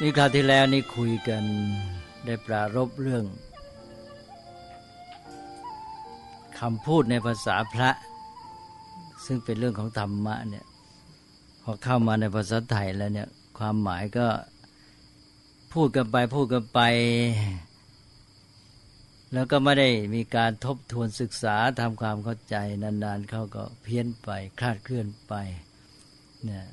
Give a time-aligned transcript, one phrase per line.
[0.00, 1.44] นี่คราวที่แล้วนี่คุยกัน
[2.24, 3.24] ได้ปรารบเรื่อง
[6.60, 7.90] คำพูดในภาษาพระ
[9.26, 10.66] ซึ่งเป็นเรื่องของธรรมะเนี่ย
[11.62, 14.26] พอเข้ามาในภาษาไทยแล้วเนี่ยความหมายก็
[15.72, 16.80] พูดกันไปพูดกันไป
[19.32, 25.34] แล้วก็ไม่ได้มีการทบทวนศึกษาทำความเข้าใจนานๆเขาก็เพี้ยนไปคลาดเคลื่อนไป
[26.44, 26.66] เนี่ย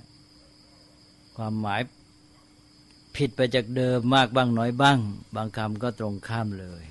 [1.37, 1.81] ความหมาย
[3.17, 4.99] ผิดไปจากเดิมมากบ้างน้อยบ้าง
[5.35, 6.83] บางคำก็ตรงข้ามเลย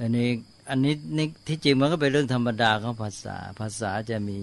[0.00, 0.28] อันนี้
[0.70, 4.40] อันนี้นี่ที่จริงมันก็เป็นเรื่องธรรมดาของภาษา ภาษาจะมี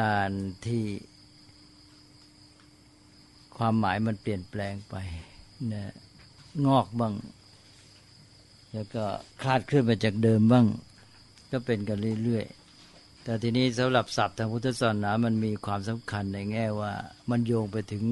[0.00, 0.30] การ
[0.66, 0.84] ที่
[3.56, 4.94] ความหมายมันเปลี่ยนแปลงไป
[5.72, 5.92] นะ
[6.66, 7.14] งอกบ้าง
[8.72, 9.04] แล้วก็
[9.42, 10.66] คลาดเคลื่อนไปจากเดิมบ้าง
[11.52, 12.59] ก็เป็นกันเรื่อยๆ
[13.24, 16.92] แต่ทีนี้สำหรับศัพท์ทางพุทธศาสนา มันมีความสำคัญในแง่ว่า
[17.30, 18.04] มันโยงไปถึง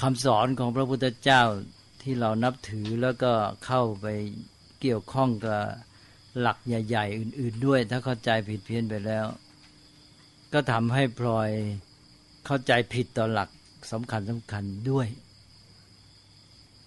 [0.00, 1.42] คำสอนของพระพุทธเจ้า
[2.02, 3.32] ที่เรานับถือแล้วก็
[3.66, 4.06] เข้าไป
[4.80, 5.60] เกี่ยวข้องกับ
[6.40, 9.26] หลักใหญ่ ๆ อื่น ๆ ด้วย ถ้าเข้าใจผิดเพี้ยนไปแล้ว
[10.52, 11.50] ก็ทำให้พลอย
[12.46, 13.50] เข้าใจผิดต่อหลัก
[13.92, 15.08] สำคัญสำคัญด้วย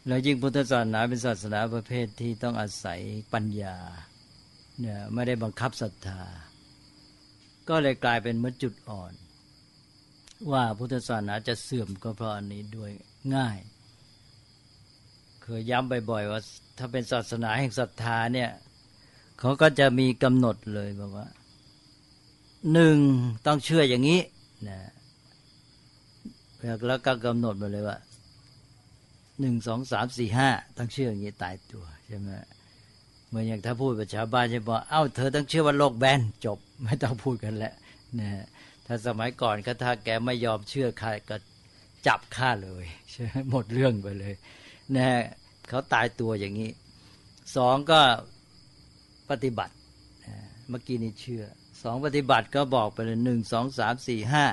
[0.07, 2.99] แล้วยิ่งพุทธศาสนาเป็นศาสนาประเภทที่ต้องอาศัย
[3.33, 3.75] ปัญญา
[4.79, 6.21] เนี่ยไม่ได้บังคับศรัทธา
[7.69, 9.13] ก็เลยกลายเป็นมจุดอ่อน
[10.51, 12.91] ว่าพุทธศาสนาจะเสื่อมก็เพราะอันนี้ด้วย
[13.35, 13.57] ง่าย
[15.43, 16.39] เคยย้ำบ่อยๆว่า
[16.77, 18.49] ถ้าเป็นศาสนาแห่งศรัทธาเนี่ย
[19.39, 21.27] เขาก็จะมีกำหนดเลยบอกว่า
[22.73, 22.97] หนึ่ง
[23.45, 24.21] ต้องเชื่ออย่างนี้
[24.69, 24.79] นะ
[26.87, 27.97] แล้วก็กำหนดมาเลยว่า
[29.39, 32.29] หนึ่งสองสามสี่ห้าต้องเชื่ออย่างนี้ตายตัวใช่ไหม
[33.31, 37.73] เหมือนอย่างถ้าพูดประชาบ้านจะบอกเอ้าเธอต้องเชื่อว่าโลกแบนจบ ไม่ต้องพูดกันแล้ว
[38.19, 38.29] นะ
[38.85, 41.35] ถ้าสมัยก่อนก็ถ้าแกไม่ยอมเชื่อใครก็
[42.07, 44.33] จับฆ่าเลยใช่หมดเรื่องไปเลย
[44.95, 45.07] นะ
[45.67, 46.69] เขาตายตัวอย่างนี้
[47.55, 48.01] สองก็
[49.29, 49.73] ปฏิบัติ
[50.69, 51.43] เมื่อกี้นี้เชื่อ
[51.83, 54.45] สองปฏิบัติก็บอกไปเลยหนึ่งสองสามสี่ห้า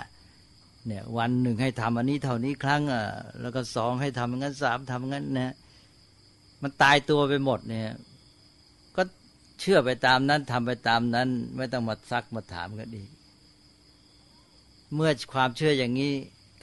[0.87, 3.03] เนี่ยวันหนึ่งให้ทำอันนี้เท่านี้ครั้งอะ
[3.41, 5.55] แล้วก็สองให้ทำงั้นสามทำงั้นนะ
[6.63, 7.93] มันตายตัวไปหมดเนี่ย
[9.61, 13.11] เชื่อไปตามนั้นทำไปตามนั้น ไม่ต้องมาซักมาถามกันอีก
[14.95, 16.13] เมื่อความเชื่ออย่างนี้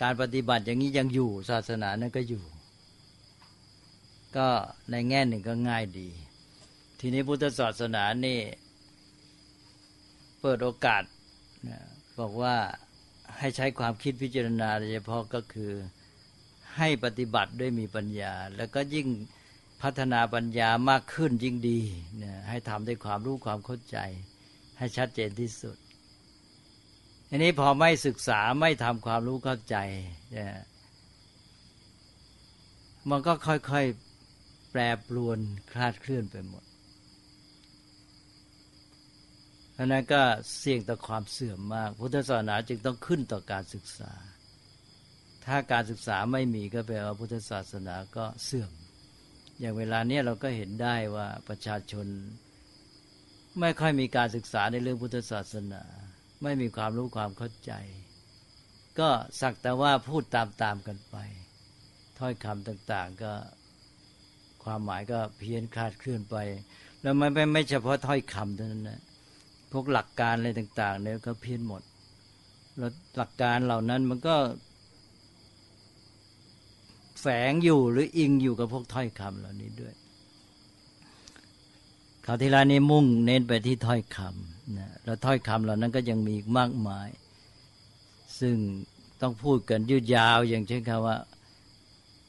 [0.02, 2.44] การปฏิบัติอย่างนี้ยังอยู่ศาสนานั้นก็อยู่
[4.38, 4.48] ก็
[4.92, 6.10] ในแง่หนึ่งก็ง่ายดี
[7.00, 8.40] ทีนี้พุทธศาสนานี่
[10.42, 11.04] เปิดโอกาส
[12.20, 12.56] บอกว่า
[13.38, 15.72] ให้ใช้ความคิดพิจารณาโดยเฉพาะก็คือ
[16.78, 19.08] ให้ปฏิบัติด้วยมีปัญญา แล้วก็ยิ่ง
[19.86, 21.80] พัฒนาปัญญามากขึ้นยิ่งดี
[22.18, 23.98] เนี่ยให้ทำด้วยความรู้ความเข้าใจ
[24.78, 25.78] ให้ชัดเจนที่สุด
[27.30, 29.78] อันนี้พอไม่ศึกษาไม่ทำความรู้เข้าใจ
[30.32, 30.56] เนี่ย
[33.10, 35.40] มันก็ค่อยๆ แปรปรวน
[35.72, 36.64] คลาดเคลื่อนไปหมด
[39.78, 40.22] อันนั้นก็
[40.58, 44.12] เสี่ยงต่อความเสื่อมมาก พุทธศาสนาจึงต้องขึ้นต่อการศึกษา
[45.46, 48.72] ถ้าการศึกษาไม่มีก็แปลว่าพุทธศาสนาก็เสื่อม
[49.60, 52.08] อย่างเวลาเนี้ยเราก็เห็นได้ว่าประชาชน
[53.60, 55.84] ไม่ค่อยมีการศึกษาในเรื่องพุทธศาสนา
[56.44, 57.72] ไม่มีความรู้ความเข้าใจ
[59.00, 59.10] ก็
[59.42, 61.16] สักแต่ว่าพูดตามๆกันไป
[62.20, 63.34] ถ้อยคำต่าง ๆ ก็
[64.64, 66.38] ความหมายก็เพี้ยนคลาดเคลื่อนไป
[67.02, 69.02] แล้วไม่ไม่เฉพาะถ้อยคำเท่านั้นนะ
[69.72, 71.82] พวกหลักการอะไรต่าง ๆ เนี่ยก็เพี้ยนหมด
[72.78, 74.36] แล้วหลักการเหล่านั้นมันก็
[77.28, 79.94] แฝงอยู่หรืออิงอยู่กับพวกถ้อยคำเหล่านี้ด้วย
[82.26, 87.10] ข่าวที่แลานี้มุ่งเน้นไปที่ถ้อยคำนะแล้วถ้อยคำเหล่านั้นก็ยังมีมากมาย
[88.40, 88.56] ซึ่ง
[89.22, 91.18] ต้องพูดกันยืดยาว อย่างเช่นคำว่า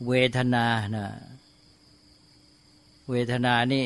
[0.07, 1.09] เวทนานะ
[3.11, 3.85] เวทนานี่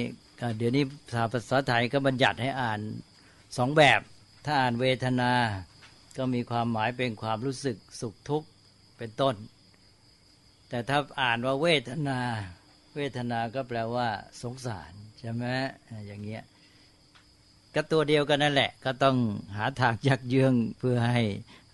[0.58, 0.84] เดี๋ยวนี้
[1.32, 2.80] ภาษาไทยก็บัญญัติให้อ่าน
[3.56, 4.00] สองแบบ
[4.44, 5.32] ถ้าอ่านเวทนา
[6.16, 8.48] ก็มีความหมายเป็นความรู้สึกสุขทุกข์
[8.98, 9.34] เป็นต้น
[10.70, 12.20] แต่ถ้าอ่านว่าเวทนา
[12.96, 14.08] เวทนาก็แปลว่า
[14.42, 15.44] สงสารใช่ไหม
[16.06, 16.42] อย่างเงี้ย
[17.74, 19.16] ก็ตัวเดียวกันนั่นแหละ ก็ต้อง
[19.56, 21.20] หาทางยักเยื้องเพื่อให้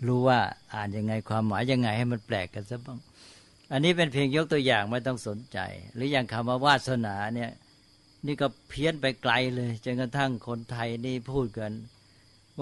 [0.06, 0.40] รู้ว่า
[0.74, 2.98] อ่านยังไงความหมายยังไงให้มันแปลกกันซะบ้าง
[3.72, 5.58] อันนี้เป็นเพียงยกตัวอย่างไม่ต้องสนใจ
[5.94, 7.50] หรืออย่างคำว่าวาสนาเนี่ย
[8.26, 11.72] นี่ก็เพี้ยนไปไกลเลยจนกระทั่งคนไทยนี่พูดกัน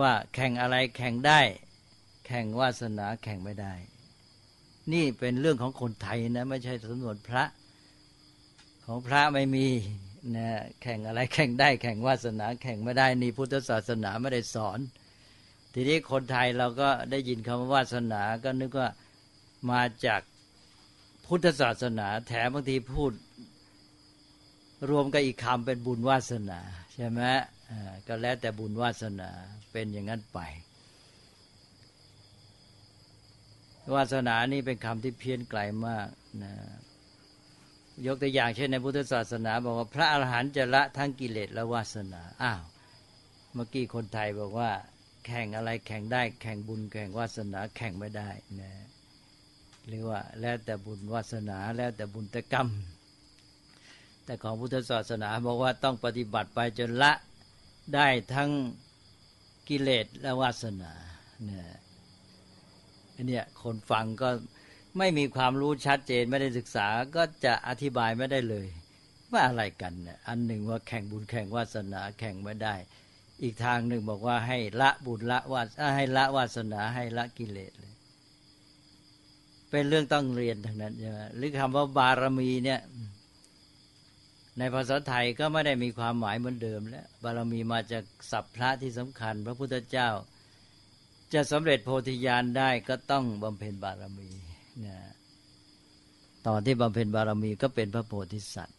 [0.00, 1.40] ว่าแข่งอะไรแข่งได้
[2.26, 3.75] แข่งวาสนาแข่งไม่ได้
[4.92, 7.44] นี่เป็นเรื่องของคนไทยนะไม่ใช่สำนวนพระ
[8.86, 9.66] ของพระไม่มี
[10.36, 10.48] นะ
[10.82, 14.78] แข่งอะไรแข่งได้แข่งวาสนาแข่งไม่ได้นี่พุทธศาสนาไม่ได้สอน
[15.75, 18.88] ทีนี้คนไทยเราก็ได้ยินคำว่าวาสนาก็นึกว่า
[19.70, 20.20] มาจาก
[21.26, 23.12] พุทธศาสนาแถมบางทีพูด
[24.90, 26.60] รวมกับอีกคำเป็นบุญวาสนา
[26.94, 27.20] ใช่ไหม
[28.06, 29.31] ก็แล้วแต่บุญวาสนา
[29.72, 30.40] เป็นอย่างนั้นไป
[33.92, 36.08] วาสนานี่เป็นคำที่เพี้ยนไกลมาก
[36.42, 36.52] นะ
[38.06, 42.62] ยกตัวอย่างเช่นในพุทธศาสนา บอกว่าพระอาหารหันต์จะละทั้งกิเลสและวาสนาอ้าว
[43.52, 44.70] เมื่อกี้คนไทยบอกว่า
[45.26, 48.72] แข่งอะไรแข่งได้ แข่งบุญแข่งวาสนาแข่งไม่ได้นะ
[49.86, 52.69] หรือว่าแล้วแต่บุญวาสนาแล้วแต่บุญแต่กรรม
[54.25, 57.12] แต่ของพุทธศาสนาบอกว่าต้องปฏิบัติไปจนละ
[57.94, 58.50] ได้ทั้ง
[59.69, 60.92] กิเลสและวาสนา
[61.44, 61.66] เนี่ย
[63.28, 64.31] เนี่ยคนฟังก็
[64.99, 68.66] ไม่มีความรู้ชัดเจนไม่ได้ศึกษาก็จะอธิบายไม่ได้เลย
[69.32, 72.75] ว่าอะไรกันเนี่ยอันหนึ่งว่าแข่งบุญแข่งวาสนาแข่งไม่ได้
[73.43, 77.94] อีกทางหนึ่งบอกว่าให้ละบุญละวาสให้ละวาสนาให้ละกิเลสเลย
[79.70, 82.81] เป็นเรื่องต้องเรียนทั้งนั้นใช่ไหมหรือคำว่าบารมีเนี่ย
[84.58, 90.08] ในภาษาไทยก็ไม่ได้มีความหมายเหมือนเดิมแล้ว บารมีมาจากศัพท์พระที่สำคัญ พระพุทธเจ้า
[91.32, 94.30] จะสำเร็จโพธิญาณได้ก็ต้องบำเพ็ญบารมี
[94.86, 94.98] นะ
[96.46, 98.78] ตอนที่บำเพ็ญบารมีก็เป็นพระโพธิสัตว์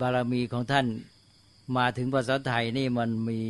[0.00, 0.86] บารมีของท่าน
[1.76, 3.40] มาถึงภาษาไทยนี่มันมี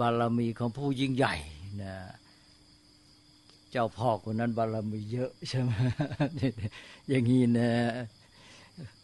[0.00, 1.34] บารมีของผู้ยิ่งใหญ่
[1.82, 1.94] นะ
[3.70, 5.72] เจ้าพ่อคนนั้นบารมีเยอะใช่ไหม
[7.08, 7.70] อย่างนี้นะ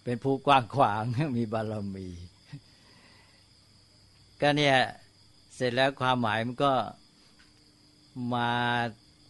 [0.04, 1.02] เป็นผู้กว้างขวาง
[1.38, 2.08] มีบารมี
[4.40, 4.76] ก็เนี่ย
[5.54, 6.72] เสร็จแล้วความหมายมันก็
[8.34, 8.52] มา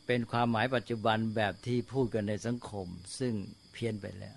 [0.06, 2.86] เป็นความหมายปัจจุบันแบบที่พูดกันในสังคม
[3.18, 3.34] ซึ่ง
[3.72, 4.36] เพี้ยนไปแล้ว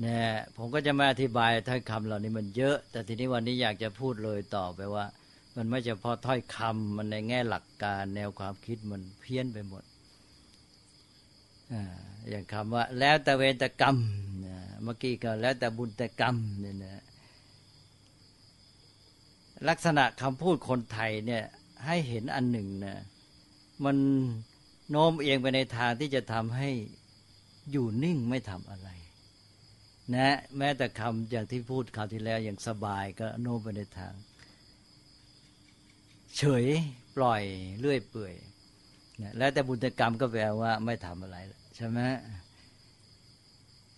[0.00, 5.06] เนี่ยผมก็จะมาอธิบายถ้อยคำเหล่านี้มันเยอะ แต่ทีนี้วันนี้อยากจะพูดเลยต่อไปว่า
[5.56, 9.84] มันไม่เฉพาะถ้อยคำมันในแง่หลักการแนวความคิดมันเพี้ยนไปหมด
[12.28, 13.96] อย่างคำว่า แล้วแต่เวรกรรม
[14.82, 17.02] เมื่อกี้ก็แล้วแต่บุญแต่กรรมเนี่ยนะ
[19.68, 21.44] ลักษณะคำพูดคนไทยเนี่ย
[21.86, 22.98] ให้เห็นอันหนึ่งนะ
[23.84, 23.96] มัน
[24.90, 26.70] โน้มเอียงไปในทางที่จะทำให้
[27.70, 28.88] อยู่นิ่งไม่ทำอะไร
[30.14, 34.14] นะ แม้แต่คำอย่างที่พูดคราวที่แล้วอย่างสบายก็โน้มไปในทาง
[36.36, 36.66] เฉย
[37.16, 37.42] ปล่อย
[37.78, 38.34] เลื่อยเปื่อย
[39.22, 41.36] นะแล้วแต่บุญกรรมก็แปลว่าไม่ทำอะไร
[41.76, 42.00] ใช่ไหม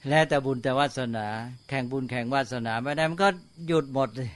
[0.08, 1.26] แล้วแต่บุญแต่วาสนา
[1.68, 3.28] แข่งบุญแข่งวาสนาไม่ได้มันก็
[3.66, 4.30] หยุดหมดเลย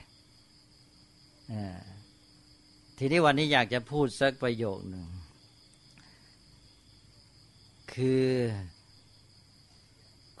[2.97, 5.07] ทีนี้วันนี้อยากจะพูดสักประโยคหนึ่ง
[7.93, 8.27] คือ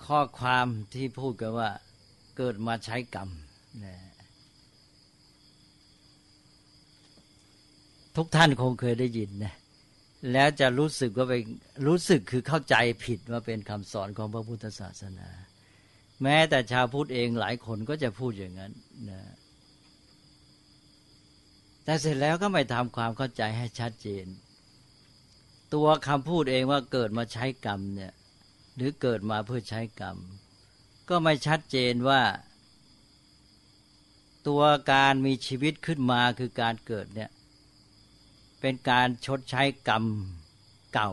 [0.05, 1.69] ข้อความที่พูดกันว่า
[2.37, 3.29] เกิดมาใช้กรรม
[3.85, 3.95] นะ
[8.15, 9.53] ทุกท่านคงเคยได้ยินนะ
[10.31, 11.33] แล้วจะรู้สึกว่าไป
[11.87, 12.75] รู้สึกคือเข้าใจ
[13.05, 15.29] ผิดว่าเป็นคำสอนของพระพุทธศาสนา
[16.23, 18.71] แม้แต่ชาวพุทธเองหลายคนก็จะพูดอย่างนั้น
[19.09, 19.19] นะ
[21.83, 24.25] แต่เสร็จแล้วก็ไม่ทำความเข้าใจให้ชัดเจน
[25.73, 28.13] ตัวคำพูดเองว่าเกิดมาใช้กรรมเนี่ย
[28.75, 30.17] หรือเกิดมาเพื่อใช้กรรม
[31.09, 32.21] ก็ไม่ชัดเจนว่า
[34.47, 37.31] ตัวการมีชีวิตขึ้นมาคือการเกิดเนี่ย
[38.61, 40.05] เป็นการชดใช้กรรม
[40.93, 41.11] เก่า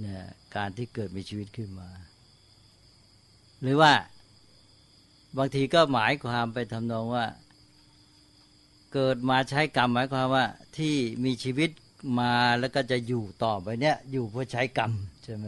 [0.00, 0.24] เนี่ย
[0.56, 1.88] การที่เกิดมีชีวิตขึ้นมา
[3.62, 3.92] หรือว่า
[5.38, 7.26] บางทีก็หมายความไปทำนองว่า
[8.92, 10.44] เกิดมาใช้กรรมหมายความว่า
[10.78, 10.94] ที่
[11.24, 11.70] มีชีวิต
[12.20, 14.92] มาแล้วก็จะอยู่ต่อไปเนี่ยอยู่เพื่อใช้กรรม
[15.24, 15.46] ใช่ไหม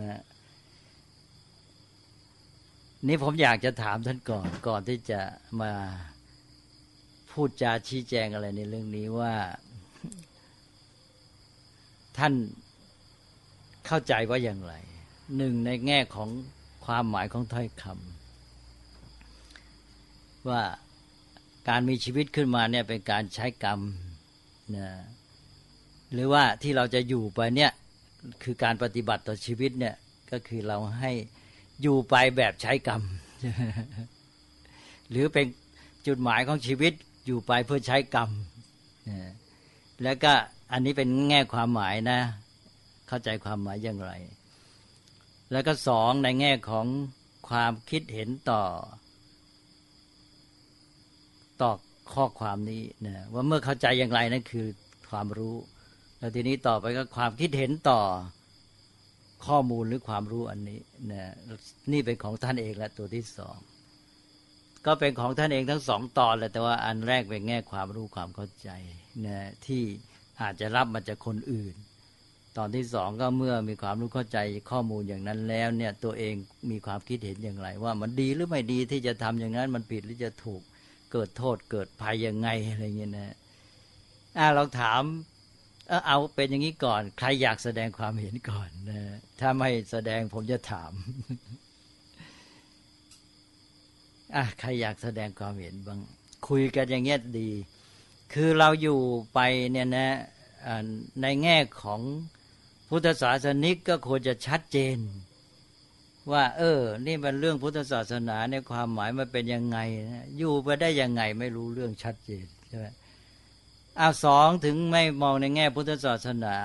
[3.08, 5.20] นี่ผมอยากจะถามท่านก่อนก่อนที่จะ
[5.60, 5.72] มา
[7.30, 9.34] พูดจาชี้แจงอะไรในเรื่องนี้ว่า
[12.18, 12.32] ท่าน
[13.86, 14.74] เข้าใจว่าอย่างไร
[15.36, 16.28] หนึ่งในแง่ของ
[16.84, 20.62] ความหมายของถ้อยคำว่า
[21.68, 23.80] การมีชีวิตขึ้นมาเนี่ยเป็นการใช้กรรม
[24.76, 24.88] นะ
[26.12, 27.72] หรือว่าที่เราจะอยู่ไปเนี่ย
[28.42, 29.94] คือการปฏิบัติต่อชีวิตเนี่ย
[30.30, 31.12] ก็คือเราให้
[31.82, 33.02] อยู่ไปแบบใช้กรรม
[35.10, 35.46] หรือเป็น
[36.06, 36.92] จุดหมายของชีวิต
[37.26, 38.30] อยู่ไปเพื่อใช้กรรม
[40.02, 40.32] แล้วก็
[40.72, 42.20] อันนี้เป็นแง่ความหมายนะ
[43.08, 44.10] เข้าใจความหมายอย่างไร
[45.52, 46.86] แล้วก็สองในแง่ของ
[47.48, 48.62] ความคิดเห็นต่อ
[51.62, 51.72] ต่อ
[52.14, 54.66] ข้อความนี้นะว่าเมื่อเข้าใจอย่างไรนั่นคือ
[55.10, 55.56] ความรู้
[56.18, 58.00] แล้วทีนี้ต่อไปก็ความคิดเห็นต่อ
[59.46, 60.80] ข้อมูลหรือความรู้อันนี้
[61.12, 61.22] นะ
[61.92, 63.56] นี่เป็นของท่านเองและตัวที่สอง
[64.86, 68.70] ก็เป็นของท่านเองทั้งสองตอนแหละแต่ว่าอันแรกเป็นแง่ความรู้ความเข้าใจ
[69.26, 69.82] นะที่
[70.40, 71.74] อาจจะรับมาจากคนอื่น
[72.56, 74.38] ตอนที่สองก็เมื่อมีความรู้เข้าใจ
[74.70, 76.34] ข้อมูลอย่างนั้นแล้วเนี่ยตัวเอง
[76.70, 80.62] มีความคิดเห็นอย่างไร ว่ามันดีหรือไม่ดีที่จะทำอย่างนั้นมันผิดหรือจะถูก
[81.12, 83.34] เกิดโทษเกิดภัยยังไงอะไรเงี้ยนะ
[84.38, 85.02] อ่าเราถาม
[86.06, 89.00] เอาเป็นอย่างนี้ก่อน ใครอยากแสดงความเห็นก่อนนะ
[89.40, 90.92] ถ้าไม่แสดงผมจะถาม
[94.34, 96.00] อะใครอยากแสดงความเห็นบ้าง
[96.48, 97.50] คุยกันอย่างเงี้ยดี
[98.32, 99.00] คือเราอยู่
[99.34, 99.40] ไป
[99.70, 100.10] เนี่ยนะ
[101.22, 102.00] ในแง่ของ
[102.88, 104.96] พุทธศาสนิกก็ควรจะชัดเจน
[106.30, 109.78] ว่า เออ นี่มันเรื่องพุทธศาสนาเนี่ยความหมายมันเป็นยังไง
[110.10, 112.86] นะอยู่ไปได้ยังไงไม่รู้เรื่องชัดเจนใช่ไหม
[114.00, 116.56] อาสองถึงไม่มองในแง่พุทธศาสนา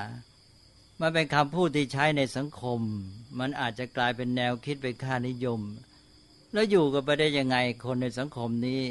[1.01, 2.79] มันเป็นคำพูดที่ใช้ในสังคม
[3.39, 5.61] มันอาจจะกลายเป็นแนวคิดเป็นค่านิยม
[6.53, 8.81] แล้วอยู่กันไปได้ยังไงคนในสังคมนี้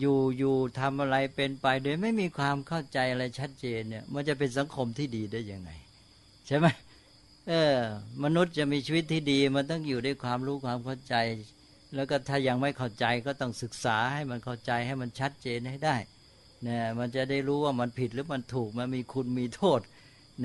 [0.00, 5.70] อยู่อยู่ทำอะไรเป็นไป โดยไม่มีความเข้าใจอะไรชัดเจนเนี่ย มันจะเป็นสังคมที่ดีได้ยังไง
[6.46, 6.66] ใช่ไหม
[7.48, 7.78] เออ
[8.22, 11.14] มนุษย์จะมีชีวิตที่ดี มันต้องอยู่ด้วยความรู้ความเข้าใจ
[11.94, 15.96] แล้วก็ถ้ายังไม่เข้าใจก็ต้องศึกษาให้มันเข้าใจให้มันชัดเจนให้ได้
[16.66, 19.80] นะมันจะได้รู้ว่ามันผิดหรือมันถูกมันมีคุณมีโทษ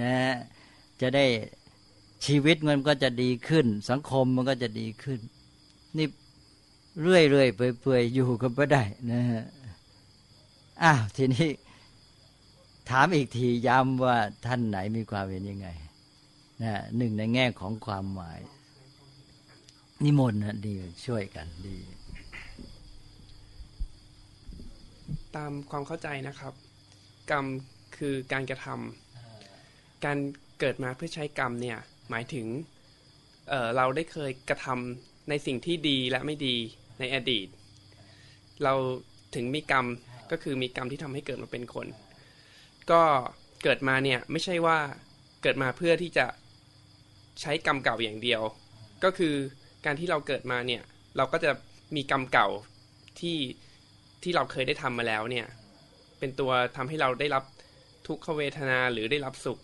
[0.01, 0.13] นะ
[1.01, 1.25] จะได้
[2.25, 5.19] ชีวิตมันก็จะดีขึ้น สังคมมันก็จะดีขึ้น
[5.97, 6.07] นี่
[7.01, 9.45] เรื่อยเรื่อยเปื่อยอยู่กันไปได้นะฮะ
[10.83, 11.49] อ้าวทีนี้
[12.89, 15.67] ถามอีกทีย้ำว่าท่านไหนมีความเห็นยังไง
[16.63, 18.39] นะหนึ่งในแง่ของความหมาย
[20.03, 21.77] นิมนต์นะดีช่วยกันดี
[25.35, 26.53] ตามความเข้าใจนะครับ
[27.31, 27.45] กรรม
[27.97, 30.17] คือการกระทำการ
[30.59, 31.77] เกิดมาเพื่อใช้กรรมเนี่ย
[32.09, 32.47] หมายถึง
[33.47, 36.55] เเราได้เคยกระทำในสิ่งที่ดีและไม่ดี
[36.99, 37.47] ในอดีต
[38.63, 38.73] เรา
[39.35, 39.85] ถึงมีกรรม
[40.31, 41.87] ก็คือมีกรรมที่ทำให้เกิดมาเป็นคน
[42.91, 43.01] ก็
[43.63, 44.77] เกิดมาเนี่ยไม่ใช่ว่า
[45.41, 46.25] เกิดมาเพื่อที่จะ
[47.41, 48.41] ใช้กรรมเก่าอย่างเดียว
[49.03, 49.33] ก็คือ
[49.85, 50.81] การที่เราเกิดมาเนี่ย
[51.17, 51.51] เราก็จะ
[51.95, 52.47] มีกรรมเก่า
[53.19, 53.37] ที่
[54.23, 55.47] ที่เราเคยได้ทำมาแล้วเนี่ย
[56.19, 57.43] เป็นตัวทำให้เราได้รับ
[58.07, 59.59] ทุกขเวทนาหรือได้รับสุข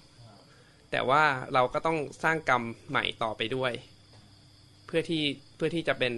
[0.92, 3.74] แต่ว่าเราก็ต้องสร้างกรรมใหม่ต่อไปด้วย
[4.86, 5.24] เพื่อที่
[5.56, 6.14] เพื่อที่จะเป็น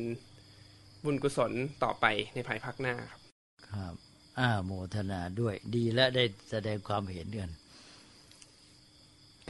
[1.03, 1.51] บุญกุศล
[1.83, 3.21] ต่อไปในภายภาคหน้าครับ
[3.69, 3.93] ครับ
[4.39, 7.49] อ้าโมทนาด้วย ดีและได้แสดงความเห็นกัน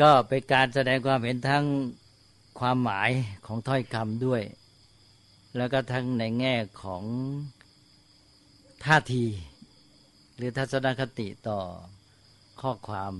[0.01, 1.65] ก็เป็นการแสดงความเห็นทั้ง
[2.59, 3.09] ความหมาย
[3.45, 4.41] ของถ้อยคำด้วย
[5.57, 7.03] แล้วก็ทั้งในแง่ของ
[8.85, 9.25] ท่าที
[10.35, 11.59] หรือทัศนคติต่อ
[12.61, 13.13] ข้อความ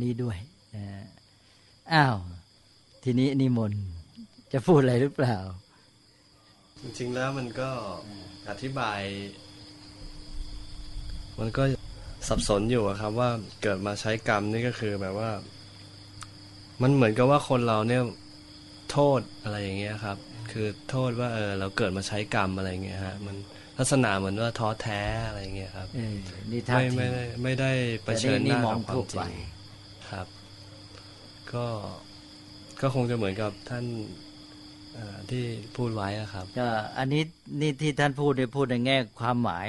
[0.00, 0.38] นี้ด้วย
[0.74, 1.06] นะ
[1.92, 2.16] อ้าว
[3.04, 3.84] ทีนี้นิมนต์
[4.52, 5.36] จะพูดอะไรหรือเปล่า
[6.80, 7.70] จริงๆแล้วมันก็
[8.48, 9.00] อธิบาย
[11.38, 11.62] มันก็
[12.28, 13.30] สับสนอยู่ครับว่า
[13.62, 15.30] เกิดมาใช้กรรมนี่ก็คือแบบว่า
[16.82, 18.02] มันเหมือนกับว่าคนเราเนี่ย
[18.92, 20.16] โทษอะไรอย่างเงี้ยครับ
[20.50, 23.36] คือโทษว่าเออเราเกิดมาใช้กรรมอะไรเงี้ยฮะมัน
[23.78, 27.70] ลักษณะเหมือนว่าท้อแท้อะไรเงี้ยครับไม่ไม่ได้ไม่ได้
[28.04, 29.30] เผชิญหน้ากับความจริง
[30.10, 30.26] ครับ
[31.52, 31.66] ก็
[32.80, 33.84] ก็คงจะเหมือนกับท่าน
[35.30, 35.44] ที่
[35.76, 36.68] พูดไว้ครับ ก็
[36.98, 37.22] อันนี้
[37.60, 39.66] นี่ที่ท่านพูดเนี่ยพูดในแง่ความหมาย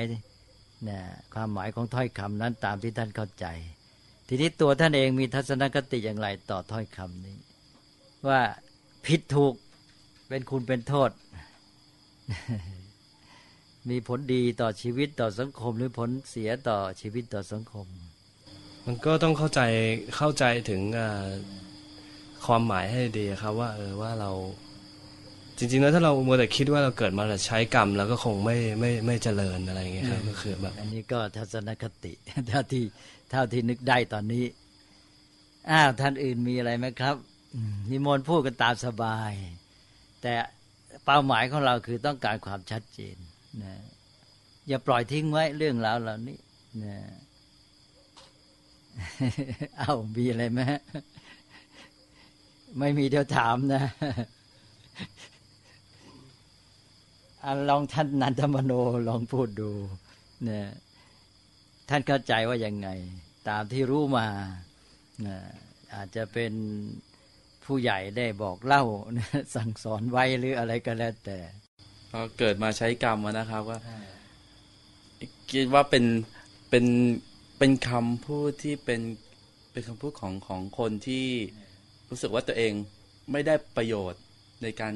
[0.89, 0.99] นะ
[1.33, 3.45] ความหมายของถ้อยคำนั้นตามที่ท่านเข้าใจ
[4.27, 7.38] ทีนี้ตัวท่านเองมีทัศนคติอย่างไรต่อถ้อยคำนี้
[8.27, 8.41] ว่า
[9.05, 9.53] ผิดถูก
[10.29, 11.10] เป็นคุณเป็นโทษ
[13.89, 17.86] มีผลดีต่อชีวิตต่อสังคม หรือผลเสียต่อชีวิตต่อสังคม
[18.86, 19.62] มันก็ต้องเข้าใจ
[20.17, 20.81] เข้าใจถึง
[22.46, 24.31] ความหมายให้ดีครับ ว่าเออว่าเรา
[25.57, 32.13] จริงๆแล้วถ้าเราโมแต่คิดว่าเราเกิดมาแใช้กรรม แล้วก็คงไม่ไม่ไม่เจริญอะไรอย่างเงี้ยครับก็คือแบบอันนี้ก็ทัศนคติ
[32.49, 32.83] เท่าที่
[33.31, 34.45] เท่าที่นึกได้ตอนนี้
[35.69, 37.15] อ้าวท่านอื่นมีอะไรไหมครับ
[37.89, 39.31] นิมนต์พูดกันตามสบาย
[40.21, 40.33] แต่
[41.05, 43.17] เป้าหมายของเราคือต้องการความชัดเจน
[43.63, 43.75] นะ
[44.67, 46.37] อย่าปล่อยทิ้งไว้เรื่องราวเหล่านี้
[46.83, 46.97] นะ
[49.77, 50.59] เอามีอะไรไหม
[52.79, 53.83] ไม่มีเดี๋ยวถามนะ
[57.69, 58.71] ลองท่านนันทมโน
[59.07, 59.71] ลองพูดดู
[60.43, 60.67] เนี่ย
[61.89, 62.89] ท่านเข้าใจว่ายังไง
[63.49, 64.27] ตามที่รู้มา
[65.95, 66.53] อาจจะเป็น
[67.65, 68.83] ผู้ใหญ่ได้บอกเล่า
[69.55, 71.37] สั่งสอนไว้หรืออะไรก็แล้วแต่
[72.11, 73.79] ก็เกิดมาใช้กรรมนะครับว่า
[75.51, 76.05] คิดว่าเป็น
[76.69, 76.85] เป็น
[77.57, 79.01] เป็นคำพูดที่เป็น
[79.71, 81.25] เป็นคำพูดของของคนที่
[82.09, 82.73] รู้สึกว่าตัวเอง
[83.31, 84.21] ไม่ได้ประโยชน์
[84.63, 84.93] ในการ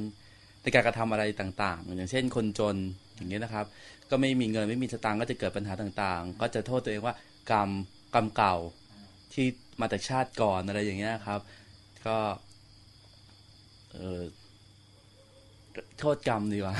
[0.62, 2.76] ในการกระทำอะไรต่าง ๆ อย่างเช่นคนจน
[3.16, 3.66] อย่างนี้นะครับ
[4.10, 7.16] ก็ไม่มีเงินไม่มีสตางค์ก็จะเกิดปัญหาต่างๆ ก็จะโทษตัวเองว่า
[7.52, 7.70] กรรม
[8.14, 8.56] กรรมเก่า
[9.34, 9.46] ที่
[9.80, 11.40] มาแต่ชาติก่อนอะไรอย่างเงี้ยครับ
[12.08, 12.18] ก็
[13.94, 14.22] เออ
[16.00, 16.76] โทษกรรมดีกว่า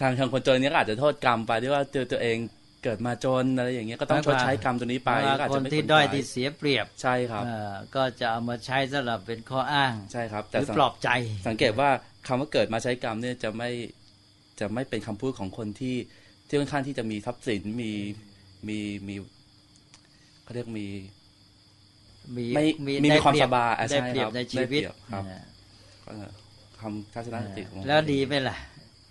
[0.00, 2.36] ทางทางคนจนเนี้ยก็อาจจะโทษกรรมไปที่ว่าเจอตัวเอง
[2.84, 11.08] เกิดมาจนอะไรอย่างเงี้ยก็ต้องชดใช้กรรมตัวนี้ไปว่าก็อาจคจะนไม่ที่สนใจด้อยที่เสียเปรียบใช่ครับเอ่อก็จะเอามาใช้สำหรับเป็นข้ออ้างใช่ครับหแต่รือสังปลอบใจ
[11.48, 11.90] สังเกตว่า
[12.26, 13.70] คำว่าเกิดมาใช้กรรมเนี่ยจะไม่
[14.60, 15.96] จะไม่เป็นคำพูดของคนที่
[16.48, 17.90] ที่ค่อนข้างที่จะมีทรัพย์สินมี
[18.68, 19.14] มีมี
[20.42, 20.86] เขาเรียกมี
[22.36, 25.42] มีไม่มีได้ความเปรียสบายอะได้ใช่เปรียบครับในชีวิตได้เปรียบครับนะ
[26.06, 26.28] เอ่อ
[26.80, 28.56] คำทัศนคติของผมแล้วดีไหมล่ะ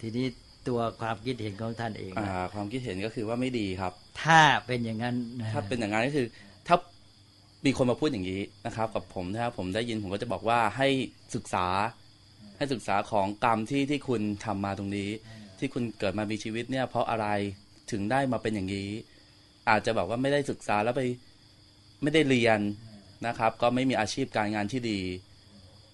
[0.01, 0.25] ทีนี้
[0.68, 5.15] ตัวความคิดเห็นของท่านเองอ่าล่ะความคิดเห็นก็คือว่าไม่ดีครับ ถ้าเป็นอย่างนั้น
[5.53, 6.27] ถ้าเป็นอย่างนั้นก็คือ
[6.68, 6.75] ถ้า
[7.65, 10.88] มีคนมาพูดอย่างนี้นะครับ กับผมนะครับผมได้ยินผมก็จะบอกว่าให้
[11.36, 11.65] ศึกษา
[12.62, 15.10] ให้ศึกษาของกรรมที่ที่คุณทำมาตรงนี้
[15.60, 17.27] ที่คุณเกิดมามีชีวิตเนี่ย เพราะอะไร
[17.91, 18.89] ถึงได้มาเป็นอย่างนี้
[19.70, 21.01] อาจจะแบบว่าไม่ได้ศึกษาแล้วไป
[22.01, 22.60] ไม่ได้เรียน
[23.27, 25.00] นะครับ ก็ไม่มีอาชีพการงานที่ดี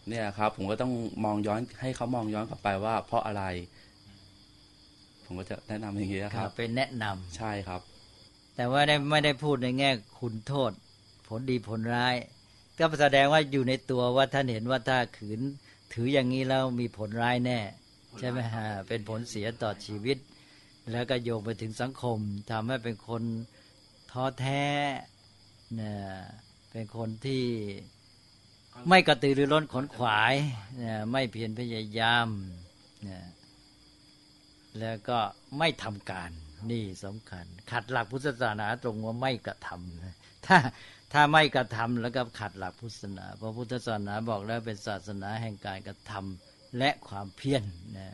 [0.10, 0.92] เนี่ยครับ ผมก็ต้อง
[1.26, 3.44] มองย้อนให้เขามองย้อนกลับไปว่า เพราะอะไร
[5.26, 7.82] ผมก็จะแนะนำอย่างนี้คครัรับบเป็นแนะนำใช่ครับ
[8.56, 10.72] แต่ว่าได้ไม่ได้พูดในแง่คุณโทษ
[11.28, 12.16] ผลดีผลร้าย
[12.80, 15.40] ก็แสดงว่าอยู่ในตัวว่าท่านเห็นว่าถ้าขืน
[15.94, 17.60] ถืออย่างนี้แล้วมีผลร้ายแน่
[18.20, 20.18] ใช่ไหมฮะเป็นผลเสียต่อชีวิต
[20.92, 22.20] แล้วก็โยงไปถึงสังคม
[22.52, 23.24] ทำให้เป็นคน
[24.12, 24.66] ท้อแท้
[25.80, 25.94] นะ
[26.72, 27.44] เป็นคนที่
[28.90, 30.34] ไม่กระตือรือร้นขนขวาย
[30.84, 32.28] นะไม่เพียรพยายาม
[33.08, 33.20] นะ
[34.80, 35.20] แล้วก็
[35.60, 36.32] ไม่ทำการ
[36.72, 40.16] นี่สำคัญ ขัดหลักพุทธศาสนาตรงว่าไม่กระทำนะ
[40.46, 40.58] ถ้า
[41.14, 47.64] ถ้าไม่กระทำแล้วก็ขัดหลักพุทธศาสนา เพราะพุทธศาสนาบอกแล้วเป็นศาสนาแห่งการกระทำและความเพียร
[47.98, 48.10] นะ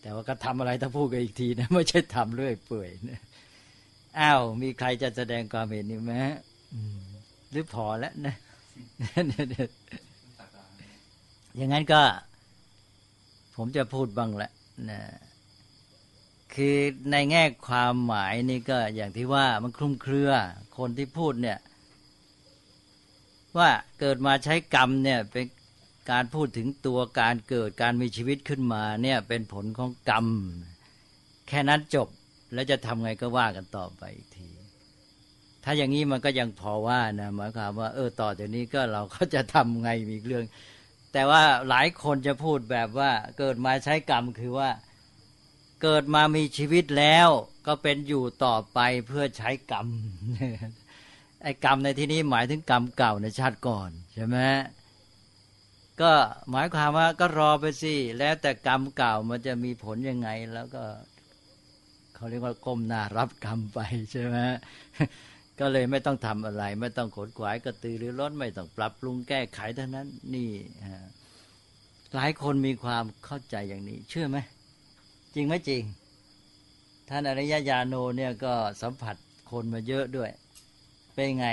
[0.00, 3.20] แต่ว่าก็ทำอะไรถ้าพูดกันอีกทีนะไม่ใช่ทำเรื่อยเปื่อยนะ
[4.20, 6.14] อ้าวมีใครจะแสดงความเห็นนี่ไหม
[7.50, 8.34] หรือพอแล้วนะ
[11.56, 12.02] อย่างนั้นก็
[13.56, 14.50] ผมจะพูดบ้างแหละ
[14.90, 15.00] นะ
[16.54, 16.76] คือ
[17.10, 20.30] ในแง่ความหมายนี่ก็อย่างที่ว่ามันคลุมเครือ
[20.78, 21.58] คนที่พูดเนี่ย
[23.58, 25.46] ว่าเกิดมาใช้กรรมเนี่ยเป็น
[26.10, 30.26] การพูดถึงตัวการเกิดการมีชีวิตขึ้นมาเนี่ยเป็นผลของกรรม
[31.48, 32.08] แค่นั้นจบ
[32.54, 34.48] แล้วจะทำไงก็ว่ากันต่อไปอีกที
[35.64, 40.44] ถ้าอย่างนี้มันก็ยังพอว่านะหมายความว่าเออต่อจากนี้ก็เราก็จะทำไงมีเรื่อง
[41.12, 44.70] แต่ว่าหลายคนจะพูดแบบว่าเกิดมาใช้กรรมคือว่า
[45.82, 47.28] เกิดมามีชีวิตแล้ว
[47.66, 49.88] ก็เป็นอยู่ต่อไปเพื่อใช้กรรม
[51.42, 54.38] ไอ้กรรมในที่นี้หมายถึงกรรมเก่าในชาติก่อนใช่ไหม
[56.00, 56.12] ก็
[56.50, 60.84] หมายความว่าก็รอไปสิแล้วแต่กรรมเก่ามันจะมีผลยังไงแล้วก็
[62.14, 63.78] เขาเรียกว่าก้มหน้ารับกรรมไป
[64.12, 64.36] ใช่ไหม
[65.60, 70.50] ก็เลยไม่ต้องทำอะไร ไม่ต้องขนขวายกระตือรือร้นไม่ต้องปรับปรุงแก้ไขเท่านั้น นี่
[70.88, 71.00] ฮะ
[72.14, 74.38] หลายคนมีความเข้าใจอย่างนี้ เชื่อไหม
[75.34, 75.82] จริงไหมจริง
[77.08, 79.16] ท่านอริยญาโนเนี่ยก็สัมผัส
[79.50, 80.30] คนมาเยอะด้วย
[81.14, 81.48] เป็นไง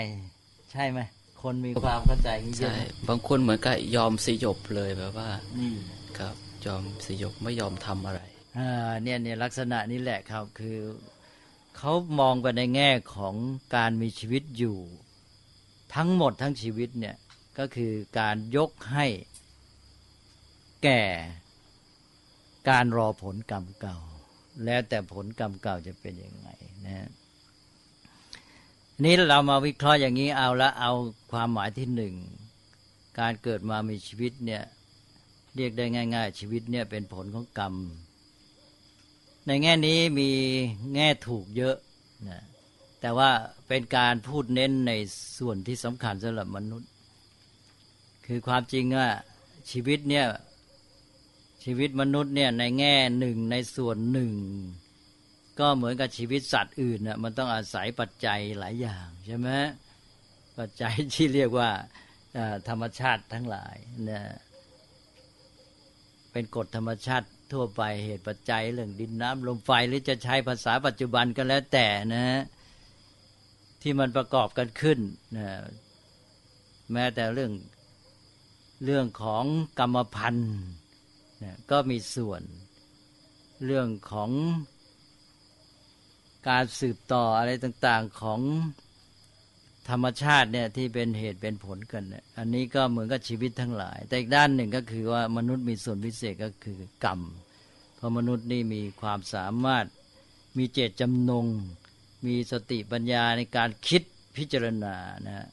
[0.72, 1.00] ใช่ไหม
[1.42, 5.72] คนมีความเข้าใจอย่างนี้เยใช่อะไหมบางคนเหมือนกับยอมสยบเลยแบบว่านี่
[6.18, 8.22] ครับ ยอมสยบไม่ยอมทำอะไร
[8.58, 10.80] อ่าเนี่ยเนี่ยลักษณะนี้แหละครับคือ
[11.78, 13.36] เขามองกันในแง่ของ
[13.76, 14.78] การมีชีวิตอยู่
[15.96, 17.16] ทั้งหมดทั้งชีวิตเนี่ย
[17.58, 19.06] ก็คือการยกให้
[20.84, 21.04] แก่
[22.70, 23.98] การรอผลกรรมเก่า
[24.66, 26.50] แล้วแต่ผลกรรมเก่าจะเป็นยังไง
[26.86, 27.08] นะฮะ
[29.04, 30.92] นี้เรามาวิเคราะห์อย่างนี้เอาละเอา
[31.32, 32.14] ความหมายที่หนึ่ง
[33.20, 34.64] การเกิดมามีชีวิตเนี่ย
[35.56, 37.74] เรียกได้ง่าย ๆ ชีวิตเนี่ยเป็นผลของกรรม
[39.48, 40.30] ในแง่นี้มี
[40.96, 41.76] แง่ถูกเยอะ
[42.30, 42.42] นะ
[43.02, 43.30] แต่ว่า
[43.68, 44.92] เป็นการพูดเน้นใน
[45.38, 46.90] ส่วนที่สำคัญสำหรับมนุษย์
[48.26, 49.10] คือความจริงว่า
[49.72, 50.26] ชีวิตเนี่ย
[51.64, 54.32] ชีวิตมนุษย์เนี่ยในแง่หนึ่งในส่วนหนึ่ง
[55.60, 59.50] ก็เหมือนกับชีวิตสัตว์อื่นนะมันต้องอาศัยปัจจัยหลายอย่างใช่ไหม
[60.60, 61.70] ปัจจัยที่เรียกว่า
[62.70, 63.76] ธรรมชาติทั้งหลาย
[64.10, 64.22] นะ
[66.32, 72.26] เป็นกฎธรรมชาติทั่วไปเหตุปัจจัยเรื่องดินน้ำลมไฟหรือจะใช้ภาษาปัจจุบันก็แล้วแต่นะ
[73.82, 75.00] ที่มันประกอบกันขึ้น
[75.38, 75.48] นะ
[76.92, 77.52] แม้แต่เรื่อง
[78.86, 79.46] เรื่องของ
[79.80, 80.56] กรรมพันธุ์
[81.44, 82.42] นะก็มีส่วน
[83.66, 84.30] เรื่องของ
[86.50, 88.42] การสืบต่ออะไรต่างๆของ
[89.90, 97.20] ธรรมชาติเนี่ยที่เป็นเหตุเป็นผลกันเนี่ยอันนี้ก็เหมือนกับชีวิตทั้งหลาย แต่อีกด้านหนึ่งก็คือว่ามนุษย์มีส่วนพิเศษก็คือกรรม
[97.96, 99.86] เพราะมนุษย์นี่มีความสามารถ
[100.58, 101.46] มีเจตจำนง
[102.26, 104.04] มีสติปัญญาในการคิด
[104.38, 104.96] พิจารณา
[105.28, 105.48] นะ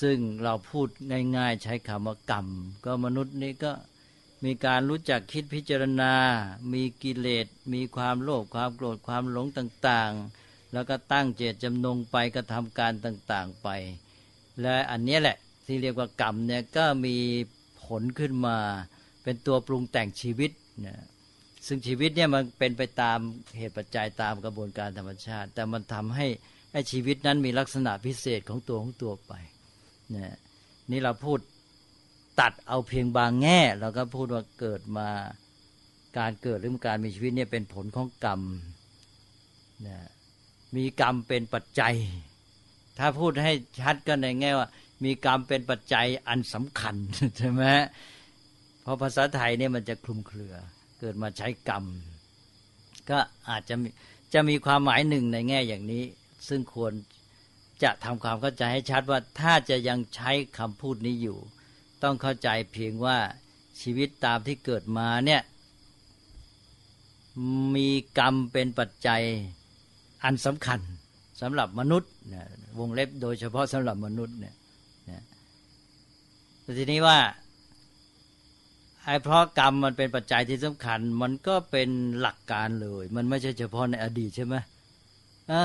[0.00, 0.88] ซึ่งเราพูด
[1.36, 2.46] ง่าย ๆ ใช้คำว่ากรรม
[2.84, 3.72] ก็มนุษย์นี่ก็
[4.44, 6.12] มีการรู้จักคิดพิจารณา
[6.72, 13.68] มีกิเลส มีความโลภ ความโกรธ ความหลงต่างๆ แล้วก็ตั้งเจตจำนงไปกระทำการต่างๆไป
[14.60, 17.16] และอันนี้แหละที่เรียกว่ากรรมเนี่ยก็มี
[17.84, 18.58] ผลขึ้นมา
[19.22, 20.50] เป็นตัวปรุงแต่งชีวิต
[20.86, 20.96] นะ
[21.66, 23.18] ซึ่งชีวิตเนี่ยมันเป็นไปตาม
[23.58, 26.26] เหตุปัจจัยตามกระบวนการธรรมชาติ แต่มันทำให้
[26.92, 29.32] ชีวิตนั้นมีลักษณะพิเศษของตัวของตัวไป
[30.16, 30.36] นะ
[30.90, 31.38] นี่เราพูด
[32.40, 35.08] ตัดเอาเพียงบางแง่เราก็พูดว่าเกิดมา
[36.18, 38.40] การเกิดหรือการมีชีวิตเนี่ยเป็นผลของกรรม
[39.86, 39.98] นะ
[40.76, 41.94] มีกรรมเป็นปัจจัย
[42.98, 44.68] ถ้าพูดให้ชัดก็ในแง่ว่า
[45.04, 46.96] มีกรรมเป็นปัจจัยอันสำคัญ
[47.38, 47.62] ใช่ไหม
[48.82, 50.54] เพราะภาษาไทยเนี่ยมันจะคลุมเครือ
[51.00, 51.84] เกิดมาใช้กรรม
[53.10, 53.18] ก็
[53.50, 53.88] อาจจะมี
[54.34, 56.04] จะมีความหมายหนึ่งในแง่อย่างนี้
[56.48, 56.92] ซึ่งควร
[57.82, 61.38] จะทำความเข้าใจให้ชัดว่าถ้าจะยังใช้คำพูดนี้อยู่
[62.02, 63.18] ต้องเข้าใจเพียงว่า
[63.80, 65.42] ชีวิตตามที่เกิดมาเนี่ย
[67.74, 69.22] มีกรรมเป็นปัจจัย
[70.24, 70.80] อันสำคัญ
[71.40, 72.44] สำหรับมนุษย์นะ
[72.78, 74.54] วงเล็บโดยเฉพาะสำหรับมนุษย์เนี่ย
[75.10, 75.22] นะ
[76.78, 77.18] ทีนี้ว่า
[79.04, 81.88] ไอ้เพราะกรรมมันเป็นปัจจัยที่สำคัญ มันก็เป็น
[82.20, 84.56] หลักการเลย มันไม่ใช่เฉพาะในอดีตใช่ไหม
[85.50, 85.64] อ่า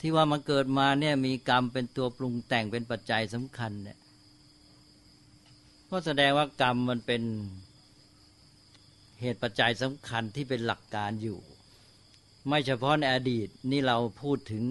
[0.00, 3.98] ที่ว่ามันเกิดมาเนี่ยมีกรรมเป็นตัวปรุงแต่งเป็นปัจจัยสำคัญเนี่ย
[5.90, 7.22] ก็แสดงว่ากรรมมันเป็น
[9.20, 11.38] เหตุปัจจัยสำคัญที่เป็นหลักการอยู่
[12.46, 14.64] ไม่เฉพาะในอดีตนี่เราพูดถึง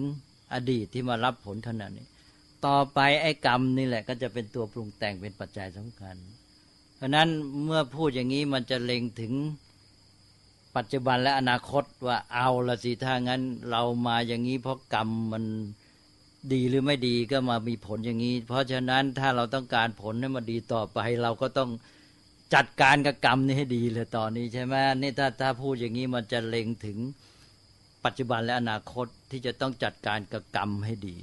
[0.54, 2.06] อดีตที่มารับผลขนาดนี้
[2.66, 6.16] ต่อไปไอ้กรรมนี่แหละ ก็จะเป็นตัวปรุงแต่งเป็นปัจจัยสำคัญ
[6.96, 7.28] เพราะนั้น
[7.64, 9.32] เมื่อพูดอย่างนี้มันจะเล็งถึง
[10.76, 15.44] ปัจจุบันและอนาคตว่าเอาละสิถ้างั้น เรามาอย่างนี้เพราะกรรมมัน
[16.52, 21.70] ดีหรือไม่ดีก็มามีผลอย่างนี้ เพราะฉะนั้นถ้าเราต้องการผลให้มันดีต่อไป เราก็ต้อง
[22.54, 26.98] จัดการกับกรรมนี้ให้ดีเลยตอนนี้ใช่ไหมนี่ถ้าถ้าพูดอย่างนี้มันจะเล็งถึง
[28.04, 31.16] ปัจจุบันและอนาคตที่จะต้องจัดการกับกรรมให้ดี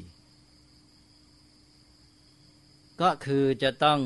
[3.02, 4.00] ก็คือจะต้อง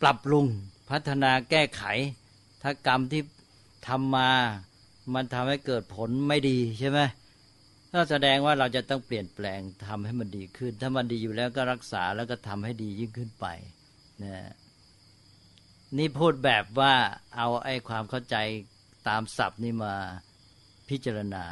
[0.00, 0.46] ปรับปรุง
[0.90, 1.82] พัฒนาแก้ไข
[2.62, 3.22] ถ้ากรรมที่
[3.88, 4.30] ทำมา
[5.14, 7.00] มันทำให้เกิดผลไม่ดีใช่ไหม
[7.92, 13.46] ก็แสดงว่าเราจะต้องเปลี่ยนแปลงทำให้มันดีขึ้น ถ้ามันดีอยู่แล้วก็รักษาแล้วก็ทำให้ดียิ่งขึ้นไป
[14.24, 14.52] นะ
[15.98, 16.94] นี่พูดแบบว่า
[17.36, 18.36] เอาไอ้ความเข้าใจ
[19.08, 19.94] ตามศัพท์นี่มา
[20.88, 21.44] พิจารณา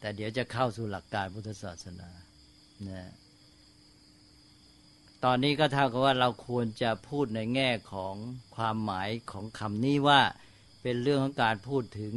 [0.00, 2.10] แต่เดี๋ยวจะเข้าสู่หลักการพุทธศาสนา
[2.88, 3.10] นะ
[5.24, 8.14] ตอนนี้ก็เท่ากับว่าเราควรจะพูดในแง่ของ
[8.56, 10.20] ความหมายของคำนี้ว่า
[10.82, 12.14] เป็นเรื่องของการพูดถึง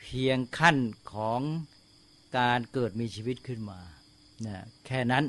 [0.00, 0.76] เพียงขั้น
[1.12, 1.40] ของ
[2.38, 3.80] การเกิดมีชีวิตขึ้นมา
[4.46, 5.24] นะแค่นั้น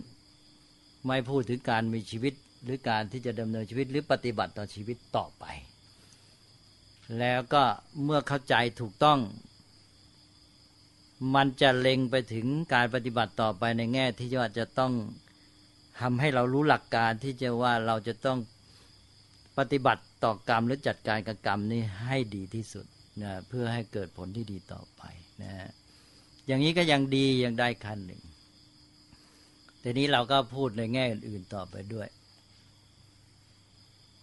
[1.07, 5.45] ไม่พูดถึงการมีชีวิตหรือการที่จะดำเนินชีวิตหรือปฏิบัติต่อชีวิตต่อไป
[7.19, 7.63] แล้วก็
[8.03, 9.19] เมื่อเข้าใจถูกต้อง
[11.35, 14.93] มันจะเล็งไปถึงการปฏิบัติต่อไปในแง่ที่ว่าจะต้อง
[15.99, 18.39] ทำให้เรารู้หลักการที่จะว่าเราจะต้อง
[19.57, 22.85] ปฏิบัติต่อกรรมหรือจัดการกับกรรมนี้ให้ดีที่สุด
[23.23, 25.01] นะเพื่อให้เกิดผลที่ดีต่อไป
[25.41, 25.51] นะ
[26.47, 28.21] อย่างนี้ก็ยังดียังได้ขั้นหนึ่ง
[29.83, 32.07] ทีนี้เราก็พูดในแง่อื่นๆต่อไปด้วย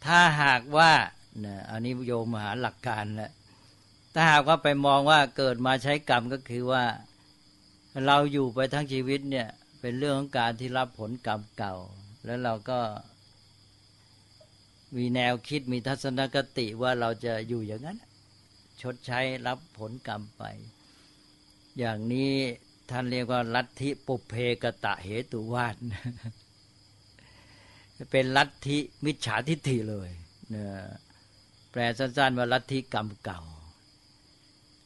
[0.05, 0.91] ถ้าหากว่า
[1.45, 3.33] นะอันนี้โยมหาหลักการแล้ว
[4.15, 6.85] ถ้าหากว่าไปมองว่าเกิดมาใช้กรรมก็คือว่า
[8.07, 9.49] เราอยู่ไปทั้งชีวิตเนี่ย
[9.81, 11.75] เป็นเรื่องของการที่รับผลกรรมเก่า
[12.25, 12.81] แล้วเราก็
[14.97, 17.99] มีแนวคิดมีทัศนคติว่าเราจะอยู่อย่างนั้น
[18.81, 20.45] ชดใช้รับผลกรรมไป
[21.79, 22.33] อย่างนี้
[22.91, 25.77] ท่านเรียกว่าลัทธิปุเพกตะเหตุวาด
[28.11, 30.11] เป็นลัทธิมิจฉาทิฏฐิเลย
[30.55, 30.57] น
[31.71, 33.41] แปลสั้นๆว่าลัทธิกรรมเก่า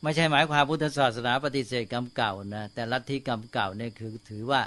[0.02, 4.62] ไม่ใช่หมายความพุทธศาสนาปฏิเสธกรรมเก่านะแต่ลัทธิกรรมเก่าเนี่ยคือถือว่า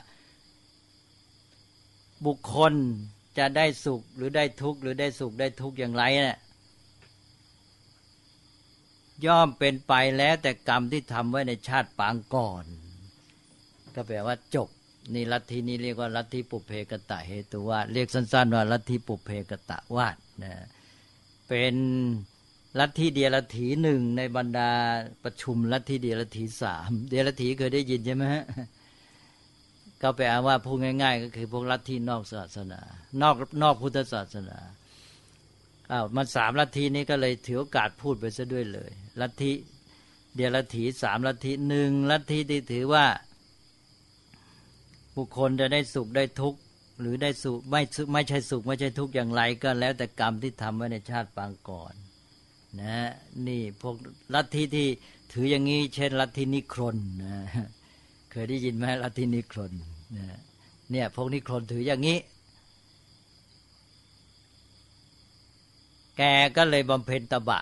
[2.26, 2.74] บุคคล
[3.38, 6.40] จะได้สุขหรือได้ทุกข์หรือได้สุขได้ทุกข์อย่างไรเนะี่ย
[9.26, 12.66] ย่อมเป็นไปแล้วแต่กรรมที่ทำไว้ในชาติปางก่อน
[13.96, 14.70] ก็แปลว่าจบ
[15.14, 20.54] นี่ลัทธินี้เรียกว่าลัทธิปุเพกตะเหตุวาเรียกสั้นๆว่าลัทธิปุเพกตะวาดนะ
[21.50, 21.76] เป็น
[22.80, 24.72] ลัทธิเดียรถีหนึ่งในบรรดา
[25.24, 28.46] ประชุมลัทธิเดียรถีสามเดียรถีเคยได้ยินใช่ไหมฮะ
[30.02, 32.82] ก็แปลว่าพูดง่าย ๆ ก็คือพวกลัทธินอกศาสนา
[33.22, 34.58] นอกนอกพุทธศาสนา
[35.92, 39.52] อ้าวมันสามลัทธินี้ก็เลยถือโอกาสพูดไปซะด้วยเลยลัทธิ
[40.36, 43.06] เดียลัทธิสามลัทธิหนึ่งลัทธิที่ถือว่า
[45.16, 46.60] บุคคลจะได้สุขได้ทุกข์
[47.00, 47.82] หรือได้สุขไม่
[48.14, 51.94] ไม่ใช่สุขไม่ใช่ทุกข์อย่างไรก็แล้วแต่กรรมที่ทำไว้ในชาติปางก่อน
[52.82, 52.98] นะ
[53.48, 53.96] นี่พวก
[54.36, 54.88] ลัทธิที่
[55.34, 57.38] ถืออย่างนี้ เช่น ลัทธินิครนนะ
[58.32, 59.72] เคยได้ยินไหมลัทธินิครน
[60.18, 60.28] นะ
[60.92, 62.18] เนี่ยพวกนิครนถืออย่างนี้
[66.18, 66.22] แก
[66.58, 67.60] ก็เลยบำเพ็ญตบะ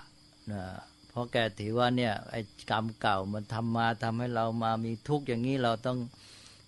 [0.52, 0.62] นะ
[1.08, 5.98] เพราะแกถือว่าเนี่ยไอ้กรรมเก่ามันทำมาทำให้เรามามีทุกข์อย่างนี้เราต้อง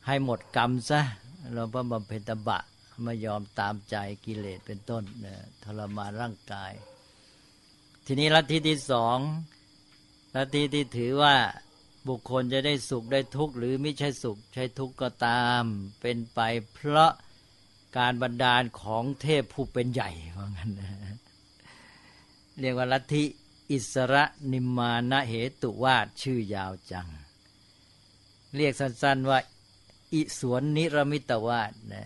[0.07, 1.01] ให้หมดกรรมซะ
[1.55, 2.61] เราก็บำเพ็ญตบะ
[3.05, 6.73] ไม่ยอมตามใจกิเลสเป็นต้นนะทรมานร่างกาย
[8.07, 9.18] ทีนี้ลัทธิที่สอง
[10.35, 11.35] ลัทธิที่ถือว่า
[12.09, 15.62] บุคคลจะได้สุขได้ทุกข์หรือไม่ใช่สุขใช่ทุกข์ก็ตาม
[16.01, 16.40] เป็นไป
[16.73, 17.11] เพราะ
[17.99, 20.90] การบันดาลของเทพผู้เป็นใหญ่ว่างั้นนะ
[22.62, 23.25] เรียกว่าลัทธิ
[23.72, 27.09] อิสระนิมมานะเหตุวาดชื่อยาวจัง
[28.57, 29.38] เรียกสั้นๆว่า
[30.14, 32.05] อิสวนนิรมิตวาดนะ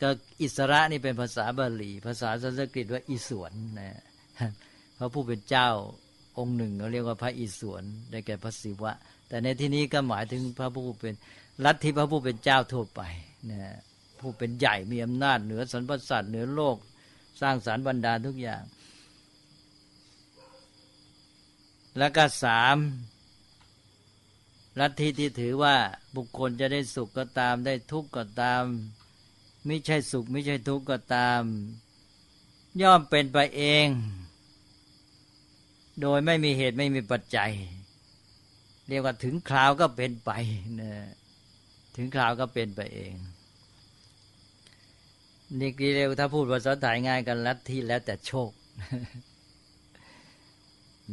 [0.00, 0.08] ก็
[0.42, 3.90] อิสระนี่เป็นภาษาบาลี ภาษาสันสกฤตว่าอิสวนนะ
[4.98, 5.68] พระผู้เป็นเจ้า
[6.38, 8.92] องค์หนึ่งเขาเรียกว่าพระอิศวรได้แก่พระศิวะ
[9.28, 11.14] แต่ในที่นี้ก็หมายถึงพระผู้เป็น
[11.64, 13.02] ลัทธิพระผู้เป็นเจ้าทั่วไป
[13.50, 13.60] นะ
[14.20, 16.76] ผู้เป็นใหญ่มีอำนาจเหนือสรรพสัตว์เหนือโลก
[17.40, 18.62] สร้างสารรค์บรรดาทุกอย่าง
[21.98, 22.76] แล้วก็สาม
[24.80, 25.76] ลัทธิที่ถือว่า
[26.16, 28.64] บุคคลจะได้สุขก็ตามได้ทุกข์ก็ตาม
[29.66, 31.42] ไม่ใช่สุขไม่ใช่ทุกข์ก็ตาม
[32.82, 33.88] ย่อมเป็นไปเอง
[36.00, 37.52] โดยไม่มีเหตุไม่มีปัจจัย
[38.88, 40.30] เรียกว่าถึงคราวก็เป็นไป
[40.80, 40.92] นะ
[41.96, 43.14] ถึงคราวก็เป็นไปเอง
[45.58, 48.50] นี่กีเรียกถ้าพูดภาษาไทยง่ายกันลัทธิแล้วแต่โชค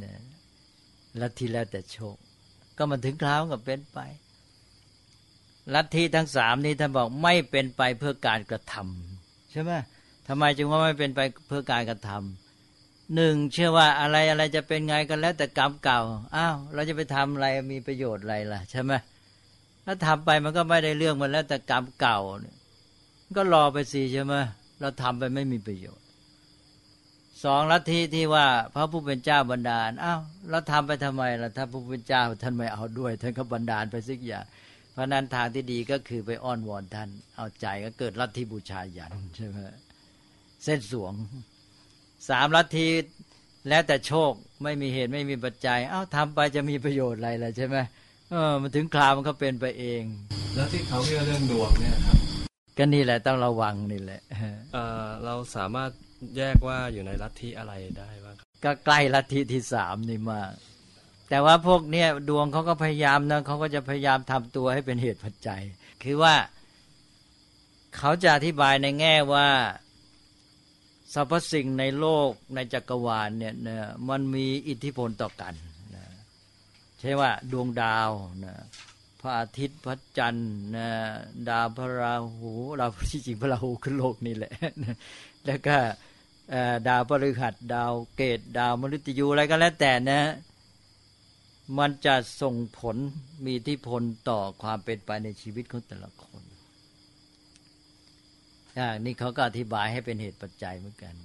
[0.01, 0.13] นะ
[1.21, 2.15] ลัทธิแล้วแต่โชค
[2.77, 3.99] ก็มันถึงคราวก็เป็นไป
[5.73, 9.71] ลัทธิทั้งสามนี้ท่านบอกไม่เป็นไปเพื่อการกระทำใช่ไหม
[10.27, 16.01] ทำไมจึงว่าไม่เป็นไปเพื่อการกระทำหนึ่งเชื่อว่าอะไรอะไรจะเป็นไงกันแล้วแต่กรรมเก่า
[16.35, 18.91] อ้าวเราจะไปทำอะไรมีประโยชน์อะไรล่ะใช่ไหม
[19.85, 22.19] ถ้าทำไปมันก็ไม่ได้เรื่องมันแล้วแต่กรรมเก่า
[23.37, 24.33] ก็รอไปสิใช่ไหม
[24.81, 26.06] เราทำไปไม่มีประโยชน์
[27.43, 30.19] สองลัทธิที่ว่าพระผู้เป็นเจ้าบันดาลอ้าว
[30.49, 34.45] เราทำไปทำไมล่ะถ้าผู้เป็นเจ้าท่านไม่เอาด้วย ท่านก็บันดาลไปสักอย่าง
[34.91, 39.57] เพราะนั้นทางที่ดีก็คือไปอ้อนวอนท่าน เอาใจก็เกิดลัทธิบูชายันใช่ไหม
[40.63, 41.13] เส้นสวง
[42.29, 42.87] สามลัทธิ
[43.69, 44.31] แล้วแต่โชค
[44.63, 47.77] ไม่มีเหตุไม่มีปัจจัย เอ้าทำไปจะมีประโยชน์อะไรล่ะใช่ไหม
[48.31, 50.03] เออมันถึงคราวมันก็เป็นไปเอง
[50.55, 52.16] แล้วที่เขาเรียกเรื่องดวงเนี่ยครับ
[52.77, 54.21] ก็นี่แหละต้องระวังนี่แหละ
[54.73, 55.91] เออเราสามารถ
[56.37, 60.51] แยกว่าอยู่ในลัทธิอะไรได้บ้างก็ใกล้ลัทธิที่สามนี่มาก
[61.29, 65.61] แต่ว่าพวกเนี้ยดวงเขาก็พยายามนะเขาก็จะพยายามทำตัวให้เป็นเหตุปัจจัย
[66.03, 66.35] คือว่า
[67.97, 69.47] เขาจะอธิบายในแง่ว่า
[71.13, 73.77] สรรพสิ่งในโลกในจักรวาลเนี่ยนะ
[74.09, 75.53] มันมีอิทธิพลต่อกัน
[75.95, 76.05] นะ
[76.99, 78.09] ใช่ว่าดวงดาว
[78.45, 78.55] นะ
[78.86, 78.86] พ
[79.27, 80.89] ระอาทิตย์พระจันทร์นะ
[81.49, 84.53] ดาวพระราหูเราที่จริงพระราหูขึ้นโลกนี่แหละ
[85.45, 85.77] แล้วก็
[86.87, 90.21] ดาวพฤหัสดาวเกตดาวมฤตยูอะไรก็แล้วแต่นะ
[91.77, 92.95] มันจะส่งผล
[93.43, 96.43] มีอิทธิพลต่อความเป็นไปในชีวิตของแต่ละคน
[99.05, 101.15] นี่เขาก็อธิบายให้เป็นเหตุปัจจัยเหมือนกัน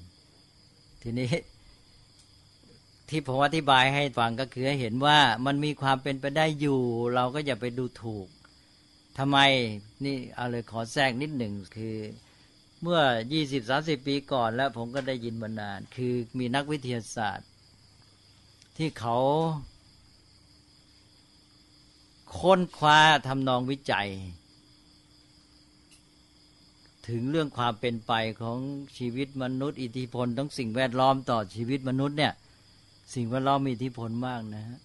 [1.02, 1.28] ทีนี้
[3.12, 6.80] ที่ผมอธิบายให้ฟังก็คือให้เห็นว่ามันมีความเป็นไปได้อยู่
[7.14, 8.28] เราก็อย่าไปดูถูก
[9.18, 9.38] ทำไม
[10.04, 11.96] นี่เอาเลยขอแทรกนิดหนึ่งคือ
[12.82, 13.00] เมื่อ
[13.32, 17.48] ยี่สิบสาสิบปีก่อนแล้วผมก็ได้ยินมานาน คือมีนักวิทยาศาสตร์
[18.76, 19.18] ที่เขา
[22.38, 24.08] ค้นคว้าทำนองวิจัย
[27.08, 28.58] ถึงเรื่องความเป็นไปของ
[28.96, 32.32] ชีวิตมนุษย์ อิทธิพลต้งสิ่งแวดล้อมต่อชีวิตมนุษย์เนี่ย
[33.14, 34.78] สิ่งแวดล้อมมีอิทธิพลมากนะฮะ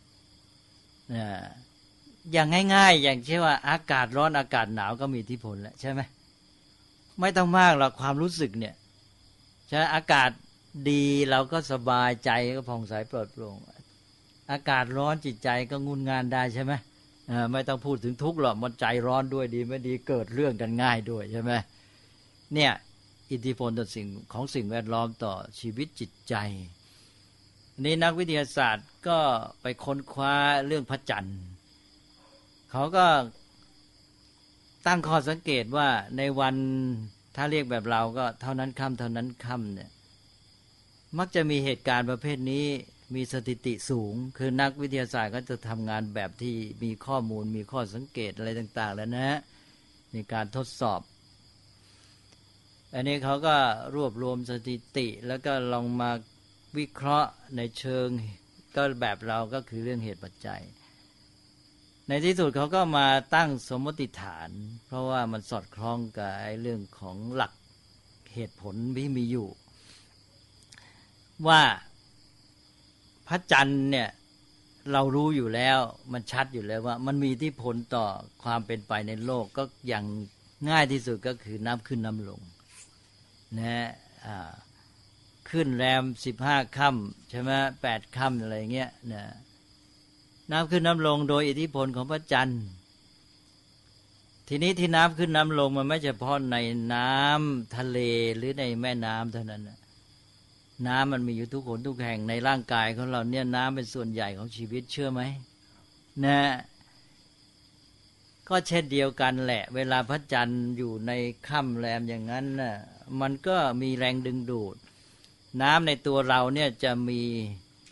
[2.32, 6.02] อย่างง่าย ๆ อย่างเช่นว่า อากาศร้อนอากาศหนาวก็มีอิทธิพลแล้วใช่ไหม
[7.20, 8.76] ไม่ต้องมากหรอกความรู้สึกเนี่ย
[9.68, 10.30] ใช่อากาศ
[10.90, 13.58] ดีเราก็สบายใจก็ผ่องใสปลอดโปร่ง
[14.52, 16.74] อากาศร้อนจิตใจก็งุนงานได้ใช่ไหม
[17.52, 21.52] ไม่ต้องพูดถึงทุกข์หรอกมันใจร้อนด้วยดีไม่ดีเกิดเรื่องกันง่ายด้วยใช่ไหม
[22.54, 22.72] เนี่ย
[23.32, 26.36] อิทธิพลต่อสิ่งของสิ่งแวดล้อมต่อชีวิตจิตใจ
[27.84, 29.20] นี่นักวิทยาศาสตร์ก็
[29.62, 30.34] ไปค้นคว้า
[30.68, 31.40] เรื่องพระจันทร์
[32.72, 33.08] เขาก็
[34.88, 36.56] ตั้งข้อสังเกตว่าในวัน
[37.36, 39.90] ถ้าเรียกแบบเราก็เท่านั้นค่ำเท่านั้นค่ำเนี่ย
[41.18, 42.66] มักจะมีเหตุการณ์ประเภทนี้
[43.16, 49.30] มีสถิติสูง คือนักวิทยาศาสตร์ก็จะทำงานแบบที่มีข้อมูล มีข้อสังเกตอะไรต่าง ๆ แล้วนะ
[50.14, 51.02] มีการทดสอบ
[52.94, 53.56] อันนี้เขาก็
[53.96, 56.12] รวบรวมสถิติแล้วก็ลองมา
[56.78, 58.08] วิเคราะห์ในเชิง
[58.76, 60.62] ก็แบบเราก็คือเรื่องเหตุปัจจัย
[62.08, 64.50] ในที่สุดเขาก็มาตั้งสมมติฐาน
[64.88, 67.54] เพราะว่ามันสอดคล้องกับไอ้เรื่องของหลัก
[68.34, 69.48] เหตุผลที่มีอยู่
[71.48, 71.62] ว่า
[73.28, 74.10] พระจันทร์เนี่ย
[74.92, 75.80] เรารู้อยู่แล้ว
[76.14, 78.06] มันชัดอยู่แล้วว่า มันมีที่ผลต่อ
[78.44, 80.06] ความเป็นไปในโลกก็อย่าง
[80.70, 82.42] ง่ายที่สุดก็คือน้ำขึ้นน้ำลง
[83.60, 83.88] นะ
[85.52, 89.24] ขึ้นแรมสิบห้าค่ำใช่ไหมแปดค่ำอะไรเงี้ยนะ
[90.52, 92.64] น้ำขึ้นน้ำลงโดยอิทธิพลของพระจันทร์
[94.48, 96.58] ทีนี้ที่น้ำขึ้นน้ำลงมันไม่เฉพาะใน
[96.94, 98.00] น้ำทะเล
[98.38, 99.80] หรือในแม่น้ำเท่านั้นนะ
[100.88, 105.22] น้ำมันมีอยู่ทุกคนทุกแห่งในร่างกายของเราเนี่ยน้ำเป็นส่วนใหญ่ของชีวิตเชื่อไหม
[106.26, 106.40] นะ
[108.50, 111.12] ก็เช่นเดียวกันแหละ เวลาพระจันทร์อยู่ใน
[111.48, 112.76] ค่ำแรมอย่างนั้นน่ะ
[113.22, 114.76] มันก็มีแรงดึงดูด
[115.62, 117.22] น้ำในตัวเราเนี่ยจะมี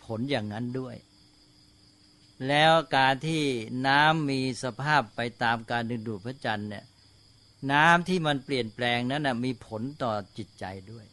[0.05, 0.95] ผลอย่างนั้นด้วย
[2.47, 3.43] แล้วการที่
[3.87, 6.85] น้ำมีสภาพไปตามการดึงดูดพระจันทร์เนี่ย
[7.71, 11.05] น้ำที่มันเปลี่ยนแปลงนั้นนะมีผลต่อจิตใจด้วย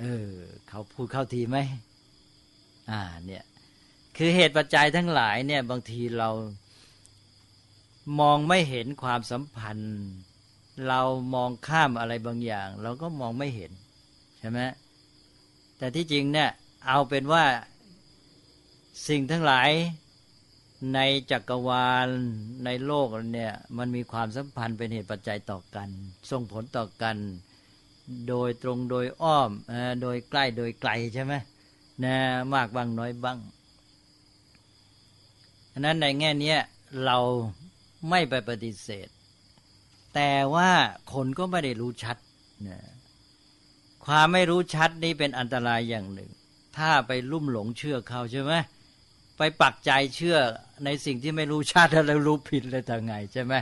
[0.00, 0.30] เออ
[0.68, 1.58] เขาพูดเข้าทีไหม
[2.90, 3.44] อ่า เนี่ย
[4.16, 6.30] คือเหตุปัจจัยทั้งหลายเนี่ย บางทีเรา
[8.20, 9.94] มองไม่เห็นความสัมพันธ์
[10.88, 11.00] เรา
[11.34, 13.72] มองข้ามอะไรบางอย่าง เราก็มองไม่เห็น
[14.40, 14.60] ใช่ไหม
[15.78, 16.50] แต่ที่จริงเนี่ย
[16.86, 17.44] เอาเป็นว่า
[19.08, 19.70] สิ่งทั้งหลาย
[20.94, 21.00] ใน
[21.30, 22.08] จักรวาล
[22.64, 25.88] ในโลกเนี่ยมันมีความสัมพันธ์เป็นเหตุปัจจัยต่อกัน
[26.30, 27.16] ส่งผลต่อกัน
[28.28, 29.50] โดยตรงโดยอ้อม
[30.02, 31.34] โดยใกล้โดยไกลใช่ไหม
[32.04, 32.16] นะ
[32.54, 33.38] มากบ้างน้อยบ้าง
[35.78, 36.54] นนั้นในแง่นี้
[37.04, 37.18] เรา
[38.08, 39.08] ไม่ไปปฏิเสธ
[40.14, 40.70] แต่ว่า
[41.12, 42.16] คนก็ไม่ได้รู้ชัด
[42.68, 42.78] นะ
[44.12, 46.30] ความไม่รู้ชัดนี่เป็นอันตรายอย่างหนึ่ง
[46.76, 48.52] ถ้าไปลุ่มหลงเชื่อเขาใช่ไหม
[49.38, 50.38] ไปปักใจเชื่อ
[50.84, 53.54] ในสิ่งที่ไม่รู้ชัดแล้วรู้ผิดเลยทางไงใช่ไหม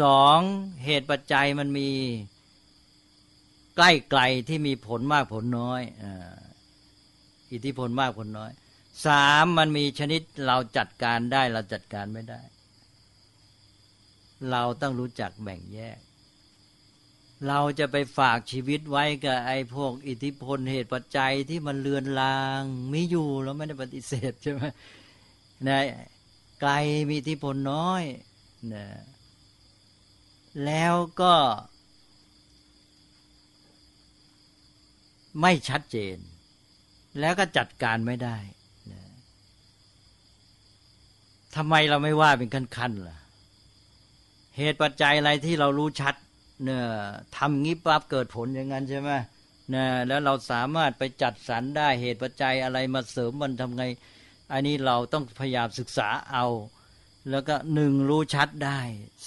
[0.00, 0.38] สอง
[0.84, 1.88] เหตุปัจจัยมันมี
[3.76, 5.82] ใกล้ไกลที่มีผลมากผลน้อย
[7.52, 8.50] อิทธิพลมากผลน้อย
[9.06, 12.40] สามมันมีชนิดเราจัดการได้เราจัดการไม่ได้
[14.50, 15.98] เราต้องรู้จักแบ่งแยก
[17.48, 24.62] เราจะไปฝากชีวิตไว้กับไอ้พวกอิทธิพลเหตุปัจจัยที่มันเลือนลางมีอยู่เราไม่ได้ปฏิเสธใช่ไหม
[25.68, 25.80] นะ
[26.60, 26.72] ไกล
[27.08, 28.02] มีอิทธิพลน้อย
[28.74, 28.86] นะ
[30.64, 31.34] แล้วก็
[35.40, 36.16] ไม่ชัดเจน
[37.20, 38.36] แล้วก็จัดการไม่ได้
[41.56, 43.18] ทำไมเราไม่ว่าเป็นขั้นๆล่ะ
[44.56, 46.14] เหตุปัจจัยอะไรที่เรารู้ชัด
[46.64, 46.84] เนี่ย
[47.36, 49.10] ทำงี้ปั๊บเกิดผลอย่างนั้นใช่ไหม
[49.74, 53.84] นะแล้วเราสามารถไปจัดสรรได้เหตุปัจจัยอะไรมาเสริมมันทำไง
[54.52, 56.46] อันนี้เราต้องพยายามศึกษาเอา
[57.30, 58.80] แล้วก็หนึ่งรู้ชัดได้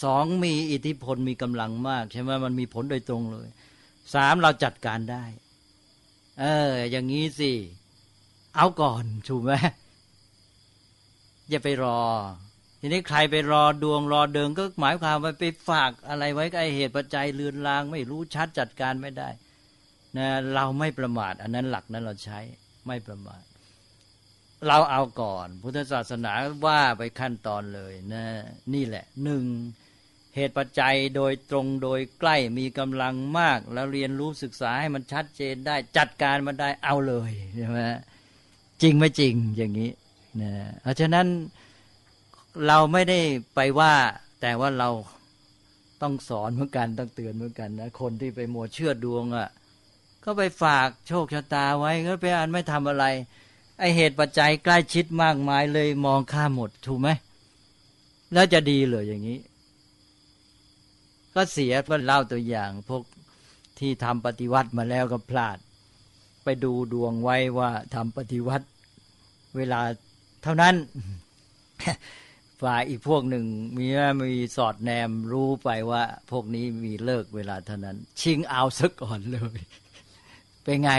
[0.03, 3.47] สองมีอิทธิพลมีกำลังมากใช่ไหมมันมีผลโดยตรงเลย
[4.13, 5.23] สามเราจัดการได้
[6.39, 7.51] เออ อย่างนี้สิ
[8.55, 9.51] เอาก่อนถูกไหม
[11.49, 12.01] อย่าไปรอ
[12.85, 19.29] ทีนี้ใครไปรอดวงรอเดิงก็หมายความว่าไปฝากอะไรไว้กับเหตุปัจจัยเลือนลาง ไม่รู้ชัดจัดการไม่ได้
[20.17, 22.39] นะเราไม่ประมาท อันนั้นหลักนั้นเราใช้
[22.87, 23.41] ไม่ประมาท
[24.67, 26.31] เราเอาก่อน พุทธศาสนา
[26.65, 28.25] ว่าไปขั้นตอนเลยนะ
[28.73, 29.43] นี่แหละหนึ่ง
[30.35, 37.79] เหตุปัจจัยโดยตรงโดยใกล้มีกำลังมาก แล้วเรียนรู้ศึกษาให้มันชัดเจนได้จัดการมันได้เอาเลยใช่ไหม
[38.81, 39.91] จริงไม่จริงอย่างนี้
[40.41, 41.27] นะเพราะฉะนั้น
[42.67, 43.19] เราไม่ได้
[43.55, 43.93] ไปว่า
[44.41, 44.89] แต่ว่าเรา
[46.01, 49.49] ต้องสอนเหมือนกันต้องเตือนเหมือนกันนะคนที่ไปมัวเชื่อดวงอะ่ะ
[50.23, 53.05] ก็ไปฝากโชคชะตาไว้ก็ไปอ่านไม่ทำอะไร
[53.79, 57.09] ไอเหตุปัจจัยใกล้ชิดมากมายเลยมองข้ามหมดถูกไหม
[58.33, 59.39] แล้วจะดีเลยอย่างนี้
[61.35, 63.03] ก็เสียก็เล่าตัวอย่าง พวก
[63.79, 65.57] ที่ทำปฏิวัติมาแล้วก็พลาด
[66.43, 68.65] ไปดูดวงไว้ว่าทำปฏิวัติ
[69.55, 69.81] เวลา
[70.43, 70.75] เท่านั้น
[72.63, 73.45] ฝ่ายอีกพวกหนึ่ง
[73.77, 73.87] มี
[74.21, 79.59] มีสอดแนมรู้ไปว่า พวกนี้มีเลิกเวลาเท่านั้น ชิงเอาซะก่อนเลย
[80.63, 80.91] เป็นไง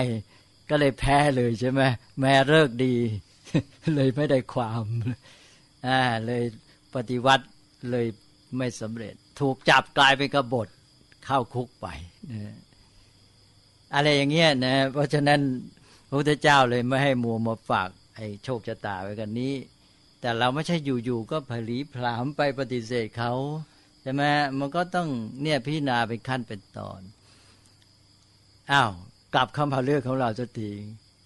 [0.70, 1.82] ก็เลยแพ้เลยใช่ไหม
[2.20, 2.94] แม้เลิกดี
[3.94, 4.84] เลยไม่ได้ความ
[5.86, 6.44] อ่าเลย
[6.94, 7.46] ปฏิวัติ
[7.90, 8.06] เลย
[8.56, 10.68] ไม่สำเร็จ ถูกจับกลายเป็นกบฏ
[11.24, 11.86] เข้าคุกไป
[12.32, 12.56] นะ
[13.94, 15.40] อะไรอย่างเงี้ยนะเพราะฉะนั้น
[16.08, 19.52] พระพุทธเจ้าเลยไม่ให้มัวมาฝากไอ้โชคชะตาไว้กันนี้
[20.24, 23.32] แต่เราไม่ใช่อยู่ๆก็ผลีผลามไปปฏิเสธเขา
[24.02, 24.22] ใช่ไหม
[24.58, 25.08] มันก็ต้อง
[25.42, 27.00] เนี่ยพิจารณาเป็นขั้นเป็นตอน
[28.72, 28.90] อ้าว
[29.34, 30.70] กลับเข้าเรื่องของเราสักที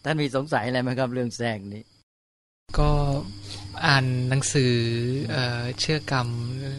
[0.04, 1.82] ท่านมีสงสัยอะไรไหมครับเรื่องแทรกนี้
[2.78, 2.90] ก็
[3.86, 4.74] อ่านหนังสือ
[5.30, 5.36] เอ
[5.80, 6.28] เชื่อกรรม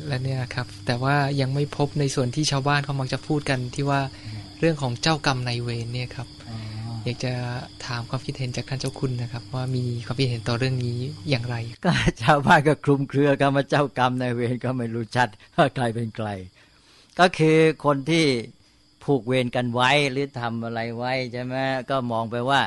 [0.07, 4.01] แล้วเนี่ยครับ แต่ว่ายังไม่พบในส่วนที่ชาวบ้านเขามักจะพูดกันที่ว่า
[4.59, 6.27] เรื่องของเจ้ากรรมนายเวรเนี่ยครับ
[7.05, 7.33] อยากจะ
[7.85, 11.91] ถามความคิดเห็นจากท่านเจ้าคุณนะครับ ว่ามีความคิดเห็นต่อเรื่องนี้อย่างไร ก็
[12.23, 16.29] ชาวบ้านก็คลุมเครือกันมาเจ้ากรรมนายเวรก็ไม่รู้ชัดว่าใครเป็นใคร
[17.19, 18.25] ก็คือคนที่
[19.03, 21.55] ผูกเวรกันไว้หรือทำอะไรไว้ใช่ไหม
[21.89, 22.61] ก็มองไปว่า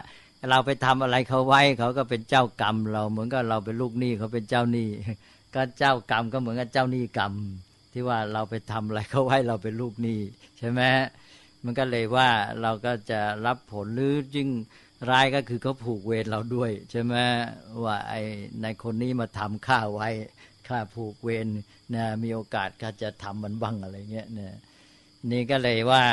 [0.50, 4.88] เราไปทำอะไรเขาไว้เขาก็เป็นเจ้ากรรม เราเหมือนกับเราเป็นลูกหนี้เขาเป็นเจ้าหนี้
[5.54, 7.32] ก็เจ้ากรรมก็เหมือนกับเจ้าหนี้กรรม
[7.92, 10.18] ที่ว่าเราไปทำอะไรเขาไว้เราเป็นลูกหนี้
[10.58, 10.80] ใช่ไหม
[11.64, 12.30] มันก็เลยว่า
[12.62, 14.48] เราก็จะรับผลหรือยิ่ง
[15.10, 17.14] ร้ายก็คือเขาผูกเวรเราด้วย ใช่ไหม
[17.84, 18.20] ว่าไอ้
[18.62, 20.08] ในคนนี้มาทำข้าไว้
[20.68, 21.48] ข้าผูกเวร
[21.94, 24.54] นะมีโอกาสก็จะทำมันบ้างอะไรเงี้ยเนี่ย
[25.30, 26.04] นี่ก็เลยว่า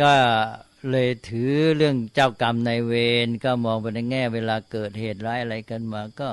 [0.00, 0.12] ก็
[0.90, 2.94] เลยถือเรื่องเจ้ากรรมในเว
[3.26, 6.30] รก็มองไปในแง่ เวลาเกิดเหตุร้ายอะไรกันมา ก็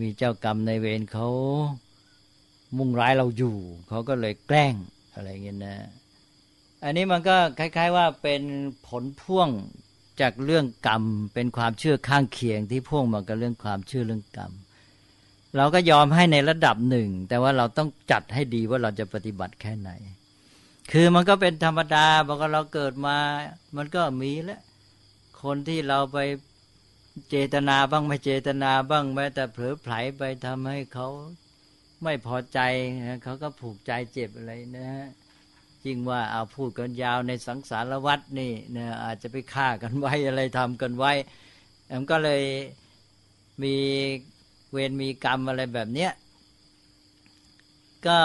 [0.00, 1.28] มีเจ้ากรรมในเวรเขา
[2.76, 3.56] มุ่งร้ายเราอยู่
[3.88, 4.74] เขาก็เลยแกล้ง
[5.14, 5.76] อะไรเงี้ยนะ
[6.84, 8.42] อันนี้มันก็คล้าย ๆว่าเป็น
[8.88, 9.48] ผลพ่วง
[10.20, 11.04] จากเรื่องกรรม
[11.34, 14.52] เป็นความเชื่อข้างเคียงที่พ่วงมากับเรื่องความเชื่อเรื่องกรรม
[15.56, 19.90] เราก็ยอมให้ในระดับหนึ่ง แต่ว่าเราต้องจัดให้ดีว่าเราจะปฏิบัติแค่ไหน
[20.92, 23.16] คือมันก็เป็นธรรมดาบอกว่าเราเกิดมา
[23.76, 24.60] มันก็มีแล้ว
[25.42, 26.18] คนที่เราไป
[27.30, 31.08] เจตนาบ้างไม่เจตนาบ้างแม้แต่เผลอไผลไปทำให้เขา
[32.02, 32.60] ไม่พอใจ
[33.06, 35.08] นะเขาก็ผูกใจเจ็บอะไรนะฮะ
[35.84, 41.12] จริงว่าเอาพูดกันยาวในสังสารวัตรนี่นะอาจจะไปฆ่ากันไว้อะไรทำกันไว้
[41.90, 42.44] มันก็เลย
[43.62, 43.74] มี
[44.72, 46.12] เวรมีกรรมอะไรแบบเนี้ย
[48.06, 48.18] ก็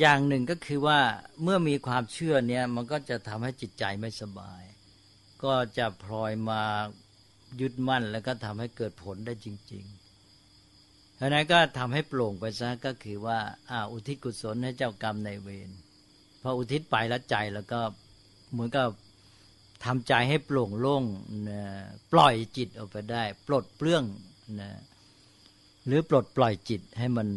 [0.00, 1.00] อย่างหนึ่งก็คือว่า
[1.42, 4.62] เมื่อมีความเชื่อเนี่ยมันก็จะทำให้จิตใจไม่สบาย
[5.44, 6.62] ก็จะพลอยมา
[7.60, 13.38] ยึดมั่นแล้วก็ทำให้เกิดผลได้จริงๆเพราะนั้นก็ทำให้โปร่งไปซะก็คือว่า
[13.70, 15.70] อ่าอุทิศกุศลให้เจ้ากรรมในเวร
[16.48, 17.80] ออุทิศไปแล้วใจแล้วก็
[18.52, 18.88] เหมือนกับ
[19.84, 21.04] ทำใจให้โปร่งโล่ง
[21.48, 21.62] นะ
[22.12, 24.04] ปล่อยจิตออกไปได้ ปลดเปลื้อง
[24.60, 24.70] นะ
[25.86, 27.28] หรือปลดปล่อยจิตให้มัน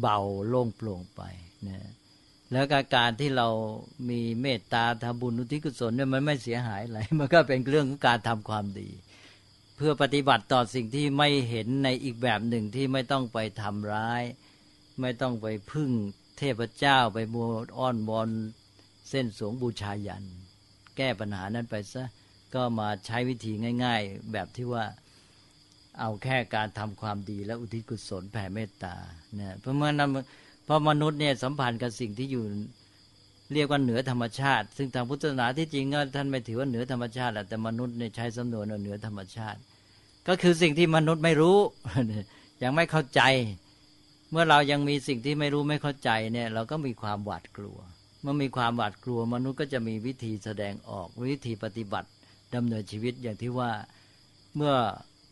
[0.00, 0.18] เบา
[0.48, 1.22] โล่งโปร่งไป
[1.68, 1.88] นะ
[2.52, 3.48] แล้วกการที่เรา
[4.08, 8.90] มีเมตตาทำบุญอุทิศกุศลเนี่ยมันไม่เสียหายอะไรมันก็เป็นเรื่องของการทำความดี
[9.76, 14.22] เพื่อปฏิบัติต่อสิ่งที่ไม่เห็นในอีกแบบหนึ่งที่ไม่ต้องไปทำร้าย
[15.00, 15.90] ไม่ต้องไปพึ่ง
[16.40, 18.30] เทพเจ้าไปมัวอ้อนวอน
[19.10, 20.24] เส้นสวงบูชายัน
[20.96, 22.04] แก้ปัญหานั้นไปซะ
[22.54, 23.52] ก็มาใช้วิธี
[23.84, 24.84] ง่าย ๆ แบบที่ว่า
[26.00, 28.94] เอาแค่การทำความดีและอุทิศกุศลแผ่เมตตา
[29.34, 30.10] เนี่ยเพราะเมื่อนั้น
[30.64, 32.44] เพราะมนุษย์เนี่ยสัมพันธ์กับสิ่งที่อยู่
[33.52, 39.58] เรียกว่าเหนือธรรมชาติ ซึ่งทางพุทธศาสนาที่จริงก็ท่านไม่ถือว่าเหนือธรรมชาติแหละแต่มนุษย์เนี่ยใช้สำนวนว่าเหนือธรรมชาติ
[40.28, 41.58] ก็คือสิ่งที่มนุษย์ไม่รู้
[42.62, 43.20] ยังไม่เข้าใจ
[44.30, 47.78] เมื่อเรายังมีสิ่งที่ไม่รู้ไม่เข้าใจเนี่ย เราก็มีความหวาดกลัว
[48.22, 52.08] เมื่อมีความหวาดกลัว มนุษย์ก็จะมีวิธีแสดงออกวิธีปฏิบัติ
[52.54, 53.70] ดำเนินชีวิตอย่างที่ว่า
[54.56, 54.74] เมื่อ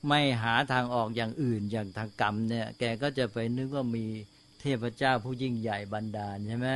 [0.08, 4.04] ไม่หาทางออกอย่างอื่นอย่างทางกรรมเนี่ย แกก็จะไปนึกว่ามี
[4.60, 6.68] เทพเจ้าผู้ยิ่งใหญ่บันดาลใช่ไหม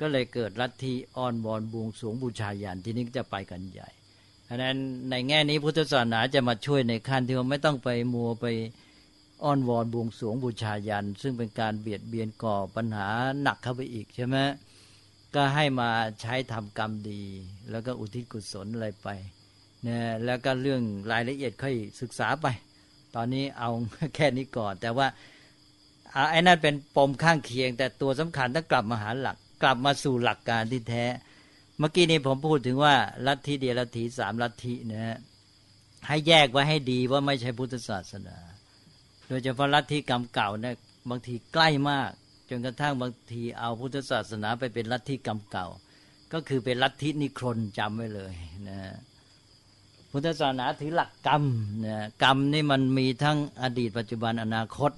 [0.00, 3.88] ก็เลยเกิดลัทธิอ้อนวอนบวงสรวงบูชายันที่นี้จะไปกันใหญ่
[4.44, 4.76] เพราะนั้น
[5.10, 8.46] ในแง่นี้พุทธศาสนาจะมาช่วยในขั้นที่ว่าไม่ต้องไปมัวไป
[9.44, 13.08] อ้อนวอนบวงสวงบูชายัน ซึ่งเป็นการเบียดเบียนก่อปัญหา
[13.42, 14.36] หนักเข้าไปอีกใช่ไหม
[15.34, 17.22] ก็ให้มาใช้ทำกรรมดี
[17.70, 19.08] แล้วก็อุทิศกุศลอะไรไป
[19.86, 20.82] นะแล้วก็เรื่อง
[21.12, 22.46] รายละเอียดค่อยศึกษาไป
[23.14, 23.70] ตอนนี้เอา
[24.14, 25.06] แค่นี้ก่อน แต่ว่า
[26.30, 31.04] ไอ้นั่นเป็นปมข้างเคียง แต่ตัวสำคัญต้องกลับมาหาหลัก กลับมาสู่หลักการที่แท้
[31.78, 32.94] เมื่อกี้นี้ผมพูดถึงว่า
[33.26, 35.18] ลัทธิเดียลัทธิสามลัทธินะฮะ
[36.06, 38.36] ให้แยกไว้ให้ดีว่าไม่ใช่พุทธศาสนา
[39.30, 40.74] โดยเฉพาะลัทธิกรรมเก่าเนี่ย
[41.10, 42.10] บางทีใกล้มาก
[42.48, 45.66] จนกระทั่งบางทีเอาพุทธศาสนาไปเป็นลัทธิกรรมเก่า
[46.32, 48.32] ก็คือเป็นลัทธินิครนจำไว้เลย
[48.68, 48.78] นะ
[50.10, 51.42] พุทธศาสนาถือหลักกรรม
[51.86, 54.90] นะกรรมนี่มันมีทั้งอดีตปัจจุบันอนาคต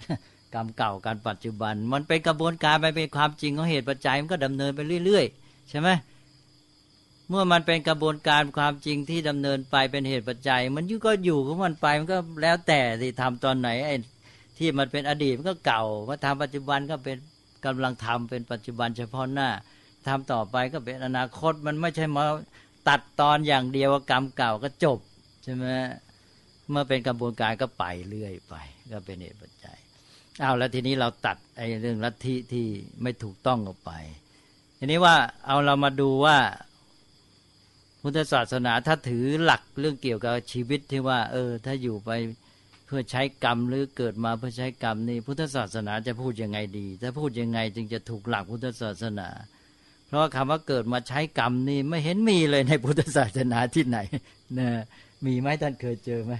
[0.54, 5.88] กรรมเก่าการปัจจุบัน มันเป็นกระบวนการไปเป็นความจริงของเหตุปัจจัยมันก็ดำเนินไปเรื่อยๆ ใช่ไหม
[7.28, 13.96] เมื่อมันเป็นกระบวนการความจริงที่ดำเนินไปเป็นเหตุปัจจัย มันยุก็อยู่ของมันไปมันก็แล้วแต่ที่ทำตอนไหนไอ้
[14.58, 17.16] ที่มันเป็นอดีตมันก็เก่ามาทำปัจจุบันก็เป็น
[17.66, 19.48] กำลังทำเป็นปัจจุบันเฉพาะหน้า
[20.06, 22.24] ทำต่อไปก็เป็นอนาคตมันไม่ใช่มา
[22.88, 24.98] ตัดตอนอย่างเดียวกรรมเก่าก็จบ
[25.44, 25.64] ใช่ไหม
[26.70, 28.54] เมื่อเป็นกระบวนการก็ไปเรื่อยไป
[28.92, 29.78] ก็เป็นเหตุปัจจัย
[30.40, 32.66] เอาแล้วทีนี้เราตัดไอ้เรื่องลัทธิที่
[33.02, 33.92] ไม่ถูกต้องออกไป
[34.78, 36.36] ทีนี้ว่าเอาเรามาดูว่า
[38.02, 42.10] พุทธศาสนาถ้าถือหลักเรื่องเกี่ยวกับชีวิตที่ว่า เออ ถ้าอยู่ไป
[42.94, 49.28] พื่อใช้กรรมหรือเกิดมาเพื่อใช้กรรมนี่พุทธศาสนาจะพูดยังไงดีถ้าพูดยังไงจึงจะถูกหลักพุทธศาสนา
[50.06, 53.98] เพราะคำว่าเกิดมาใช้กรรมนี่ไม่เห็นมีเลยในพุทธศาสนาที่ไหน
[54.58, 54.68] นะ
[55.26, 56.32] มีไหมท่านเคยเจอไหม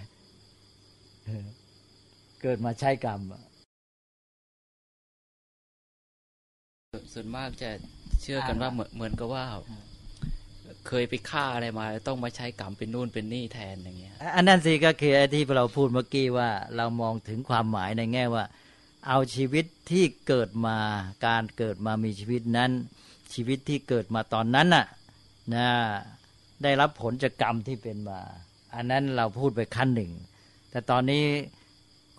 [2.43, 3.21] เกิดมาใช้กรรม
[7.13, 7.71] ส่วนมากจะ
[8.23, 9.45] เชื่อกันว่าเหมือนกับว่า
[10.87, 18.45] เคยไปฆ่าอะไรมา ต้องมาใช้กรรมเป็นนู่นเป็นนี่แทนอย่างเงี้ยอันนั้นสิก็คือไอ้ที่เราพูดเมื่อกี้ว่าเรามองถึงความหมายในแง่ว่า
[19.09, 20.77] เอาชีวิตที่เกิดมา
[21.27, 22.71] การเกิดมามีชีวิตนั้น
[23.35, 24.87] ชีวิตที่เกิดมาตอนนั้นน่ะ
[25.55, 25.67] นะ
[26.63, 28.21] ได้รับผลจากกรรมที่เป็นมา
[28.75, 30.13] อันนั้นเราพูดไปขั้นหนึ่ง
[30.71, 31.25] แต่ตอนนี้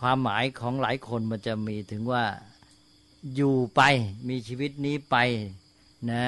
[0.02, 2.24] ความหมายของหลายคนมันจะมีถึงว่า
[3.36, 3.82] อยู่ไป
[4.30, 5.18] มีชีวิตนี้ไป
[6.12, 6.24] นะ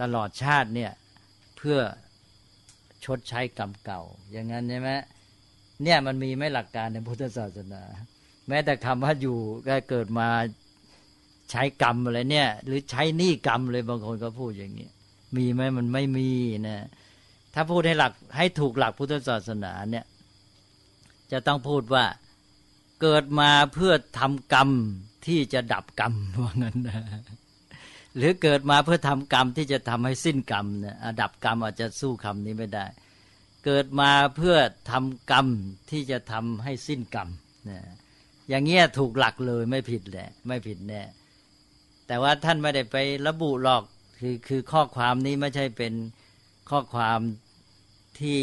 [0.00, 0.92] ตลอดชาติเนี่ย
[1.62, 1.80] เพื่อ
[3.04, 4.90] ชดใช้กรรมเก่า อย่างนั้นใช่ไหม
[5.82, 7.82] เนี่ยมันมีไหม่หลักการในพุทธศาสนา
[8.48, 10.28] แม้แต่คำว่าอยู่ก็เกิดมา
[11.50, 14.88] ใช้กรรมอะไรเนี่ย หรือใช้หนี้กรรมเลยบางคนก็พูดอย่างนี้
[15.36, 16.30] มีไหมมันไม่มี
[16.68, 16.86] นะ
[17.54, 20.04] ถ้าพูดให้หลักให้ถูกหลักพุทธศาสนาเนี่ย
[21.32, 22.04] จะต้องพูดว่า
[23.00, 24.70] เกิดมาเพื่อทำกรรม
[25.26, 27.00] ที่จะดับกรรมว่างั้นนะ
[28.16, 32.86] หรือเกิดมาเพื่อทำกรรมที่จะทำให้สิ้นกรรมเนี่ยอะดับกรรมอาจจะสู้คำนี้ไม่ได้
[33.64, 34.56] เกิดมาเพื่อ
[34.90, 35.46] ทำกรรม
[35.90, 37.28] ที่จะทำให้สิ้นกรรม
[37.70, 37.80] นะ
[38.48, 41.02] อย่างเงี้ยถูกหลักเลยไม่ผิดแหละไม่ผิดแน่
[42.06, 42.96] แต่ว่าท่านไม่ได้ไป
[43.26, 43.82] ระบุหรอก
[44.18, 45.94] คือคือข้อความนี้ไม่ใช่เป็น
[46.70, 47.18] ข้อความ
[48.20, 48.40] ที่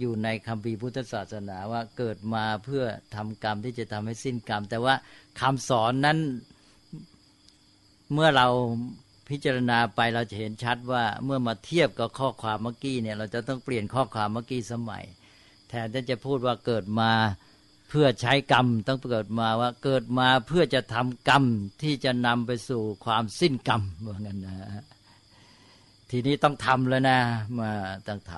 [0.00, 4.94] อยู่ในคัมภีร์พุทธศาสนาว่าเกิดมาเพื่อทำกรรมที่จะทำให้สิ้นกรรม แต่ว่า
[5.40, 6.18] คำสอนนั้น
[8.12, 8.48] เมื่อเรา
[9.30, 15.04] พิจารณาไปเราจะเห็นชัดว่าเมื่อมาเทียบกับข้อความเมื่อกี้เนี่ย เราจะต้องเปลี่ยนข้อความเมื่อกี้สมัย
[15.68, 17.10] แทนที่จะพูดว่าเกิดมา
[17.88, 21.44] เพื่อใช้กรรม ต้องเกิดมาว่าเกิดมาเพื่อจะทำกรรม
[21.82, 24.56] ที่จะนำไปสู่ความสิ้นกรรมว่างั้นนะ
[26.10, 27.18] ทีนี้ต้องทำแล้วนะ
[27.60, 27.70] มา
[28.08, 28.34] ต้องท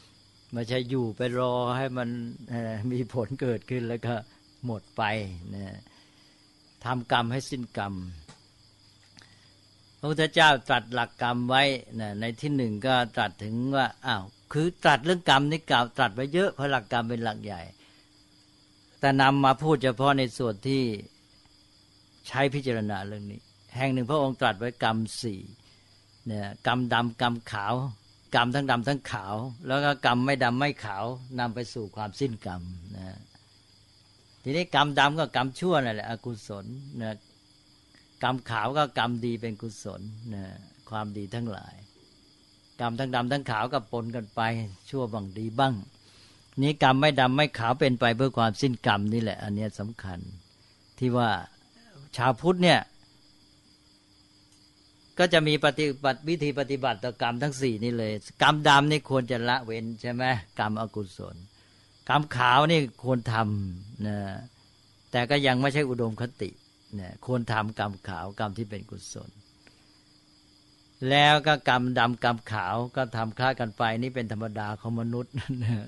[0.00, 2.08] ำไม่ใช่อยู่ไปรอให้มัน
[2.92, 4.14] มีผลเกิดขึ้นแล้วก็
[4.66, 5.02] หมดไป
[5.54, 5.76] นะ
[6.84, 7.94] ทำกรรมให้สิ้นกรรม
[10.00, 11.62] พระพุทธเจ้าตรัสหลักกรรมไว้
[12.00, 17.62] นะในที่หนึ่งก็ตรัสถึงว่าอ้าวคือตรัสเรื่องกรรมนี่กล่าวตรัสไว้เยอะเพราะหลักกรรมเป็นหลักใหญ่
[19.00, 20.82] แต่นำมาพูดเฉพาะในส่วนที่
[22.28, 23.40] ใช้พิจารณาเรื่องนี้
[23.76, 25.40] แห่งหนึ่งพระองค์ตรัสไว้กรรมสี่
[26.26, 27.74] เนี่ยกรรมดำกรรมขาว
[28.34, 29.34] กรรมทั้งดำทั้งขาว
[29.66, 31.04] แล้วก็กรรมไม่ดำไม่ขาว
[31.38, 32.62] นำไปสู่ความสิ้นกรรม
[32.96, 33.18] นะ
[34.42, 36.66] ทีนี้กรรมดำก็กรรมชั่วนั่นแหละอกุศล
[37.00, 37.14] นะ
[38.22, 40.00] กรรมขาวก็กรรมดีเป็นกุศล
[40.34, 40.44] นะ
[40.90, 41.74] ความดีทั้งหลาย
[42.80, 44.40] กรรมทั้งดำทั้งขาวก็ปนกันไป
[44.90, 45.74] ชั่วบ้างดีบ้าง
[46.62, 50.18] นี้กรรมไม่ดำไม่ขาวเป็นไปเพื่อความสิ้นกรรมนี่แหละ อันนี้สำคัญ
[50.98, 51.28] ที่ว่า
[52.16, 52.80] ชาวพุทธเนี่ย
[55.18, 58.12] ก็จะมีปฏิบัติวิธีปฏิบัติต่อกรรมทั้งสี่นี่เลย
[58.42, 60.24] กรรมดำนี่ควรจะละเว้นใช่ไหม
[60.58, 61.36] กรรมอกุศล
[62.08, 64.16] กรรมขาวนี่ควรทำนะ
[65.10, 66.50] แต่ก็ยังไม่ใช่อุดมคติ
[66.98, 69.30] นะควรทำกรรมขาวกรรมที่เป็นกุศล
[71.10, 75.32] แล้วก็กรรมดำกรรมขาวก็ทำคล้ากันไป นี่เป็นธรรมดาของมนุษย์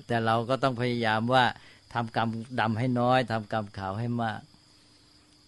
[0.07, 1.45] แต่เราก็ต้องพยายามว่า
[1.93, 2.29] ทำกรรม
[2.59, 4.41] ดำให้น้อยทำกรรมขาวให้มาก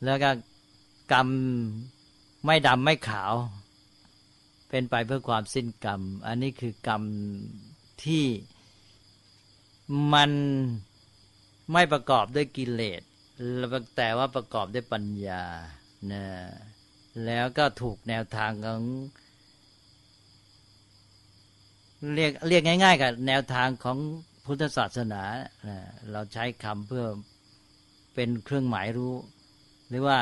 [0.04, 0.32] แล้วก็
[1.14, 1.28] กรรม
[2.46, 3.34] ไม่ดำไม่ขาว
[4.70, 7.02] เป็นไปเพื่อความสิ้นกรรม อันนี้คือกรรม
[8.04, 8.26] ที่
[10.14, 10.32] มัน
[11.74, 13.02] ไม่ประกอบด้วยกิเลส
[13.98, 15.44] แต่ว่าประกอบด้วยปัญญา
[16.12, 16.26] นะ
[17.26, 18.82] แล้วก็ถูกแนวทางของ
[22.14, 23.98] เรียกเรียกง่าย ๆ กับแนวทางของ
[24.46, 25.24] พุทธศาสนา
[25.68, 25.80] นะ
[26.12, 27.06] เราใช้คำเพื่อ
[28.16, 29.16] เป็นเครื่องหมายรู้
[29.90, 30.20] หรือว่า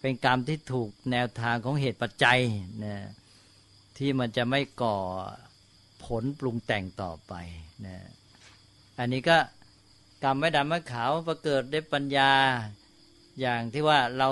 [0.00, 2.40] เป็นกรรมที่ถูกแนวทางของเหตุปัจจัย
[2.84, 2.96] นะ
[3.98, 4.96] ที่มันจะไม่ก่อ
[6.04, 7.32] ผลปรุงแต่งต่อไป
[7.86, 7.96] นะ
[8.98, 9.36] อันนี้ก็
[10.24, 12.30] กรรมไม่ดำไม่ขาวประเกิดได้ปัญญา
[13.40, 14.28] อย่างที่ว่าเรา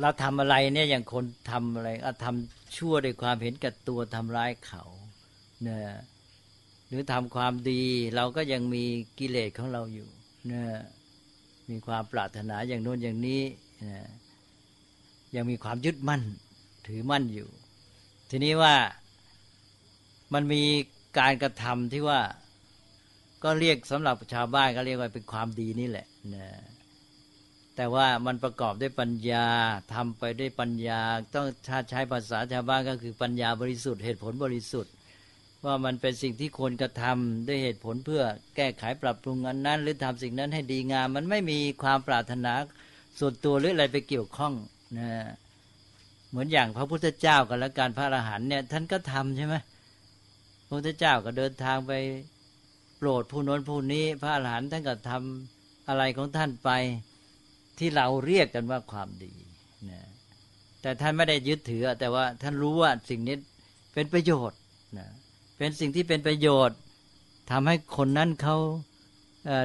[0.00, 4.84] เราทำอะไรเนี่ยอย่างคนทำอะไรอะทำชั่วด้วยความเห็นแก่ตัวทำร้ายเขา
[5.62, 5.94] เนี่ย
[6.88, 7.82] หรือทำความดี
[8.16, 8.84] เราก็ยังมี
[9.18, 10.08] กิเลสของเราอยู่
[10.46, 10.68] เนี่ย
[11.70, 13.42] มีความปรารถนาอย่างโน้นอย่างนี้
[13.84, 14.08] นะ
[15.36, 16.22] ยังมีความยึดมั่น
[16.86, 17.48] ถือมั่นอยู่
[18.30, 18.74] ทีนี้ว่า
[20.34, 20.62] มันมี
[21.18, 22.20] การกระทำที่ว่า
[23.44, 26.48] ก็เรียกสำหรับชาวบ้านก็เรียกว่าเป็นความดีนี่แหละนะ
[27.76, 29.46] แต่ว่ามันประกอบด้วยปัญญา
[29.94, 31.00] ทำไปด้วยปัญญา
[31.34, 34.92] ต้องถ้าใช้ภาษาชาวบ้านก็คือปัญญาบริสุทธิ์เหตุผลบริสุทธิ์
[35.64, 38.22] ว่ามันเป็นสิ่งที่ควรกระทำด้วยเหตุผลเพื่อ
[38.56, 42.52] แก้ไขปรับปรุงอันนั้น หรือทำสิ่งนั้นให้ดีงาม มันไม่มีความปรารถนา
[43.18, 44.54] ส่วนตัวหรืออะไรไปเกี่ยวข้อง
[44.98, 45.08] นะ
[46.30, 49.54] เหมือนอย่างพระพุทธเจ้ากันแล้วการพระอรหันเนี่ยท่านก็ทำใช่ไหม
[50.66, 51.92] พระพุทธเจ้าก็เดินทางไป
[52.96, 56.70] โปรดผู้น้นผู้นี้พระอรหันต์ท่านก็ทำอะไรของท่านไป
[57.78, 59.32] ที่เราเรียกกันว่าความดี
[59.90, 60.00] นะ
[60.82, 63.36] แต่ท่านไม่ได้ยึดถือ แต่ว่าท่านรู้ว่าสิ่งนี้
[63.94, 64.58] เป็นประโยชน์
[64.98, 65.06] นะ
[65.58, 66.76] เป็นสิ่งที่เป็นประโยชน์
[67.50, 68.56] ทำให้คนนั้นเขา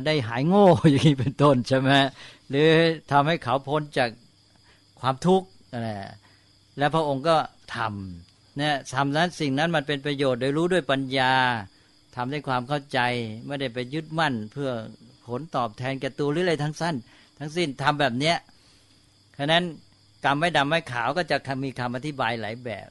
[0.05, 1.89] ได้หายโง่อย่างนี้เป็นต้นใช่ไหม
[2.49, 2.67] หรือ
[3.11, 4.09] ทำให้เขาพ้นจาก
[4.99, 5.47] ความทุกข์
[5.87, 5.95] นะ
[6.77, 7.37] และพระองค์ก็
[7.75, 11.33] ทำเนี่ยทำนั้นสิ่งนั้นมันเป็นประโยชน์โดยรู้ด้วยปัญญา
[12.15, 12.99] ทำด้วยความเข้าใจ
[13.47, 14.71] ไม่ได้ไปยึดมั่น เพื่อ
[15.27, 16.95] ผลตอบแทนแก่ตัวหรืออะไรทั้งสั้น
[17.39, 18.37] ทั้งสิ้นทำแบบเนี้ย
[19.37, 19.63] ฉะนั้น
[20.25, 22.89] กรรมไม่ดำไม่ขาวก็จะมีคำอธิบายหลายแบบ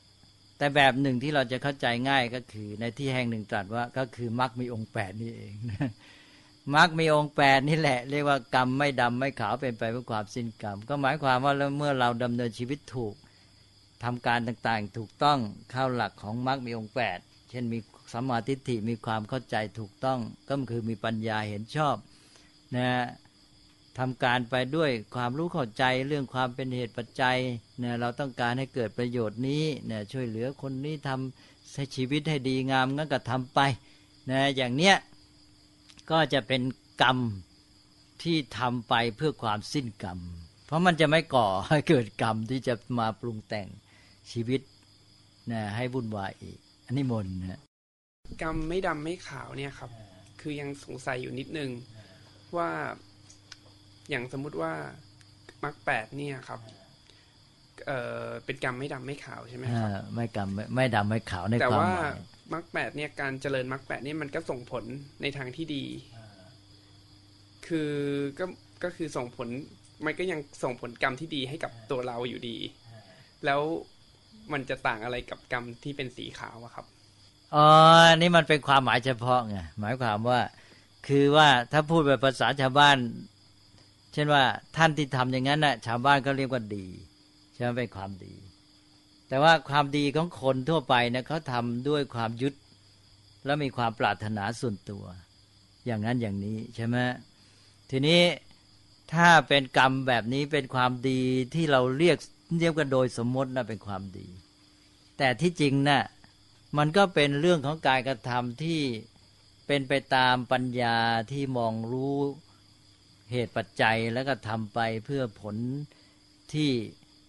[0.59, 5.55] แต่แบบหนึ่งที่เราจะเข้าใจง่ายก็คือ ในที่แห่งหนึ่งตรัสว่าก็คือมรรคมีองค์แปดนี่เอง
[6.75, 13.15] มรรคมีองค์แปดนี่แหละ เรียกว่ากรรมไม่ดำไม่ขาวเป็นไปเพื่อความสิ้นกรรม ก็หมายความว่าแล้วเมื่อเราดำเนินชีวิตถูก
[14.05, 15.39] ทำการต่างๆ ถูกต้อง
[15.71, 17.19] เข้าหลักของมรรคมีองค์แปด
[17.51, 17.79] เช่นมี
[18.13, 21.97] สัมมาทิฏฐิมีความเข้าใจถูกต้องก็คือมีปัญญาเห็นชอบ
[22.77, 22.89] นะ
[23.99, 27.39] ทำการไปด้วยความรู้เข้าใจเรื่องความเป็นเหตุปัจจัย
[27.79, 33.61] เนี่ยเราต้องการให้เกิดประโยชน์นี้เนี่ยช่วยเหลือคนนี้ทำให้ชีวิตให้ดีงามงั้นก็ทำไป
[34.31, 34.97] นะอย่างเนี้ย
[36.11, 36.63] ก็จะเป็น
[37.03, 37.19] กรรม
[38.23, 40.19] ที่ทำไปเพื่อความสิ้นกรรม
[40.67, 43.69] เพราะมันจะไม่ก่อให้เกิดกรรมที่จะมาปรุงแต่ง
[44.33, 44.61] ชีวิต
[45.51, 47.61] นะให้วุ่นวายอีกอันนี้มนนะ
[48.43, 49.91] กรรมไม่ดำไม่ขาวเนี่ยครับ
[50.41, 51.71] คือยังสงสัยอยู่นิดนึง
[52.57, 52.71] ว่า
[54.11, 54.73] อย่างสมมุติว่า
[55.65, 56.61] มรรคแปดเนี่ยครับ
[57.87, 57.93] เอ
[58.25, 61.93] อเป็นกรรมไม่ดำไม่ขาวใช่ไหมครับไม่กรรมไม่ดำไม่ขาวในความหมายแต่ว่า
[62.53, 64.85] มรรคแปดเนี่ยการเจริญมรรคแปดนี่มันก็ส่งผล
[65.23, 65.85] ในทางที่ดี
[67.67, 67.93] คือ
[68.39, 68.45] ก็
[68.85, 69.49] ก็คือส่งผล
[70.07, 72.57] มันก็ยังส่งผลกรรมที่ดีให้กับตัวเราอยู่ดี
[73.45, 73.61] แล้ว
[74.53, 76.87] มันจะต่างอะไรกับกรรมที่เป็นสีขาวอะครับ
[77.55, 77.67] อ๋อ
[78.17, 80.41] นี่มันเป็นความหมายเฉพาะไงหมายความว่า
[81.07, 82.99] คือว่าถ้าพูดแบบภาษาชาวบ้าน
[84.13, 84.43] เช่นว่า
[84.77, 86.87] ท่านที่ทำอย่างนั้นน่ะชาวบ้านก็เรียกว่าดี
[87.55, 88.35] ใช่ไหมเป็นความดี
[89.29, 92.55] แต่ว่าความดีของคนทั่วไปเนี่ยเขาทำด้วยความยึด
[93.45, 95.05] แล้วมีความปรารถนาส่วนตัว
[95.87, 96.97] อย่างนั้นอย่างนี้ใช่ไหม
[97.91, 98.21] ทีนี้
[99.13, 101.21] ถ้าเป็นกรรมแบบนี้เป็นความดี
[101.55, 102.17] ที่เราเรียก
[102.59, 104.27] เรียกกันโดยสมมตินะเป็นความดี
[105.19, 106.03] แต่ที่จริงนะ่ะ
[106.79, 108.81] มันก็เป็นเรื่องของกายกระทำที่
[109.67, 110.97] เป็นไปตามปัญญา
[111.33, 112.17] ที่มองรู้
[113.33, 115.57] เหตุปัจจัยแล้วก็ทำไปเพื่อผล
[116.53, 116.71] ที่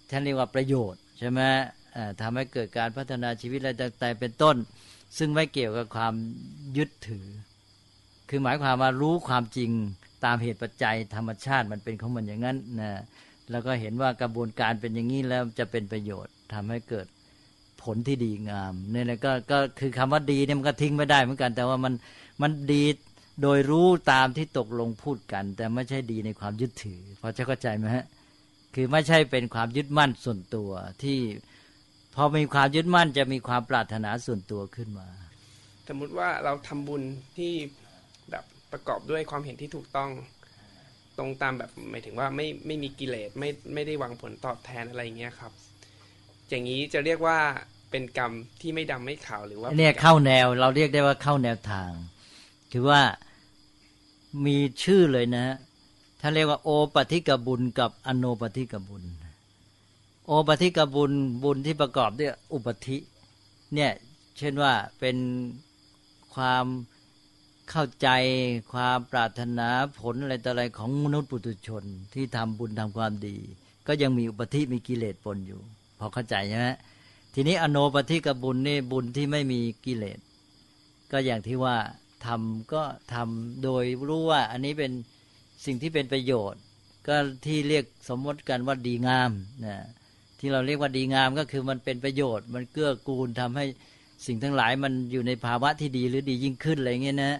[0.09, 1.41] ท่านเรียกว่าประโยชน์ใช่ไหม
[2.21, 4.55] ทำให้เกิดการพัฒนาชีวิตอะไรต่างๆเป็นต้น
[5.17, 6.13] ซึ่งไม่เกี่ยวกับความ
[6.77, 7.27] ยึดถือ
[8.29, 9.71] คือหมายความว่ารู้ความจริง
[10.25, 12.91] ตามเหตุปัจจัย ธรรมชาติมันเป็นของมันอย่างนั้นนะ
[13.51, 17.07] แล้วก็เห็นว่ากระบวนการเป็นอย่างนี้แล้วจะเป็นประโยชน์ทำให้เกิด
[17.83, 21.93] ผลที่ดีงามเนี่แหละก็ก็คือคำว่าดีเนี่ยมันก็ทิ้งไม่ได้เหมือนกัน แต่ว่ามัน
[22.41, 22.83] มันดี
[23.41, 28.05] โดยรู้ตามที่ตกลงพูดกัน แต่ไม่ใช่ดีในความยึดถือพอจะเข้าใจไหมฮะ
[28.75, 30.71] คือไม่ใช่เป็นความยึดมั่นส่วนตัว
[31.03, 31.19] ที่
[32.15, 35.07] พอมีความยึดมั่นจะมีความปรารถนาส่วนตัวขึ้นมา
[35.87, 37.03] สมมุติว่าเราทำบุญ
[37.37, 37.53] ที่
[38.31, 40.09] แบบประกอบด้วยความเห็นที่ถูกต้อง
[41.17, 45.51] ตรงตามแบบหมายถึงว่าไม่ไม่มีกิเลสไม่ไม่ได้หวังผลตอบแทนอะไรอย่างเงี้ยครับ
[46.51, 47.37] อย่างนี้จะเรียกว่า
[47.91, 48.31] เป็นกรรม
[48.61, 51.91] ที่ไม่ดำไม่ขาวหรือว่าเนี่ยเข้าแนว เราเรียกได้ว่าเข้าแนวทาง
[52.71, 53.01] คือว่า
[54.45, 55.45] มีชื่อเลยนะ
[56.21, 59.03] ท่านเรียกว่าโอปฏิกบุญกับอโนปฏิกบุญ
[60.27, 61.11] โอปฏิกบุญ
[61.43, 62.97] บุญที่ประกอบด้วยอุปธิ
[63.73, 63.91] เนี่ย
[64.37, 65.17] เช่นว่าเป็น
[66.35, 66.65] ความ
[67.69, 68.07] เข้าใจ
[68.73, 69.67] ความปรารถนา
[69.99, 71.83] ผลอะไรต่ออะไรของมนุษย์ปุถุชน
[72.13, 73.37] ที่ทำบุญทำความดี
[73.87, 75.61] ก็ยังมีอุปธิมีกิเลสปนอยู่
[76.01, 76.67] พอเข้าใจใช่ไหม
[77.33, 80.19] ทีนี้อโนปฏิกบุญนี่บุญที่ไม่มีกิเลส
[81.11, 81.77] ก็อย่างที่ว่า
[82.25, 82.83] ทำก็
[83.13, 84.91] ทำโดยรู้ว่า อันนี้เป็น
[85.65, 86.61] สิ่งที่เป็นประโยชน์
[87.07, 89.31] ก็ที่เรียกสมมติกันว่าดีงาม
[89.65, 89.77] นะ
[90.39, 93.65] ที่เราเรียกว่าดีงามก็คือมันเป็นประโยชน์ มันเกื้อกูลทำให้
[94.25, 97.33] สิ่งทั้งหลายมันอยู่ในภาวะที่ดีหรือดียิ่งขึ้นอะไรเงี้ยนะ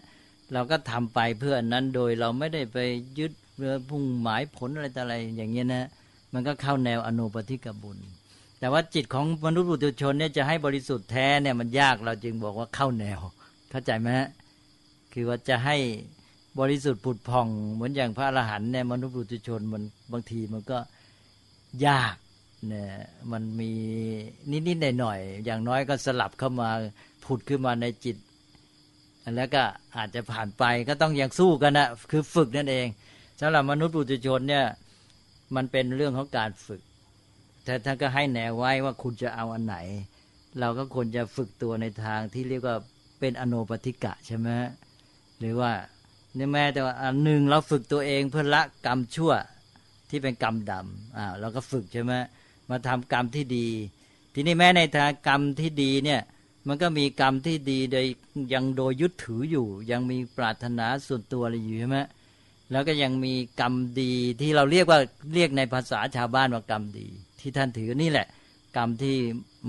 [0.54, 2.78] เราก็ทำไปเพื่อนั้นโดยเราไม่ได้ไป
[3.20, 5.86] ยึดเรือพุ่งหมายผลอะไรต่ออะไรอย่างเงี้ยนะ
[6.34, 7.98] มันก็เข้าแนวอนุปฏิกบุญ
[8.62, 13.20] แต่ว่าจิตของมนุษย์ปุถุชนเนี่ยจะให้บริสุทธิ์แท้เนี่ยมันยากเราจึงบอกว่าเข้าแนว
[13.70, 14.30] เข้าใจไหมฮะ
[15.14, 15.78] คือว่าจะให้
[16.60, 20.78] บริสุทธิ์ผุดผ่อง เหมือนอย่างพระอรหันต์เนี่ยมนุษย์ปุถุชนมันบางทีมันก็
[21.88, 22.16] ยาก
[22.68, 22.88] เนี่ย
[23.32, 23.72] มันมี
[24.68, 26.70] นิดๆหน่อยๆอย่างน้อยก็สลับเข้ามา
[27.26, 28.18] ผุดขึ้นมาในจิต
[29.36, 29.64] แล้วก็
[29.98, 32.88] อาจจะผ่านไปก็ต้องยังสู้กันนะคือฝึกนั่นเอง
[33.40, 34.66] สำหรับมนุษย์ปุถุชนเนี่ย
[35.56, 36.82] มันเป็นเรื่องของการฝึก
[37.66, 39.78] แต่ท่านก็ให้แนวไว้ว่าคุณจะเอาอันไหน
[40.60, 42.76] เราก็ควรจะฝึกตัวในทางที่เรียกว่า
[43.20, 44.50] เป็นอโนปฏิกะใช่ไหม
[45.40, 45.72] หรือว่า
[46.36, 49.34] ในแม้แต่ว่าอันหนึ่งเราฝึกตัวเองเพื่อละกรรมชั่ว
[50.10, 52.14] ที่เป็นกรรมดำอ่าเราก็ฝึกใช่ไหม
[52.70, 53.68] มาทำกรรมที่ดี
[54.34, 56.22] ทีนี้แม้ในทางกรรมที่ดีเนี่ย
[56.68, 58.06] มันก็มีกรรมที่ดีโดย
[58.54, 62.00] ยังโดยยึดถืออยู่ ยังมีปรารถนาส่วนตัวอะไรอยู่ใช่ไหม
[62.72, 65.00] แล้วก็ยังมีกรรมดีที่เราเรียกว่า
[65.34, 67.08] เรียกในภาษาชาวบ้านว่ากรรมดี
[67.42, 68.28] ที่ท่านถือนี่แหละ
[68.76, 69.16] กรรมที่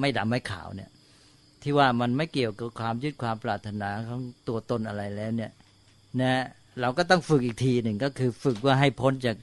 [0.01, 0.91] ไม่ดำไม่ขาวเนี่ย
[1.63, 5.53] ที่ว่ามันไม่เกี่ยวกับความยึดความปรารถนาของตัวตนอะไรแล้วเนี่ย
[6.21, 6.33] นะ
[6.81, 9.37] เราก็ต้องฝึกอีกทีหนึ่งก็คือฝึกว่าให้พ้นจาก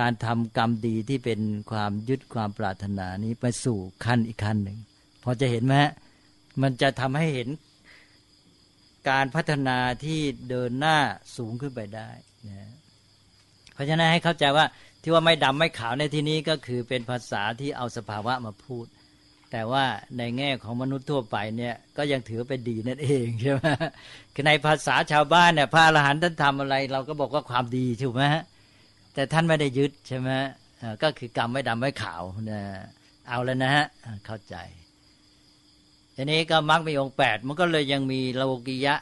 [0.00, 4.78] การทำกรรมดีที่เป็นความยึดความปรารถนานี้ไปสู่ขั้นอีกขั้นหนึ่ง
[5.22, 5.74] พอจะเห็นไหม
[6.62, 7.48] มันจะทำให้เห็น
[9.10, 10.98] การพัฒนาที่เดินหน้า
[11.36, 12.10] สูงขึ้นไปได้
[12.48, 12.70] นะ
[13.74, 14.66] เพราะฉะนั้นให้เข้าใจว่า
[15.02, 18.86] ที่ว่าไม่ดำไม่ขาวในที่นี้ก็คือเป็นภาษาที่เอาสภาวะมาพูด
[19.52, 19.84] แต่ว่า
[20.18, 23.66] ในแง่ของมนุษย์ทั่วไปเนี่ยก็ยังถือเป็นดีนั่นเองใช่ไหม
[24.34, 28.22] คือในภาษาชาวบ้านเนี่ยพระอรหันต์ท่านทำอะไร เราก็บอกว่าความดีถูกไหม
[29.14, 30.30] แต่ท่านไม่ได้ยึดใช่ไหม
[31.02, 32.60] ก็คือกรรมไม่ดำไม่ขาวนะ
[33.28, 33.86] เอาแล้วนะฮะ
[34.26, 34.56] เข้าใจ
[36.16, 38.94] ทีนี้ก็มรรคมีองค์แปดมันก็เลยยังมีโลกิยะ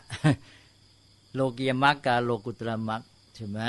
[1.35, 3.03] โลกียมรรคกับโลกุตระมรรค
[3.35, 3.61] ใช่ไหม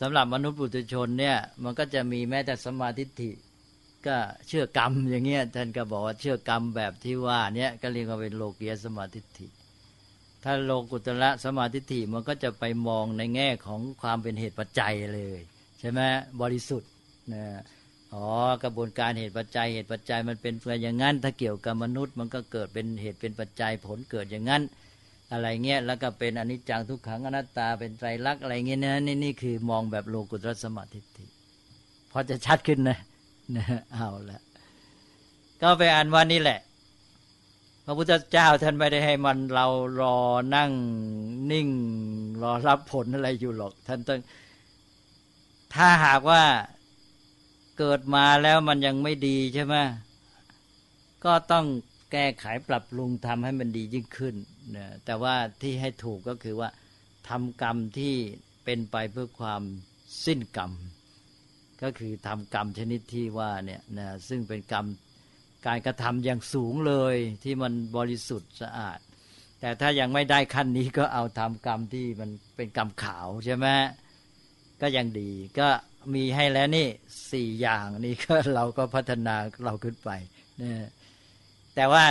[0.00, 3.30] สำหรับมนุษย์ปุถุชนเนี่ย มันก็จะมีแม้แต่สมาธิิ
[4.06, 4.16] ก็
[4.48, 9.46] เชื่อกรรมอย่างเงี้ยท่านก็บอกว่าเชื่อกรรมแบบที่ว่าเนี่ยก็เรียกว่าเป็นโลกียสมาธิิ
[10.44, 15.40] ถ้าโลกุตระสมาธิิมันก็จะไปมองในแง่ของความเป็นเหตุปัจจัยเลย
[15.80, 16.00] ใช่ไหม
[16.40, 16.90] บริสุทธิ์
[17.32, 17.44] นะ
[18.14, 18.26] อ๋อ
[18.62, 24.62] กระบวนการเหตุปัจจัยเหตุปัจจัยมันเป็นเพื่ออย่างนั้น ถ้าเกี่ยวกับมนุษย์ มันก็เกิดเป็นเหตุเป็นปัจจัยผลเกิดอย่างนั้น
[25.32, 31.24] อะไรเงี้ยแล้วก็เป็นอนิจจังทุกขังอนัตตาเป็นไตรลักษณ์อะไรเงี้ยนะนี่นี่คือมองแบบโลกุตรสมาธิิ
[32.10, 32.98] พอจะชัดขึ้นนะ
[33.56, 34.40] นะเอาละ
[35.62, 36.60] ก็ไปอ่านว่านี่แหละ
[37.84, 39.66] พระพุทธเจ้าท่านไม่ได้ให้มันเรา
[40.00, 40.18] รอ
[40.54, 40.72] นั่ง
[41.52, 41.68] นิ่ง
[42.42, 44.18] รอรับผลอะไรอยู่หรอก ท่านต้อง
[45.74, 46.42] ถ้าหากว่า
[47.78, 49.76] เกิดมาแล้วมันยังไม่ดีใช่ไหม
[51.24, 51.66] ก็ต้อง
[52.12, 54.34] แก้ไขปรับปรุงทำให้มันดียิ่งขึ้น
[54.74, 56.68] นะแต่ว่าที่ให้ถูกก็คือว่า
[57.28, 58.14] ทำกรรมที่
[58.64, 59.62] เป็นไปเพื่อความ
[60.24, 60.72] สิ้นกรรม
[61.82, 64.86] ก็คือทำกรรมชนิดที่ว่าเนี่ยนะซึ่งเป็นกรรม
[65.66, 68.98] การกระทำอย่างสูงเลยที่มันบริสุทธิ์สะอาด
[69.60, 73.66] แต่ถ้ายังไม่ได้ขั้นนี้ก็เอาทำกรรมที่มันเป็นกรรมขาวใช่ไหม
[74.80, 75.68] ก็ยังดีก็
[76.14, 76.88] มีให้แล้วนี่
[77.32, 80.10] สี่อย่างนี่ก็เราก็พัฒนาเราขึ้นไป
[80.62, 80.70] นะ
[81.74, 82.04] แต่ว่า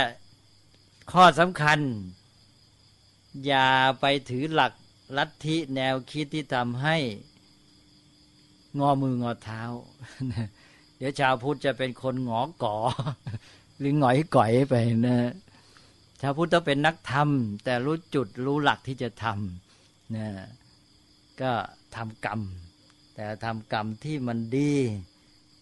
[1.12, 1.78] ข้อสำคัญ
[3.44, 3.68] อย่า
[4.00, 4.72] ไปถือหลัก
[5.16, 6.96] ลัทธิแนวคิดที่ทำให้
[8.78, 9.62] งอมืองอเท้า
[10.98, 12.76] เดี๋ยวชาวพุทธจะเป็นคนงอก่อ
[13.78, 14.74] หรือหงอยก่อยไป
[15.06, 15.18] นะ
[16.20, 17.28] ชาวพุทธต้องเป็นนักธรรม
[17.64, 20.26] แต่รู้จุดรู้หลักที่จะทำนะ
[21.40, 21.52] ก็
[21.96, 22.40] ทำกรรม
[23.14, 24.72] แต่ทำกรรมที่มันดี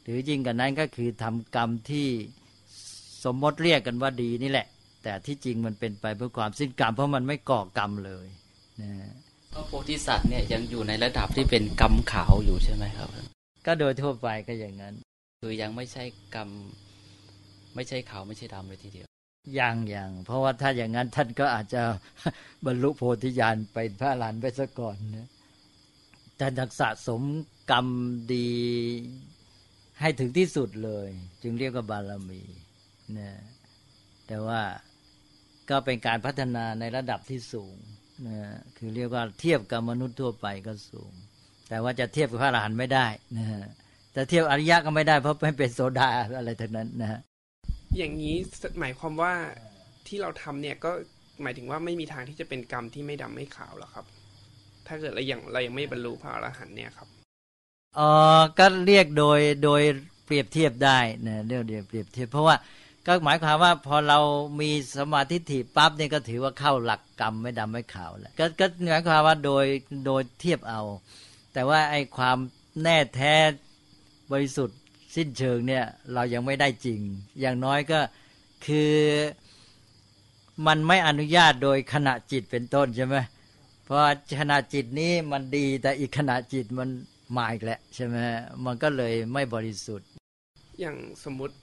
[0.03, 2.09] หรือยิ่งกันนั้นก็คือทำกรรมที่
[3.25, 4.67] สมมติเรียกกันว่าดีนี่แหละ
[5.05, 8.27] แต่ที่จริงมันเป็นไปเพื่อความสิ้นกรรมเพราะมันไม่ก่อกรรมเลย
[8.83, 8.91] นะ
[9.53, 13.09] พระโพธิสัตว์เนี่ยยังอยู่ในระดับที่เป็นกรรมขาวอยู่ใช่ไหมครับ
[13.67, 14.95] ก็โดยทั่วไปก็อย่างนั้น
[15.41, 16.49] คือยังไม่ใช่กรรม
[17.75, 19.09] ไม่ใช่ขาวไม่ใช่ดำเลยทีเดียว
[19.59, 21.83] ยังยังเพราะว่าถ้าอย่างนั้นท่านก็อาจจะ
[22.67, 25.29] บรรลุโพธิญาณไปพระหลานไปซะก่อนนะ
[26.41, 27.23] ท่านทักสะสม
[27.71, 27.87] กรรม
[28.33, 28.51] ดี
[30.01, 31.09] ให้ถึงที่สุดเลย
[31.43, 32.43] จึงเรียกว่าบารมี
[33.19, 33.31] นะ
[34.27, 34.61] แต่ว่า
[35.71, 37.75] ก็เป็นการพัฒนาในระดับที่สูง
[38.27, 38.37] นะ
[38.77, 41.13] คือเรียกว่าเทียบกับมนุษย์ทั่วไปก็สูง
[41.69, 43.07] แต่ว่าจะเทียบกับพระอรหันต์ไม่ได้
[43.37, 43.47] นะ
[44.13, 46.09] แต่เทียบอริยะก็ไม่ได้เพราะไม่เป็นโซดา
[46.39, 47.21] อะไรทั้งนั้นนะฮะ
[47.97, 48.37] อย่างนี้
[48.81, 49.33] หมายความว่า
[50.07, 50.91] ที่เราทำเนี่ยก็
[51.43, 54.05] หมายถึงว่าไม่มีทางที่จะเป็นกรรมที่ไม่ดำไม่ขาวหรอครับ
[54.87, 57.09] ถ้าเกิดเรายังเรายังไม่บรรลุพระอรหันต์เนี่ยครับ
[57.99, 58.11] อ๋อ
[58.59, 59.83] ก็เรียกโดยโดย
[60.25, 62.57] เปรียบเทียบได้นะเรียกเดียวเปรียบเทียบเพราะว่า
[63.07, 64.19] ก็หมายความว่าพอเรา
[64.61, 69.67] มีสมาธิถี่ปั๊บเนี่ยก็ถือว่าเข้าหลักกรรมไม่ดำไม่ขาวแล้วก็ก็หมายความว่าโดย
[70.07, 70.83] โดยเทียบเอา
[71.53, 72.37] แต่ว่าไอ้ความ
[72.83, 73.35] แน่แท้
[74.33, 74.79] บริสุทธิ์
[75.15, 77.01] สิ้นเชิงเนี่ยเรายังไม่ได้จริง
[77.41, 78.01] อย่างน้อยก็
[78.67, 78.93] คือ
[80.67, 83.17] มันไม่อนุญาตโดยขณะจิตเป็นต้นใช่ไหม
[83.85, 83.99] เพราะ
[84.41, 86.89] ขณะจิตนี้มันดีแต่อีกขณะจิตมัน
[87.37, 88.15] มาอีกแล้วใช่ไหม
[88.65, 90.09] มันก็เลยไม่บริสุทธิ์
[90.81, 91.55] อย่างสมมติ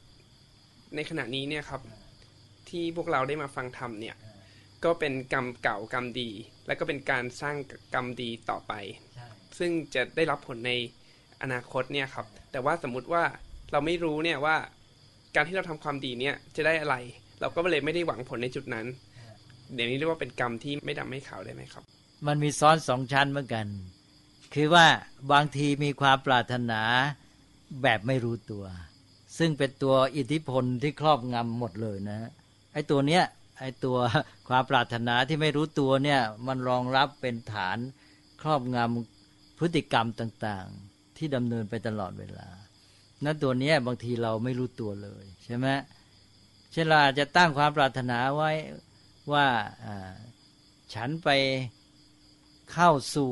[0.96, 1.82] ในขณะนี้เนี่ยครับ
[2.70, 4.16] ที่พวกเราได้มาฟังธรรมเนี่ย
[4.84, 6.30] ก็เป็นกรรมเก่ากรรมดี
[6.68, 7.56] และก็เป็นการสร้าง
[7.94, 8.74] กรรมดีต่อไป
[9.60, 10.72] ซึ่งจะได้รับผลใน
[11.42, 13.24] อนาคตเนี่ยครับ แต่ว่าสมมุติว่า
[13.72, 14.56] เราไม่รู้เนี่ยว่า
[15.36, 16.96] การที่เราทำความดีเนี่ยจะได้อะไร
[17.42, 18.86] เราก็เลยไม่ได้หวังผลในจุดนั้น
[19.74, 21.84] เดี๋ยวนี้เรียกว่าเป็นกรรมที่ไม่ดำไม่ขาวได้ไหมครับ
[22.28, 23.68] มันมีซ้อนสองชั้นเหมือนกัน
[24.54, 24.86] คือว่า
[25.32, 26.82] บางทีมีความปรารถนา
[27.84, 28.66] แบบไม่รู้ตัว
[29.38, 32.20] ซึ่งเป็นตัวอิทธิพลที่ครอบงำหมดเลยนะ
[32.74, 33.24] ไอ้ตัวเนี้ย
[33.60, 33.98] ไอ้ตัว
[34.48, 37.78] ความปรารถนาที่ไม่รู้ตัวเนี่ยมันรองรับเป็นฐาน
[38.42, 42.50] ครอบงำพฤติกรรมต่างๆ ที่ดำเนินไปตลอดเวลา
[43.24, 45.68] นั้นตัวเนี้ยบางทีเราไม่รู้ตัวเลยใช่ไหม
[46.72, 48.52] เช่นเราอาจจะตั้งความปรารถนาไว้
[49.34, 49.48] ว่า
[50.94, 51.30] ฉันไป
[52.72, 53.32] เข้าสู่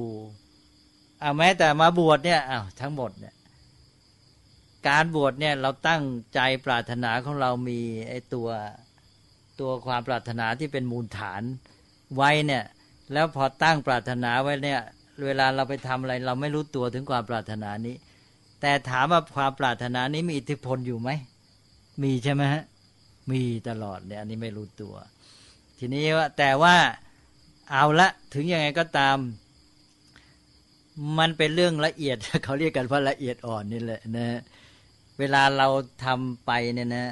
[1.19, 3.33] เอาแม้แต่มาบวชเนี่ยอ้าวทั้งหมดเนี่ย
[4.87, 6.03] การบวชเนี่ยเราตั้ง
[6.33, 8.49] ใจปรารถนาของเรามีไอ้ตัว
[9.59, 11.41] ตัวความปรารถนาที่เป็นมูลฐาน
[12.15, 12.63] ไว้เนี่ย
[13.13, 14.81] แล้วพอตั้งปรารถนาไว้เนี่ย
[15.25, 17.95] เวลาเราไปทำอะไร เราไม่รู้ตัวถึงความปรารถนานี้
[18.61, 21.09] แต่ถามว่าความปรารถนานี้มีอิทธิพลอยู่ไหม
[22.03, 22.63] มีใช่ไหมฮะ
[23.31, 24.95] มีตลอดเนี่ยอันนี้ไม่รู้ตัว
[25.79, 26.75] ทีนี้ว่าแต่ว่า
[27.71, 29.17] เอาละถึงยังไงก็ตาม
[31.19, 34.39] มันเป็นเรื่องละเอียดเขาเรียกกันว่าละเอียดอ่อนนี่แหละนะ
[35.19, 35.67] เวลาเรา
[36.05, 37.07] ทำไปเนี่ยนะ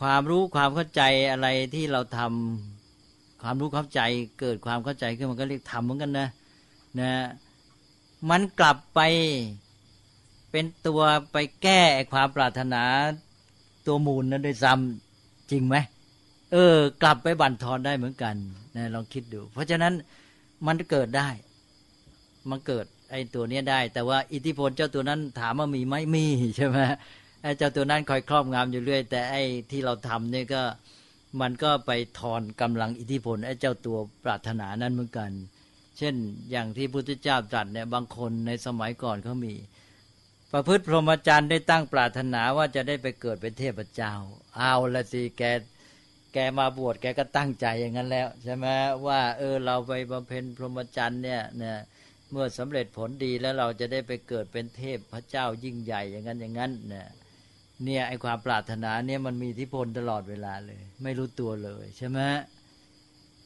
[0.00, 4.00] ความรู้ความเข้าใจอะไรที่เราทำความรู้เข้าใจ
[4.40, 6.28] เกิดความเข้าใจขึ้นมันก็เรียกทำเหมือนกันนะ
[7.00, 7.12] นะ
[8.30, 9.00] มันกลับไป
[10.50, 11.00] เป็นตัว
[11.32, 11.80] ไปแก้
[12.12, 12.82] ความปรารถนา
[13.86, 15.76] ตัวมูลนั้นโดยซ้ำจริงไหม
[16.52, 18.34] เออ กลับไปบั่นทอนได้เหมือนกัน
[18.76, 19.92] นะลองคิดดู เพราะฉะนั้น
[20.66, 21.28] มันเกิดได้
[22.50, 26.78] มันเกิด ไอ้ตัวนี้ได้ แต่ว่าอิทธิพลเจ้าตัวนั้นถามว่ามีไหมมีใช่ไหม
[27.42, 30.62] ไอ้เจ้าตัวนั้นคอยครอบงำอยู่เรื่อย แต่ไอ้ที่เราทำเนี่ยก็
[31.40, 35.30] มันก็ไปทอนกำลังอิทธิพลไอ้เจ้าตัวปรารถนานั้นเหมือนกัน
[35.98, 36.14] เช่น
[36.50, 39.54] อย่างที่พุทธเจ้าตรัสเนี่ยบางคนในสมัยก่อนเขามี
[40.52, 44.12] ประพฤติพรหมจรรย์ได้ตั้งปรารถนาว่าจะได้ไปเกิดเป็นเทพเจ้า
[44.56, 45.42] เอาละสิแก
[46.32, 48.66] แกมาบวชแกก็ตั้งใจอย่างนั้นแล้ว ใช่ไหม
[49.06, 51.76] ว่า เออเราไปบำเพ็ญพรหมจรรย์เนี่ยเนี่ย
[52.30, 57.08] เมื่อสำเร็จผลดีแล้วเราจะได้ไปเกิดเป็นเทพพระเจ้ายิ่งใหญ่อย่างนั้นอย่างนั้นเนี่ย
[57.84, 62.20] เนี่ยไอความปรารถนาเนี่ยมันมีอิทธิพลตลอดเวลาเลย ไม่รู้ตัวเลยใช่ไหม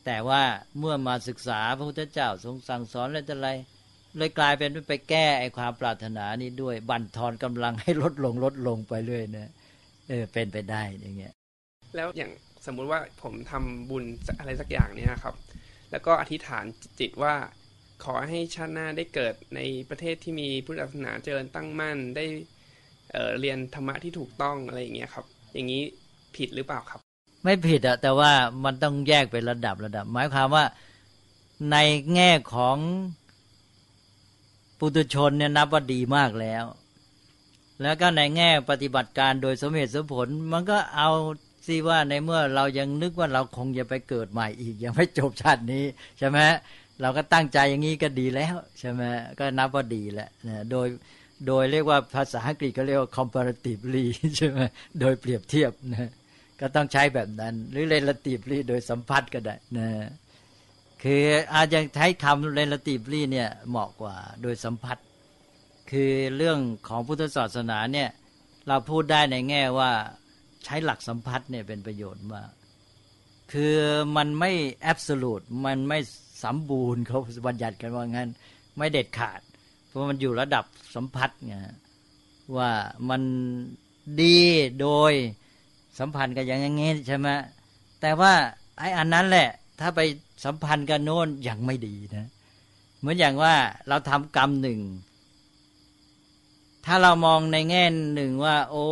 [0.04, 0.42] แต่ว่า
[0.78, 3.50] เมื่อมาศึกษาพระพุทธเจ้าทรงสั่งสอนอะไรต่อะไร
[4.16, 9.50] เลยกลายเป็นไปแก้ไอความปรารถนานี้ด้วย บั่นทอนกำลังให้ลดลงลดลงไปเรื่อยนะ
[10.08, 11.32] เออเป็นไปได้อย่างเงี้ย
[11.96, 12.30] แล้วอย่าง
[12.66, 14.04] สมมุติว่าผมทำบุญ
[14.38, 15.34] อะไรสักอย่างเนี่ยครับ
[15.90, 16.64] แล้วก็อธิษฐาน
[17.00, 17.34] จิตว่า
[18.04, 22.24] ขอให้ชาติหน้าได้เกิดในประเทศที่มีพุทธศาสนาเจริญตั้งมั่นได้
[23.10, 25.82] เเรียนธรรมะที่ถูกต้องอะไรอย่างเงี้ยครับ อย่างนี้
[26.36, 27.00] ผิดหรือเปล่าครับ
[27.44, 28.32] ไม่ผิดอะแต่ว่า
[28.64, 30.64] มันต้องแยกเป็นระดับระดับ หมายความว่า
[31.72, 31.76] ใน
[32.14, 32.76] แง่ของ
[34.78, 36.64] ปุถุชนเนี่ยนับว่าดีมากแล้ว
[37.82, 41.10] แล้วก็ในแง่ปฏิบัติการโดยสมเหตุสมผล มันก็เอา
[41.66, 45.84] สิว่าในเมื่อเรายังนึกว่าเราคงจะไปเกิดใหม่อีกยังไม่จบชาตินี้
[46.18, 46.38] ใช่ไหม
[47.00, 49.02] เราก็ตั้งใจอย่างนี้ก็ดีแล้วใช่ไหม
[49.38, 50.86] ก็นับว่าดีแล้วนะโดย
[51.46, 54.04] โดยเรียกว่าภาษาอังกฤษก็เรียกว่า comparatively
[54.36, 54.58] ใช่ไหม
[55.00, 56.10] โดยเปรียบเทียบนะ
[56.60, 59.88] ก็ต้องใช้แบบนั้น หรือ relatively โดยสัมพัทธ์ก็ได้นะ
[61.02, 61.24] คือ
[61.54, 65.06] อาจจะใช้คำ relatively เนี่ยเหมาะกว่าโดยสัมพัทธ์
[65.90, 68.08] คือเรื่องของพุทธศาสนาเนี่ย
[68.68, 69.90] เราพูดได้ในแง่ว่า
[70.64, 72.50] ใช้หลักสัมพัทธ์เนี่ยเป็นประโยชน์มาก
[73.52, 73.76] คือ
[74.16, 74.50] มันไม่
[74.82, 75.98] แอบสูตรมันไม่
[76.42, 78.28] สมบูรณ์เขาบัญญัติกันว่างั้น
[78.76, 79.40] ไม่เด็ดขาด
[79.86, 81.54] เพราะมันอยู่ระดับสัมพัทธ์ไง
[82.56, 82.70] ว่า
[83.08, 83.22] มัน
[84.20, 84.38] ดี
[84.80, 85.12] โดย
[85.98, 87.28] สัมพันธ์กันอย่างงี้ใช่ไหม
[88.00, 88.32] แต่ว่า
[88.78, 89.48] ไอ้อันนั้นแหละ
[89.80, 90.00] ถ้าไป
[90.44, 92.26] สัมพันธ์กันโน้นยังไม่ดีนะ
[92.98, 93.54] เหมือนอย่างว่า
[93.88, 94.80] เราทำกรรมหนึ่ง
[96.86, 97.84] ถ้าเรามองในแง่
[98.14, 98.86] หนึ่งว่า โอ้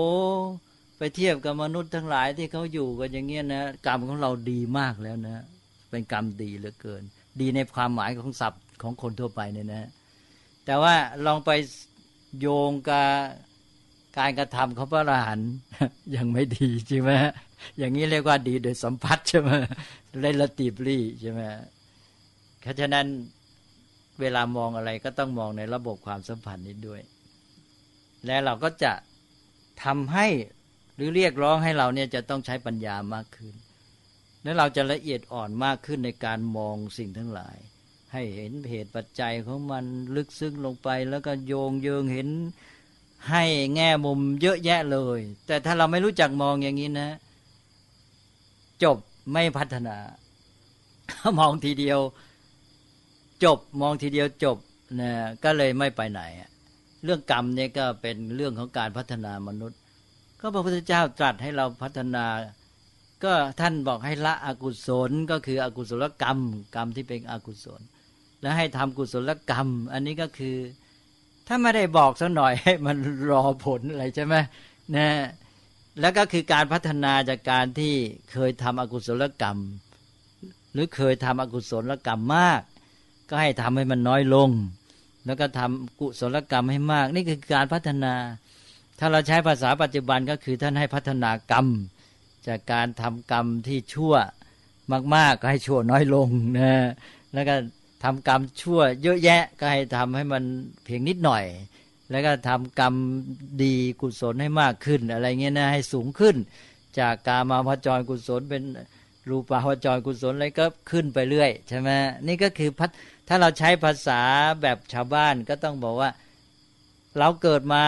[1.03, 5.45] ไปเทียบกับมนุษย์ทั้งหลายที่เขาอยู่กันอย่างเงี้ยนะกรรมของเราดีมากแล้วนะ
[5.91, 7.03] เป็นกรรมดีเหลือเกิน
[7.41, 9.89] ดีในความหมายของศัพท์ของคนทั่วไปเนี่ยนะ
[10.65, 10.95] แต่ว่า
[11.27, 11.51] ลองไป
[12.41, 13.07] โยงกับ
[14.19, 15.53] การกระทำของพระอรหันต์
[16.17, 17.11] ยังไม่ดีใช่ไหม
[17.79, 19.51] อย่างนี้เรียกว่าดีโดยสัมผัสใช่ไหม
[20.21, 21.41] เล่นลตีบลี่ใช่ไหม
[22.61, 23.07] เพราะฉะนั้น
[24.21, 27.01] เวลามองอะไรก็ต้องมองในระบบความสัมพันธ์นี้ด้วย
[28.27, 28.93] และเราก็จะ
[29.85, 30.27] ทำให้
[31.01, 33.55] รือเรียกร้องให้เราเนี่ยจะต้องใช้ปัญญามากขึ้น
[34.43, 37.57] แล้วเราจะละเอียดอ่อนมากขึ้นในการมองสิ่งทั้งหลาย
[38.13, 39.85] ให้เห็นเหตุปัจจัยของมัน
[40.17, 42.29] ลึกซึ้งลงไป แล้วก็โยงเยิงเห็น
[43.31, 43.45] ให้
[43.75, 47.11] แง่มุมเยอะแยะเลย แต่ถ้าเราไม่รู้จักมองอย่างนี้นะ
[48.85, 48.99] จบ
[49.33, 49.97] ไม่พัฒนา
[51.39, 52.01] มองทีเดียว
[53.45, 54.57] จบมองทีเดียวจบ
[55.01, 55.11] นะ
[55.45, 56.21] ก็เลยไม่ไปไหน
[57.05, 59.80] เรื่องกรรมเนี่ยก็เป็นเรื่องของการพัฒนามนุษย์
[60.41, 62.27] ก็พระพุทธเจ้าตรัสให้เราพัฒนา
[63.25, 66.39] ก็ท่านบอกให้ละอกุศลก็คืออกุศลกรรม
[66.75, 67.81] กรรมที่เป็นอกุศล
[68.41, 70.57] แล้วให้ทำกุศลกรรม อันนี้ก็คือ
[71.47, 72.97] ถ้าไม่ได้บอกสักหน่อยให้มัน
[73.31, 74.35] รอผลอะไรใช่ไหม
[74.97, 75.09] นะ
[76.01, 77.95] แล้วก็คือการพัฒนาจากการที่
[78.33, 79.59] เคยทำอกุศลกรรม
[80.73, 82.61] หรือเคยทำอกุศลกรรมมาก
[83.29, 84.51] ก็ให้ทำให้มันน้อยลง
[85.27, 88.15] แล้วก็ทำกุศลกรรมให้มาก นี่คือการพัฒนา
[89.03, 91.67] ถ้าเราใช้ภาษาปัจจุบันก็คือท่านให้พัฒนากรรม
[92.47, 94.15] จากการทำกรรมที่ชั่ว
[95.15, 96.29] มากๆก็ให้ชั่วน้อยลง
[96.59, 96.75] นะ
[97.35, 97.55] แล้วก็
[98.05, 100.43] ทำกรรมชั่วเยอะแยะก็ให้ทำให้มัน
[100.85, 101.45] เพียงนิดหน่อย
[102.11, 102.95] แล้วก็ทำกรรม
[103.63, 106.37] ดีกุศลให้มากขึ้น อะไรเงี้ยนะให้สูงขึ้น
[106.99, 108.63] จากกามาพจรกุศลเป็น
[109.29, 111.91] รูปาวจรกุศลอะไรก็ขึ้นไปเรื่อยใช่ไหม
[112.27, 112.91] นี่ก็คือพัฒ
[113.29, 114.21] ถ้าเราใช้ภาษา
[114.63, 116.11] แบบชาวบ้านก็ต้องบอกว่า
[117.19, 117.85] เราเกิดมา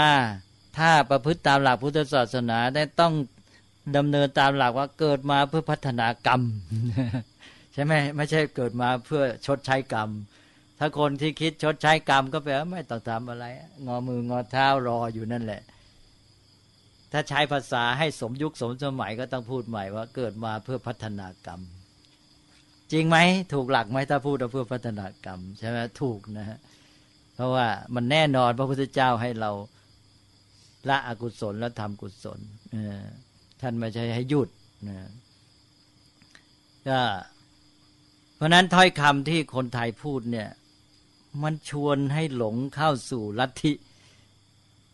[0.78, 3.12] ถ้าประพฤติตามหลักพุทธศาสนาได้ต้อง
[3.96, 6.40] ดำเนินตามหลักว่าเกิดมาเพื่อพัฒนากรรม
[7.74, 10.08] ใช่ไหมไม่ใช่เกิดมาเพื่อชดใช้กรรม
[10.78, 13.44] ถ้าคนที่คิดชดใช้กรรมก็แปลว่าไม่ต้องทำอะไร
[13.86, 15.62] งอมืองอเท้ารออยู่นั่นแหละ
[17.12, 21.60] ถ้าใช้ภาษาให้สมยุคสมสมัยก็ต้องพูดใหม่ว่า เกิดมาเพื่อพัฒนากรรม
[22.92, 23.16] จริงไหม
[23.52, 26.58] ถูกหลักไหมถ้าพูดว่าเพื่อพัฒนากรรม ใช่ไหมถูกนะฮะ
[27.34, 29.50] เพราะว่ามันแน่นอนพระพุทธเจ้าให้เรา
[30.88, 32.40] ละอกุศลแล้วทำกุศล
[33.60, 34.48] ท่านไม่ใช่ให้หยุด
[34.88, 34.98] นะ
[36.88, 37.00] ก็
[38.36, 40.48] เพราะนั้นถ้อยคำที่คนไทยพูดเนี่ย
[41.42, 43.72] มันชวนให้หลงเข้าสู่ลัทธิ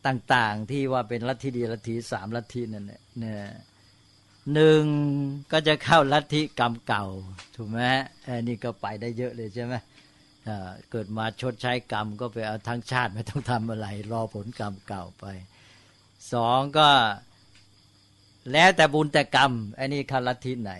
[0.06, 3.40] ต่าง ๆ ที่ว่าเป็นลัทธิดีลัทธิสามลัทธินั่นแหละเนี่ย
[4.54, 4.82] หนึ่ง
[5.52, 7.06] ก็จะเข้าลัทธิกรรมเก่า
[7.56, 7.80] ถูกไหม
[8.26, 9.74] อันนี้ก็ไปได้เยอะเลยใช่ไหม
[10.90, 15.26] เกิดมาชดใช้กรรมก็ไปเอาทั้งชาติไม่ต้องทำอะไร รอผลกรรมเก่าไป
[16.32, 16.88] สองก็
[18.52, 20.72] แล้วแต่บุญแต่กรรมไอันนี้คาลัทธิไหน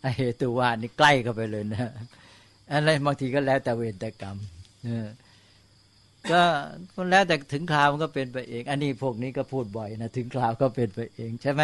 [0.00, 1.90] ไอเหตุว่านี่ใกล้เข้าไปเลยนะ
[2.72, 4.36] อะไรบางทีก็แล้วแต่เวรแต่กรรม
[6.30, 6.42] ก็
[6.94, 11.62] คนแล้วแต่ถึงคราวมันก็เป็นไปเอง อันนี้พวกนี้ก็พูดบ่อยนะถึงคราวก็เป็นไปเองใช่ไหม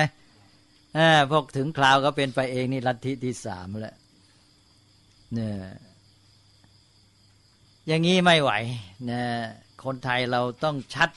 [1.32, 3.96] พวกถึงคราวก็เป็นไปเองนี่ลัทธิที่สามแล้ว
[5.34, 5.52] เนี่ย
[7.89, 8.53] อย่างนี้ไม่ไหว
[9.11, 9.22] นะ
[9.84, 11.11] คนไทยเราต้องชัด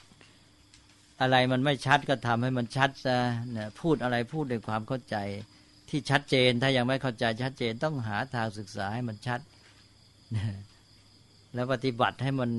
[1.22, 3.18] อะไรมันไม่ชัดก็ทำให้มันชัดซะ
[3.58, 5.18] นะพูดอะไรพูดด้วยความเข้าใจ
[5.90, 9.40] ที่ชัดเจน ถ้ายังไม่เข้าใจชัดเจนต้องหาทางศึกษาให้มันชัด
[10.36, 10.46] นะ
[11.54, 12.52] แล้วปฏิบัติให้มัน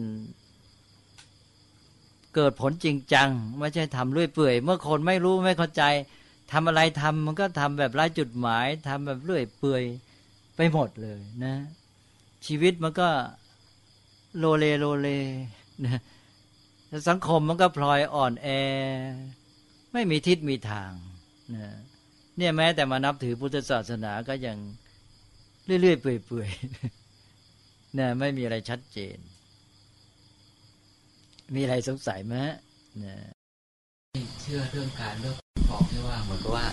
[2.34, 5.82] เกิดผลจริงจัง ไม่ใช่ทำเรื่อยเปื่อย เมื่อคนไม่รู้ไม่เข้าใจ
[6.52, 9.82] ทำอะไรทำมันก็ทำแบบไร้จุดหมายทำแบบเรื่อยเปื่อย
[10.56, 11.54] ไปหมดเลยนะ
[12.46, 13.08] ชีวิตมันก็
[14.38, 15.08] โลเลโลเล
[15.84, 16.00] นะ
[17.08, 18.48] สังคมมันก็พลอยอ่อนแอ
[19.92, 20.90] ไม่มีทิศมีทาง
[21.54, 21.66] นะ
[22.36, 24.56] เนี่ยแม้แต่มานับถือพุทธศาสนาก็ยัง
[25.64, 29.18] เรื่อยๆเปื่อยๆนะไม่มีอะไรชัดเจน
[31.54, 32.34] มีอะไรสงสัยไหม
[33.04, 33.16] นะ
[34.40, 35.36] เชื่อเรื่องการเลือก
[35.70, 36.66] บอกที่ว่าเหมือนกับว่า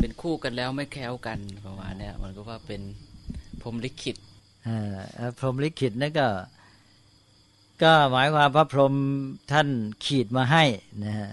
[0.00, 2.82] เป็นคู่กันแล้วไม่แคล้วกันประมาณนี้มันก็ว่าเป็น
[3.62, 4.16] พรมลิขิต
[5.38, 6.26] พรมลิขิตนั่นก็
[7.82, 8.94] ก็หมายความพระพรหม
[9.52, 9.68] ท่าน
[10.04, 10.64] ขีดมาให้
[11.04, 11.30] นะฮะ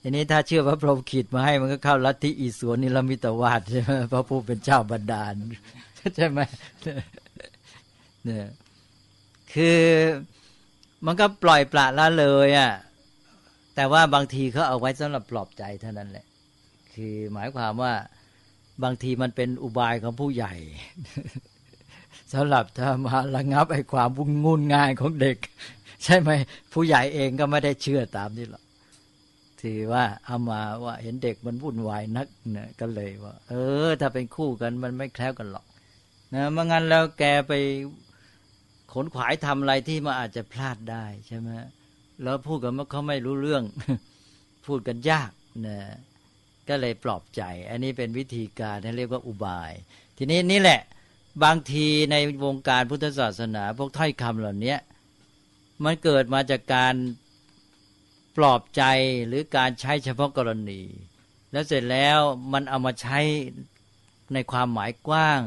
[0.00, 5.34] ทีนี้ถ้าเชื่อพระพรหมขีดมาให้มันก็เข้าลัทธิอิสวนนิรมิตวาดใช่ไหมพระผู้เป็นเจ้าบันดาล
[6.16, 6.40] ใช่ไหม
[8.24, 8.46] เนี่ย
[9.54, 9.80] คือ
[11.06, 12.72] มันก็ปล่อยปละละเลยอะ
[13.74, 16.26] แต่ว่าบางทีเขาเอาไว้สำหรับปลอบใจเท่านั้นแหละ
[16.94, 17.92] คือหมายความว่า
[18.84, 20.54] บางทีมันเป็นอุบายของผู้ใหญ่
[22.32, 25.38] สำหรับถ้ามาระงับไอ้ความวุ่นงุนง่ายของเด็ก
[26.04, 26.30] ใช่ไหม
[26.72, 28.64] ผู้ใหญ่เองก็ไม่ได้เชื่อตามนี้หรอก
[29.62, 33.52] ถือว่าเอามาว่าเห็นเด็กมันวุ่นวายนักเนี่ยก็เลยว่า เอ
[33.86, 35.66] อ ถ้าเป็นคู่กันมันไม่แคล้วกันหรอก
[36.34, 37.52] นะเมื่องั้นแล้วแกไป
[38.92, 41.48] ขนขวายทำอะไรที่มันอาจจะพลาดได้ใช่ไหม
[42.22, 43.62] แล้วพูดกันว่าเขาไม่รู้เรื่อง
[44.66, 45.30] พูดกันยาก
[45.66, 45.78] นะ
[46.68, 49.72] ก็เลยปลอบใจ อันนี้เป็นวิธีการที่เรียกว่าอุบาย
[50.18, 50.80] ทีนี้นี่แหละ
[51.44, 54.76] บางทีในวงการพุทธศาสนา พวกถ้อยคำเหล่านี้
[55.84, 56.94] มันเกิดมาจากการ
[58.36, 58.82] ปลอบใจ
[59.26, 60.82] หรือการใช้เฉพาะกรณี
[61.52, 62.18] แล้วเสร็จแล้ว
[62.52, 63.18] มันเอามาใช้
[64.34, 65.40] ในความหมายกว้าง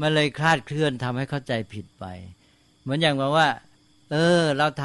[0.00, 2.04] มันเลยคลาดเคลื่อนทำให้เข้าใจผิดไป
[2.82, 3.48] เหมือนอย่างว่า
[4.12, 4.84] เออ เราท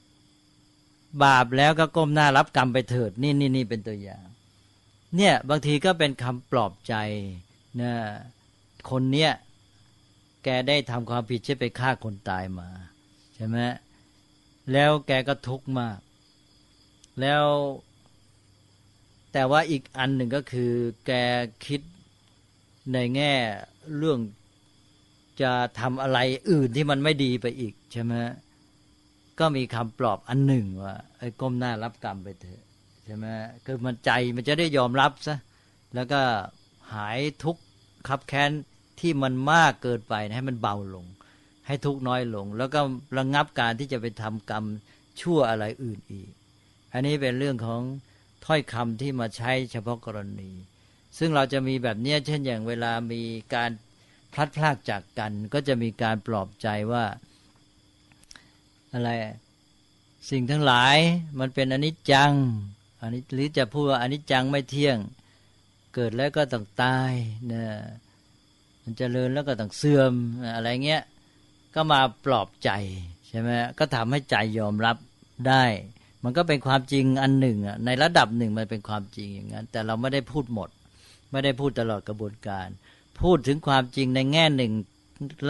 [0.00, 4.26] ำบาปแล้วก็ก้มหน้ารับกรรมไปเถิด นี่นี่นี่เป็นตัวอย่าง
[5.16, 6.94] เนี่ยบางทีก็เป็นคำปลอบใจ
[7.80, 7.92] นะ
[8.90, 9.32] คนเนี้ย
[10.44, 12.68] แกได้ทำความผิดใช่ไปฆ่าคนตายมา
[13.34, 13.58] ใช่ไหม
[14.72, 15.98] แล้วแกก็ทุกข์มาก
[17.20, 17.44] แล้ว
[19.32, 20.72] แต่ว่าอีกอันหนึ่งก็คือ
[21.06, 21.12] แก
[21.66, 21.80] คิด
[22.92, 23.32] ในแง่
[23.96, 24.18] เรื่อง
[25.42, 26.18] จะทำอะไร
[26.50, 28.12] อื่นที่มันไม่ดีไปอีกใช่ไหม
[29.38, 32.62] ก็มีคำปลอบอันหนึ่งว่าไอ้ก้มหน้ารับกรรมไปเถอะ
[33.04, 33.26] ใช่ไหม
[33.64, 35.36] คือมันใจมันจะได้ยอมรับซะ
[35.94, 36.20] แล้วก็
[36.94, 37.62] หายทุกข์
[38.08, 38.50] ขับแค้น
[39.00, 41.06] ที่มันมากเกินไปให้มันเบาลง
[41.66, 42.80] ให้ทุกน้อยลง แล้วก็
[43.18, 44.64] ระงงับการที่จะไปทำกรรม
[45.20, 46.30] ชั่วอะไรอื่นอีก
[46.92, 47.82] อันนี้เป็นเรื่องของ
[48.44, 50.50] ถ้อยคำที่มาใช้เฉพาะกรณี
[51.18, 53.22] ซึ่งเราจะมีแบบเนี้เช่นอย่างเวลามี
[53.54, 53.70] การ
[54.32, 57.04] พลัดพรากจากกัน ก็จะมีการปลอบใจว่า
[58.92, 59.10] อะไร
[60.30, 60.96] สิ่งทั้งหลาย
[61.40, 62.32] มันเป็นอนิจจัง
[63.00, 64.98] อันนี้หรือจะพูดว่าอนิจจังไม่เที่ยง
[65.94, 67.12] เกิดแล้วก็ต้องตาย
[67.52, 67.64] นะ
[68.88, 70.12] มันจเจริญแล้วก็ต้องเสื่อม
[70.54, 71.02] อะไรเงี้ย
[71.74, 72.70] ก็มาปลอบใจ
[73.28, 74.96] ใช่ไหมก็ทำให้ใจยอมรับ
[75.48, 75.64] ได้
[76.24, 80.68] มันก็เป็นความจริงอันหนึ่งอะในระดับหนึ่งมันเป็นความจริงอย่างนั้น แต่เราไม่ได้พูดหมด
[81.30, 82.68] ไม่ได้พูดตลอดกระบวนการ
[83.20, 84.72] พูดถึงความจริงในแง่หนึ่ง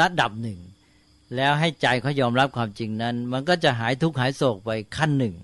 [0.00, 0.58] ระดับหนึ่ง
[1.36, 5.34] แล้วให้ใจเขายอมรับความจริงนั้น มันก็จะหายทุกข์หายโศกไปขั้นหนึ่ง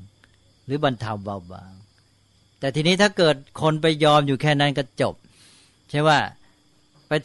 [0.67, 1.73] หรือบรรเทาเบาบาง
[2.61, 5.15] แต่ทีนี้ถ้าเกิดคนไปยอมอยู่แค่นั้นก็จบ
[5.91, 6.19] ใช่ว่า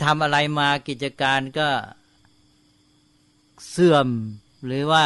[0.04, 1.70] ทำอะไรมากิจการก็
[3.70, 4.08] เสื่อม
[4.66, 5.06] หรือว่า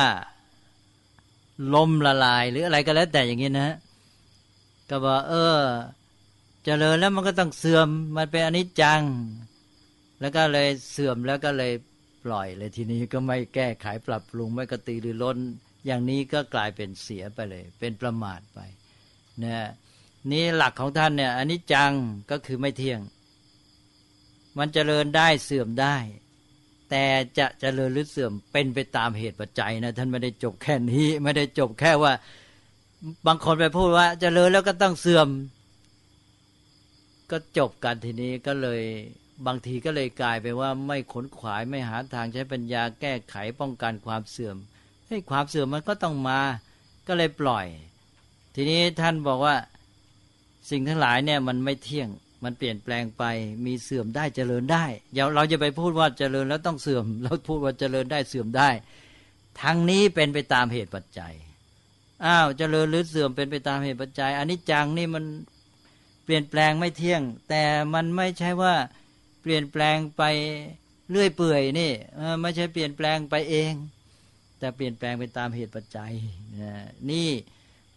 [1.73, 3.69] ล้มละลาย หรืออะไรก็แล้วแต่อย่างนี้นะ
[4.89, 9.01] ก็บอกเออจเจริญแล้วมันก็ต้องเสื่อมมันเป็นอนิจจัง
[10.19, 11.73] แล้วก็เลยเสื่อมแล้วก็เลย
[12.25, 15.37] ปล่อยเลยทีนี้ก็ไม่แก้ไขปรับปรุงไม่กระตือรือร้น
[15.85, 18.59] อย่างนี้ก็กลายเป็นเสียไปเลย เป็นประมาทไป
[19.43, 19.69] นะ
[20.31, 21.91] นี่หลักของท่านเนี่ยอนิจจัง
[22.31, 22.99] ก็คือไม่เที่ยง
[24.57, 25.95] มันเจริญได้เสื่อมได้
[26.89, 27.07] แต่
[27.39, 32.13] จะเจริญหรือเสื่อมเป็นไปตามเหตุปัจจัยนะ ท่านไม่ได้จบแค่นี้ ไม่ได้จบแค่ว่า
[33.27, 35.27] บางคนไปพูดว่า เจริญแล้วก็ต้องเสื่อม
[37.31, 38.81] ก็จบกันทีนี้ก็เลย
[39.47, 44.57] บางทีก็เลยกลายไปว่าไม่ขนขวายไม่หาทางใช้ปัญญาแก้ไขป้องกันความเสื่อม
[45.09, 46.39] ให้ความเสื่อมมันก็ต้องมา
[47.07, 47.67] ก็เลยปล่อย
[48.55, 49.55] ทีนี้ท่านบอกว่า
[50.69, 52.09] สิ่งทั้งหลายเนี่ยมันไม่เที่ยง
[52.43, 53.23] มันเปลี่ยนแปลงไป
[53.65, 58.69] มีเสื่อมได้เจริญได้อย่าเราจะไปพูดว่าเจริญแล้วต้องเสื่อม เราพูดว่าเจริญได้เสื่อมได้
[59.61, 61.33] ทั้งนี้เป็นไปตามเหตุปัจจัย
[62.25, 65.23] อ้าวเจริญหรือเสื่อมเป็นไปตามเหตุปัจจัยอันนี้จังนี่มัน
[66.23, 67.63] เปลี่ยนแปลงไม่เที่ยง แต่
[67.93, 68.73] มันไม่ใช่ว่า
[69.41, 70.23] เปลี่ยนแปลงไป
[71.09, 71.91] เรื่อยเปื่อยนี่
[72.41, 73.73] ไม่ใช่เปลี่ยนแปลงไปเอง
[74.59, 76.11] แต่เปลี่ยนแปลงไปตามเหตุปัจจัย
[77.11, 77.29] นี่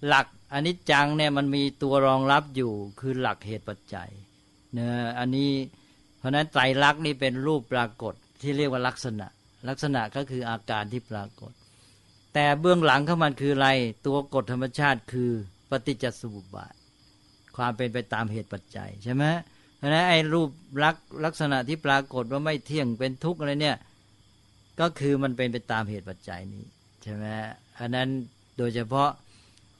[0.07, 4.11] หลักอันนี้จังเนี่ยมันมีตัวรองรับอยู่คือหลักเหตุปัจจัย
[4.79, 5.51] นะอันนี้
[6.19, 9.27] เพราะนั้นไตรลักษณ์นี่เป็นรูปปรากฏที่เรียกว่าลักษณะ
[9.69, 11.53] ลักษณะก็คืออาการที่ปรากฏ
[12.35, 13.69] แต่เบื้องหลังของมันคืออะไร
[14.07, 15.31] ตัวกฎธรรมชาติคือ
[15.71, 16.75] ปฏิจจสมุปบาท
[17.57, 19.25] ความเป็นไปตามเหตุปัจจัยใช่ไหม
[19.77, 20.49] เพราะนั้นไอ้รูป
[20.85, 23.77] ลักษลักษณะที่ปรากฏว่าไม่เที่ยงเป็นทุกข์อะไรเนี่ย
[24.81, 26.65] ก็คือมันเป็นไปตามเหตุปัจจัยนี้
[27.03, 27.25] ใช่ไหม
[27.79, 28.09] อันนั้น
[28.59, 29.09] โดยเฉพาะ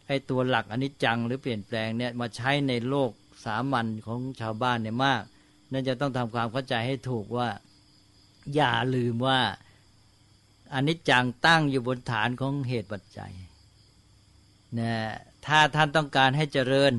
[0.07, 3.11] ไอ้ตัวหลักอนิจจังหรือเปลี่ยนแปลงเนี่ยมาใช้ในโลก
[3.45, 5.23] สามัญของชาวบ้านเนี่ยมาก
[5.73, 7.49] นั่นจะต้องทำความเข้าใจให้ถูกว่า
[8.55, 9.41] อย่าลืมว่า
[10.75, 13.33] อนิจจังตั้งอยู่บนฐานของเหตุปัจจัย
[14.79, 14.93] นะ
[15.47, 16.95] ถ้าท่านต้องการให้เจริญ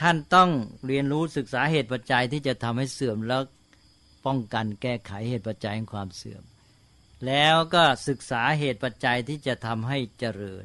[0.00, 0.50] ท่านต้อง
[0.86, 3.42] เรียนรู้ศึกษาเหตุปัจจัยที่จะทำให้เสื่อมแล้ว
[4.26, 6.42] ป้องกันแก้ไขเหตุปัจจัยของความเสื่อม
[7.26, 10.64] แล้วก็ศึกษาเหตุปัจจัยที่จะทำให้เจริญ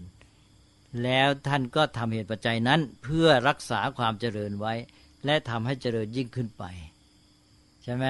[1.03, 4.73] แล้วท่านก็ทำเหตุปัจจัยนั้นเพื่อรักษาความเจริญไว้
[5.25, 6.63] และทำให้เจริญยิ่งขึ้นไป
[7.83, 8.05] ใช่ไหม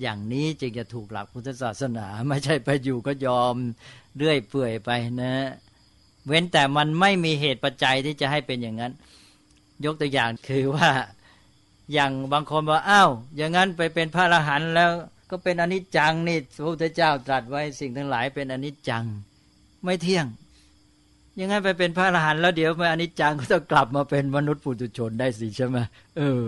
[0.00, 3.54] อย่างนี้จึงจะถูกหลักพุทธศาสนา ไม่ใช่ไปอยู่ก็ยอม
[4.16, 4.90] เรื่อยเปื่อยไป
[5.22, 5.34] นะ
[6.26, 8.92] เว้นแต่มันไม่มีเหตุปัจจัยที่จะให้เป็นอย่างนั้น
[9.84, 10.90] ยกตัวอย่างคือว่า
[11.92, 14.90] อย่างบางคนบอกอ้าวอย่างนั้นไปเป็นพระอรหันต์แล้ว
[15.30, 19.04] ก็เป็นอนิจจังนี่พระพุทธเจ้าตรัสไว้สิ่งทั้งหลายเป็นอนิจจัง
[19.84, 20.26] ไม่เที่ยง
[21.40, 25.78] ยังไงไปเป็นพระอรหันต์แล้วเดี๋ยวมาอนิจจังก็ต้องกลับมาเป็นมนุษย์ปุถุชนได้สิใช่ไหม
[26.16, 26.46] เออ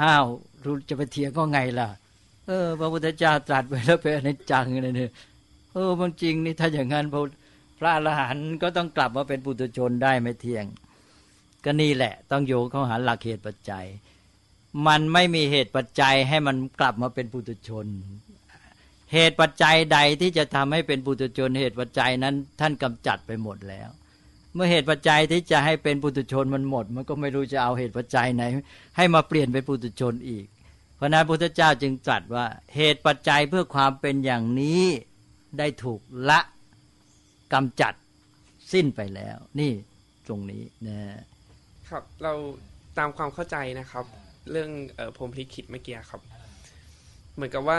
[0.00, 0.24] อ้าว
[0.64, 1.88] รู้จะไปเถียงก็ไงล่ะ
[2.46, 5.10] เออ พระพุทธเจ้าตรัสไว้แล้วเป็นอนิจจังนี่เนี่ย
[5.72, 7.20] เออมันจริงนี่ถ้าอย่างนั้นพระ
[7.78, 10.64] พระอรหันต์ก็ต้องกลับมาเป็นปุถุชนได้ไม่เที่ยง
[11.64, 13.86] ก็นี่แหละ ต้องโยงเข้าหาหลักเหตุปัจจัย
[14.86, 17.86] มันไม่มีเหตุปัจจัยให้มันกลับมาเป็นปุถุชน
[19.12, 23.88] เหตุปัจจัยใดที่จะทำให้เป็นปุถุชน เหตุปัจจัยนั้น ท่านกำจัดไปหมดแล้ว
[24.54, 28.42] เมื่อเหตุปัจจัยที่จะให้เป็นปุถุชนมันหมด มันก็ไม่รู้จะเอาเหตุปัจจัยไหน
[28.96, 30.46] ให้มาเปลี่ยนเป็นปุถุชนอีก
[30.96, 34.82] เพราะนั้นพระพุทธเจ้าจึงตรัสว่าเหตุปัจจัยเพื่อความเป็นอย่างนี้
[35.58, 36.40] ได้ถูกละ
[37.52, 37.94] กำจัด
[38.72, 39.72] สิ้นไปแล้ว นี่
[40.26, 40.98] ตรงนี้นะ
[41.90, 42.32] ครับเรา
[42.98, 44.04] ตามความเข้าใจนะครับ
[44.50, 46.20] เรื่องออพรมลิขิตเมื่อกี้ครับ
[47.34, 47.78] เหมือนกับว่า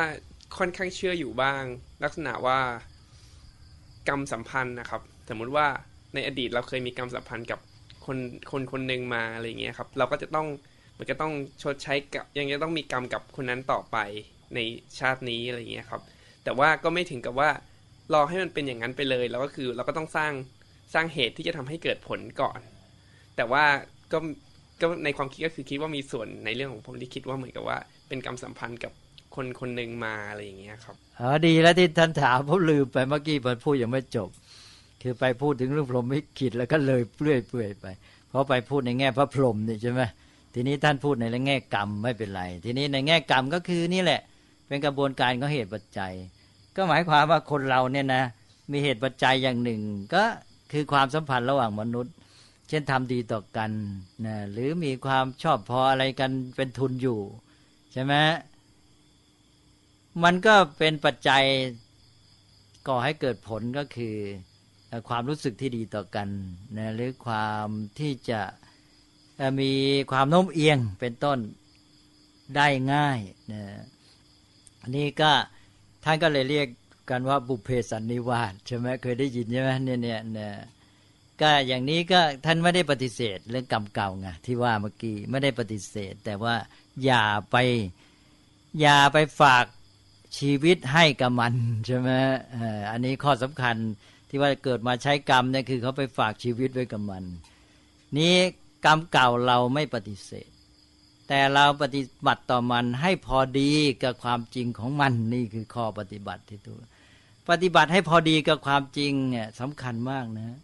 [0.58, 1.64] ค่อนข้างเชื่ออยู่บ้าง
[2.04, 2.60] ลักษณะว่า
[4.08, 5.68] กรรมสัมพันธ์นะครับ สมมุติว่า
[6.14, 7.60] ในอดีตเราเคยมีกรรมสัมพันธ์กับ
[8.06, 8.18] คน
[8.52, 10.48] คนคนหนึ่งมาอะไรเงี้ยครับ เราก็จะต้อง
[10.98, 13.98] มันก็ต้องชดใช้กับยังจะต้องมีกรรมกับคนนั้นต่อไป
[14.56, 14.60] ใน
[15.00, 16.02] ชาตินี้อะไรเงี้ยครับ
[16.44, 17.50] แต่ว่าก็ไม่ถึงกับว่า
[18.14, 20.34] รอให้มันเป็นอย่างนั้นไปเลยแล้วก็คือเราก็ต้องสร้าง
[20.94, 22.60] สร้างเหตุที่จะทำให้เกิดผลก่อน
[23.36, 23.64] แต่ว่า
[24.12, 24.18] ก็
[24.82, 27.78] ก็ในความคิดก็คือคิดว่ามีส่วนในเรื่องของผมที่คิดว่าเหมือนกับว่า
[28.08, 28.92] เป็นกรรมสัมพันธ์กับ
[29.40, 34.30] คนคนหนึ่งมาอะไรอย่างเงี้ยครับอ๋อดีแล้วที่ท่านถามผมลืมไปเมื่อกี้ผมพูดยังไม่จบ
[35.02, 37.86] คือไปพูดถึงเรื่องพรหมลิขิตแล้วก็เลยเปลื่อยเปื่อยไป
[38.30, 40.02] เพราะไปพูดในแง่พระพรหมนี่ใช่ไหม
[40.54, 44.22] ทีนี้ท่านพูดในแง่กรรมไม่เป็นไร ทีนี้ในแง่กรรมก็คือนี่แหละ
[44.68, 46.14] เป็นกระบวนการของเหตุปัจจัย
[46.76, 48.24] ก็หมายความว่าคนเราเนี่ยนะ
[48.72, 49.82] มีเหตุปัจจัยอย่างหนึ่ง
[50.14, 50.24] ก็
[50.72, 52.14] คือความสัมพันธ์ระหว่างมนุษย์
[52.70, 53.72] เช่นทำดีต่อกัน
[54.26, 57.20] นะหรือมีความชอบพออะไรกันเป็นทุนอยู่
[57.94, 58.14] ใช่ไหม
[60.24, 61.44] มันก็เป็นปัจจัย
[62.88, 64.16] ก่อให้เกิดผลก็คือ
[65.10, 66.28] ความรู้สึกที่ดีต่อกัน
[66.78, 67.68] นะหรือความ
[68.00, 68.42] ที่จะ
[69.60, 69.72] มี
[70.12, 71.40] ความโน้มเอียงเป็นต้น
[72.56, 73.20] ได้ง่าย
[73.52, 73.64] นะ
[74.82, 75.32] อันนี้ก็
[76.04, 76.68] ท่านก็เลยเรียก
[77.10, 80.54] กันว่าบุพเพสันนิวาสใช่ไหมเคยได้ยินใช่ไหมเนี่ยเนี่ยเนี่ย
[81.42, 86.56] ก็อย่างนี้ก็ท่านไม่ได้ปฏิเสธเรื่องกรรมเก่าไงที่ว่าเมื่อกี้ไม่ได้ปฏิเสธ แต่ว่า
[87.06, 87.56] อย่าไป
[88.82, 89.66] อย่าไปฝาก
[90.38, 91.54] ชีวิตให้กับมัน
[91.86, 92.10] ใช่ไหม
[92.92, 93.76] อันนี้ข้อสำคัญ
[94.30, 97.24] ที่ว่าเกิดมาใช้กรรมเนี่ยคือเขาไปฝากชีวิตไว้กับมัน
[98.18, 98.36] นี้
[98.86, 100.50] กรรมเก่าเราไม่ปฏิเสธ
[101.28, 103.72] แต่เราปฏิบัติต่อมันให้พอดี
[104.04, 106.78] กับความจริงของมันนี่คือข้อปฏิบัติที่ถูก
[107.50, 110.58] ปฏิบัติให้พอดีกับความจริงเนี่ยสำคัญมากนะ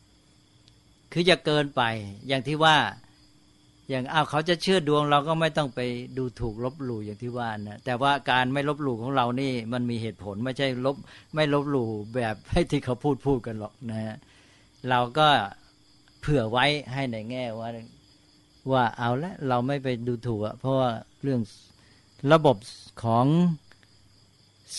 [1.12, 1.82] คืออย่าเกินไป
[2.28, 2.76] อย่างที่ว่า
[3.90, 5.80] อย่างอ้าวเขาจะเชื่อดวงเราก็ไม่ต้องไป
[6.18, 10.98] ดูถูกลบหลู่อย่างที่ว่านะแต่ว่าการไม่ลบหลู่ของเรานี่มันมีเหตุผลไม่ใช่ลบ
[11.36, 14.16] ไม่ลบหลู่แบบให้ที่เขาพูดพูดกันหรอกนะฮะ
[14.90, 15.28] เราก็
[16.20, 17.70] เผื่อไว้ให้ในแง่ว่า
[18.72, 20.90] ว่าเอาละเราไม่ไปดูถูกอะเพราะว่า
[21.24, 21.42] เรื่อง
[22.32, 22.58] ระบบ
[23.04, 23.26] ของ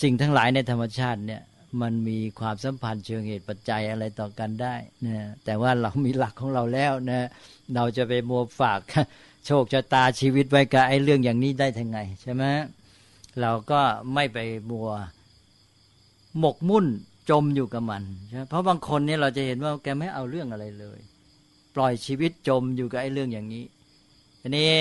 [0.01, 1.41] สิ่งทั้งหลายในธรรมชาติเนี่ย
[1.81, 4.75] มันมีความสัมพันธ์เชิงเหตุปัจจัยอะไรต่อกันได้
[5.05, 7.27] นะแต่ว่าเรามีหลักของเราแล้วนะ
[7.75, 8.79] เราจะไปมัวฝาก
[9.45, 12.43] โชคชะตาชีวิตไว้กับไอ้เรื่องอย่างนี้ได้ทั้งไงใช่ไหม
[13.41, 13.81] เราก็
[14.13, 14.37] ไม่ไป
[14.71, 14.89] มัว
[16.39, 16.85] หมกมุ่น
[17.29, 20.99] จมอยู่กับมันใช่เพราะบางคนเนี่ยเราจะเห็นว่าแกไม่เอาเรื่องอะไรเลย
[21.75, 23.65] ปล่อยชีวิตจมอยู่กับไอ้เรื่องอย่างนี้
[24.41, 24.73] ทีนี้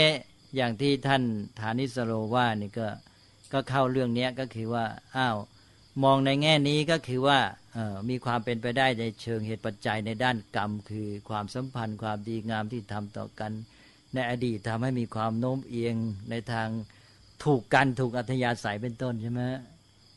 [0.57, 1.23] อย่างที่ท่าน
[1.59, 2.87] ฐานิสโรว่านี่ก็
[3.53, 4.85] ก็เข้าเรื่องเนี้ยก็คือว่า
[5.17, 5.37] อ้าว
[6.05, 7.39] มองในแง่นี้ก็คือว่า
[8.09, 13.53] มีความเป็นไปได้ในเชิงเหตุปัจจัยในด้านกรรม คือความสัมพันธ์ความดีงามที่ทำต่อกัน
[14.15, 15.97] ในอดีตทำให้มีความโน้มเอียง
[16.31, 16.69] ในทาง
[17.45, 19.43] ถูกกันถูกอัธยาศัยเป็นต้นใช่ไหม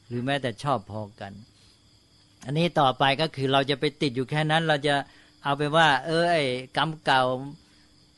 [0.08, 1.34] หรือแม้แต่ชอบพอกัน
[2.46, 4.96] อันนี้ต่อไปก็คือเราจะไปติดอยู่แค่นั้น เราจะ
[5.44, 6.44] เอาไปว่า เออไอ้
[6.78, 7.24] กรรมเก่า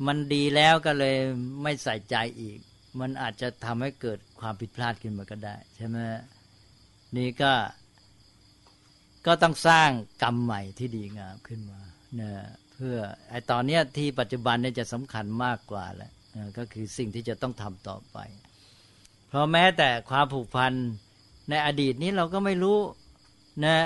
[0.08, 1.16] มันดีแล้วก็เลย
[1.64, 2.58] ไม่ใส่ใจอีก
[3.00, 5.98] มันอาจจะทำให้เกิดความผิดพลาดขึ้นมาก็ได้ ใช่ไหม
[7.18, 7.54] นี่ก็
[9.26, 9.90] ก็ต้องสร้าง
[10.24, 11.80] กรรมใหม่ที่ดีงามขึ้นมา
[12.20, 12.32] นะ
[12.74, 12.96] เพื่อ
[13.30, 18.18] ไอ้ตอนเนี้ยที่ปัจจุบันเนี่ยจะสำคัญมากกว่าแหละนะก็คือสิ่งที่จะต้องทำต่อไป
[19.28, 20.74] เพราะแม้แต่ความผูกพัน
[21.50, 22.80] ในอดีตนี้เราก็ไม่รู้
[23.66, 23.78] นะ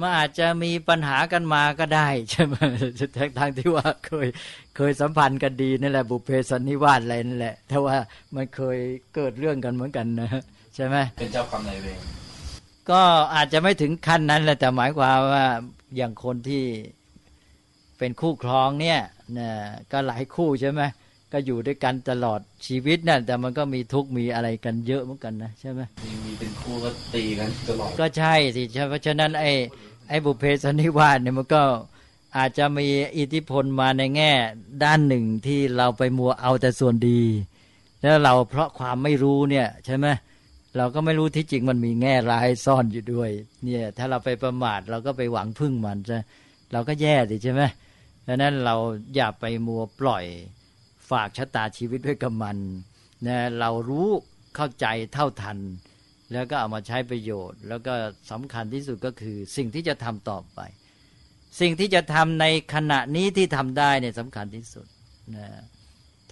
[0.00, 2.54] มันอาจจะมีปัญหากันมาก็ได้ใช่ไหม
[3.16, 4.28] ทั้งทางที่ว่าเคย
[4.76, 7.96] เคยสัมพันธ์กันดีนั่นแหละบุพเพสันนิวาสอะไรนั่นแหละแต่ว่า
[8.34, 8.78] มันเคย
[9.14, 10.30] เกิดเรื่องกันเหมือนกันนะ
[10.74, 12.00] ใช่ไหมเป็นเจ้ากรรมนายเวร
[12.90, 13.02] ก็
[13.34, 15.46] อาจจะไม่ถึงขั้นนั้นแหละแต่หมายความว่า
[15.96, 16.64] อย่างคนที่
[17.98, 19.00] เป็นคู่ครองเนี่ย
[19.38, 19.50] นะ
[19.92, 20.82] ก็หลายคู่ใช่ไหม
[21.32, 29.52] ก็อยู่ด้วยกันตลอดชีวิตนั่นแต่มันก็มีทุกข์มีอะไรกันเยอะเหมือนกันนะใช่ไหมมีมีเป็นคู่ก็ตีกันตลอดก็ใช่สิใช่เพราะฉะนั้นไอ้
[30.08, 31.62] ไอ้บุพเพสันนิวาสเนี่ยมันก็
[32.36, 32.86] อาจจะมี
[33.18, 34.32] อิทธิพลมาในแง่
[34.84, 37.22] ด้านหนึ่งที่เราไปมัวเอาแต่ส่วนดี
[38.00, 40.06] แล้วเราเพราะความไม่รู้เนี่ยใช่ไหม
[40.76, 43.30] เราก็ไม่รู้ที่จริงมันมีแง่ร้ายซ่อนอยู่ด้วย
[43.64, 46.16] เนี่ย ถ้าเราไปประมาทเราก็ไปหวังพึ่งมันจะ
[46.72, 47.62] เราก็แย่ดิใช่ไหม
[48.26, 48.76] ดังนั้นเรา
[49.14, 50.24] อย่าไปมัวปล่อย
[51.10, 52.56] ฝากชะตาชีวิตไว้กับมัน
[53.26, 54.08] นะเรารู้
[54.56, 55.58] เข้าใจเท่าทัน
[56.32, 57.94] แล้วก็เอามาใช้ประโยชน์ แล้วก็
[58.30, 60.60] สำคัญที่สุดก็คือ สิ่งที่จะทำต่อไป
[61.60, 64.86] สิ่งที่จะทำในขณะนี้ที่ทำได้เนี่ยสำคัญที่สุด
[65.36, 65.48] นะ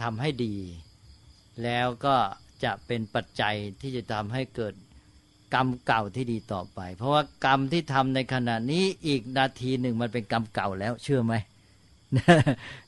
[0.02, 0.56] ทำให้ดี
[1.62, 2.16] แล้วก็
[2.64, 4.74] จะเป็นปัจจัยที่จะทำให้เกิด
[5.54, 11.34] กรรมเก่าที่ดีต่อไป เพราะว่ากรรมที่ทำในขณะนี้อีกนาทีหนึ่งมันเป็นกรรมเก่าแล้วเชื่อไหม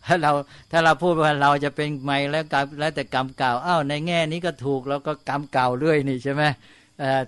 [0.06, 0.32] ถ้าเรา
[0.70, 6.42] ถ้าเราพูดว่าเราจะเป็นใหม่แล้วกรรมแล้วแต่กรรมเก่าอ้าวในแง่นี้ก็ถูกแล้วก็กรรมเก่าเรื่อยนี่ใช่ไหม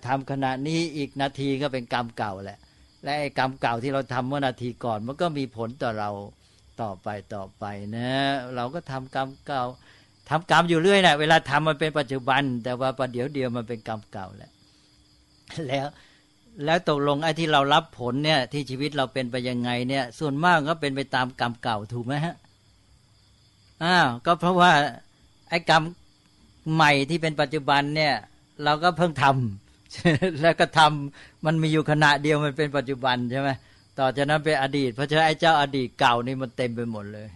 [0.06, 2.58] ทำขณะนี้อีกนาทีก็เป็นกรรมเก่าแหละ
[3.04, 6.10] และไอ้กรรมเก่าที่เราทำเมื่อนาทีก่อน มันก็มีผลต่อเรา
[6.82, 7.64] ต่อไปต่อไป
[7.96, 8.12] นะ
[8.54, 9.62] เราก็ทำกรรมเก่า
[10.28, 14.50] ทำกรรมอยู่เรื่อยนะเวลาทำมันเป็นปัจจุบัน แต่ว่าประเดี๋ยวเดียวมันเป็นกรรมเก่าแหละ
[15.68, 15.86] แล้ว
[16.64, 22.34] แล้วตกลงไอ้ที่เรารับผลเนี่ย ที่ชีวิตเราเป็นไปยังไงเนี่ย ส่วนมากก็เป็นไปตามกรรมเก่าถูกไหมฮะ
[23.84, 24.72] อ้าวก็เพราะว่า
[25.50, 25.82] ไอ้กรรม
[26.74, 28.14] ใหม่ที่เป็นปัจจุบันเนี่ย
[28.64, 33.50] เราก็เพิ่งทำแล้วก็ทำมันมีอยู่ขณะเดียวมันเป็นปัจจุบันใช่ไหม
[33.98, 37.28] ต่อจากนั้นเป็นอดีต เพราะฉะนั้นไอ้เจ้าอดีตเก่านี่มันเต็มไปหมดเลย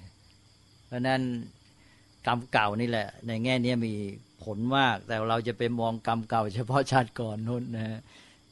[0.86, 1.20] เพราะนั้น
[2.28, 3.94] กรรมเก่านี่แหละ ในแง่นี้มี
[4.44, 7.98] ผลมาก แต่เราจะไปมองกรรมเก่า เฉพาะชาติก่อนนู้นนะฮะ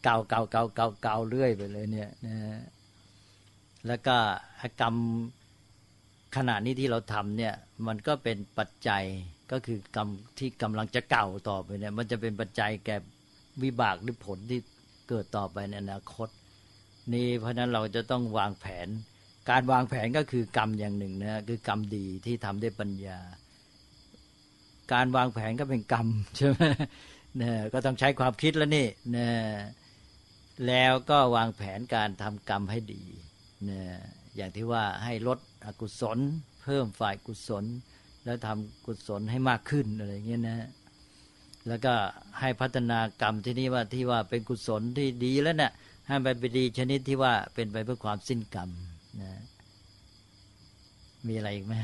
[0.04, 2.58] เก่าเก่าเก่าเก่าเก่าเรื่อยไปเลยเนี่ยนะฮะ
[3.86, 4.16] แล้วก็
[4.80, 4.94] กรรม
[6.36, 7.54] ขณะนี้ที่เราทำเนี่ย
[7.86, 9.04] มันก็เป็นปัจจัย
[9.52, 10.08] ก็คือกรรม
[10.38, 12.96] ที่กำลังจะเก่าต่อไปเนี่ย มันจะเป็นปัจจัยแก่
[13.62, 14.60] วิบากหรือผลที่
[15.08, 16.28] เกิดต่อไปในอนาคต
[17.12, 18.88] นี่เพราะนั้นเราจะต้องวางแผน
[19.50, 23.18] การวางแผนก็คือกรรมอย่างหนึ่งนะคือกรรมดีที่ทำด้วยปัญญา
[24.92, 26.62] การวางแผนก็เป็นกรรมใช่ไหม
[27.36, 29.34] เนี่ยก็ต้องใช้ความคิดแล้วนี่เนี่ย
[30.66, 33.02] แล้วก็วางแผนการทำกรรมให้ดี
[33.64, 33.88] เนี่ย
[34.36, 36.18] อย่างที่ว่าให้ลดอกุศล
[36.62, 37.64] เพิ่มฝ่ายกุศล
[38.24, 40.68] แล้วทำกุศลให้มากขึ้นอะไรเงี้ยนะ
[41.68, 41.94] แล้วก็
[42.40, 45.72] ให้พัฒนากรรมที่นี่ว่าที่ว่าเป็นกุศลที่ดีแล้วเนะ่ย
[46.06, 48.70] ให้ไปเป็นดีชนิดที่ว่าเป็นไปเพื่อความสิ้นกรรม
[49.20, 49.30] นะ
[51.26, 51.74] มีอะไรอีกไหม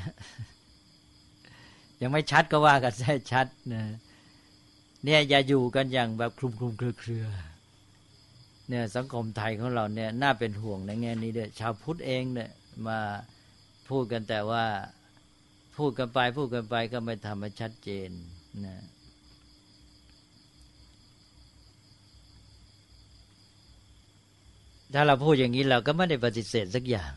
[2.02, 3.82] ยังไม่ชัดก็ว่ากันให้ชัดนะ
[5.04, 7.26] เนี่ยอย่าอยู่กันอย่างแบบคลุมคลุมเครือเครือ
[8.68, 12.50] เนี่ยสังคมไทยของเราเนี่ยน่าเป็นห่วงในแง่นี้ด้วยชาวพุทธเองเนี่ย
[12.86, 12.98] มา
[13.88, 14.64] พูดกันแต่ว่า
[15.76, 18.10] พูดกันไปพูดกันไปก็ไม่ทำให้ชัดเจน
[18.66, 18.76] นะ
[24.94, 27.12] ถ้าเราพูดอย่างนี้เราก็ไม่ได้ปฏิเสธสักอย่าง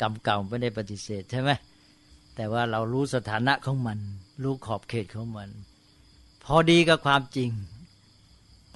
[0.00, 1.50] กรรมเก่าไม่ได้ปฏิเสธใช่ไหม
[2.36, 3.98] แต่ว่าเรารู้สถานะของมัน
[4.42, 5.48] รู้ขอบเขตของมัน
[6.44, 7.50] พอดีกับความจริง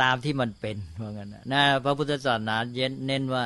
[0.03, 3.45] ตามที่มันเป็นว่างั้นนะพระพุทธศาสนาเย็นเน้นว่า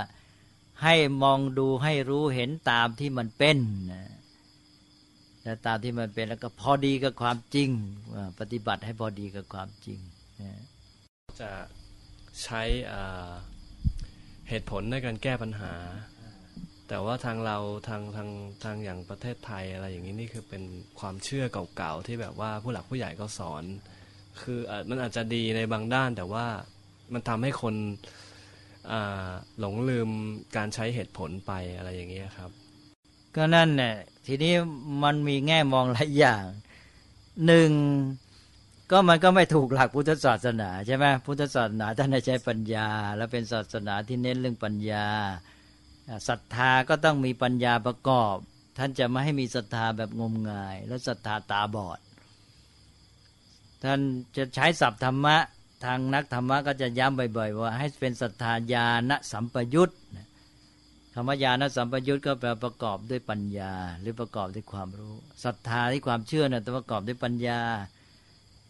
[0.82, 3.58] ให้มองดูให้รู้เห็นตามที่มันเป็น
[3.92, 4.04] นะ
[5.42, 7.68] แล้วตามที่มันเป็นแล้วก็พอดีกับความจริง
[8.40, 9.98] ปฏิบัติให้พอดีกับความจริง
[10.42, 10.52] นะ
[11.40, 11.50] จะ
[12.42, 12.62] ใช้
[14.48, 15.72] เหตุผลในการแก้ปัญหา
[16.92, 17.58] แต่ว่าทางเรา
[17.88, 18.28] ทางทาง
[18.64, 20.62] ทางอย่างประเทศไทยอะไรอย่างนี้นี่คือเป็น
[21.00, 21.44] ความเชื่อ
[21.76, 23.64] เก่าๆที่แบบว่าผู้หลักผู้ใหญ่ก็สอน
[24.42, 24.58] คือ
[24.88, 26.46] มันอาจจะดีในบางด้าน แต่ว่า
[27.12, 27.74] มันทำให้คน
[29.58, 30.08] หลงลืม
[30.56, 32.50] การใช้เหตุผลไปอะไรอย่างเงี้ครับ
[33.36, 33.94] ก็นั่นเนี่ย
[34.26, 34.54] ทีนี้
[35.04, 36.44] มันมีแง่มองหลายอย่าง
[37.46, 37.70] หนึ่ง
[38.90, 45.06] ก็มันก็ไม่ถูกหลักพุทธศาสนาใช่ไหมพุทธศาสนาท่านใช้ปัญญา แล้วเป็นศาสนาที่เน้นเรื่องปัญญา
[46.28, 48.36] ศรัทธาก็ต้องมีปัญญาประกอบ
[48.78, 52.00] ท่านจะไม่ให้มีศรัทธาแบบงมงาย และศรัทธาตาบอด
[53.84, 54.00] ท่าน
[54.36, 55.36] จะใช้ศัพท์ธรรมะ
[55.84, 59.92] ทางนักธรรมะก็จะย้ำบ่อยๆ ว่าให้เป็นศรัทธาญาณสัมปยุต
[61.14, 65.14] ธรรมญาณสัมปยุตก็แปลประกอบด้วยปัญญา หรือประกอบด้วยความรู้
[65.44, 67.60] ศรัทธาที่ความเชื่อนะ่ะต้องประกอบด้วยปัญญา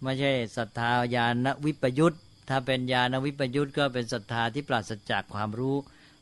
[0.02, 2.16] ไม่ใช่ศรัทธาญาณวิปยุต
[2.48, 5.76] ถ้าเป็นญาณวิปยุตก็เป็นศรัทธาที่ปราศจากความรู้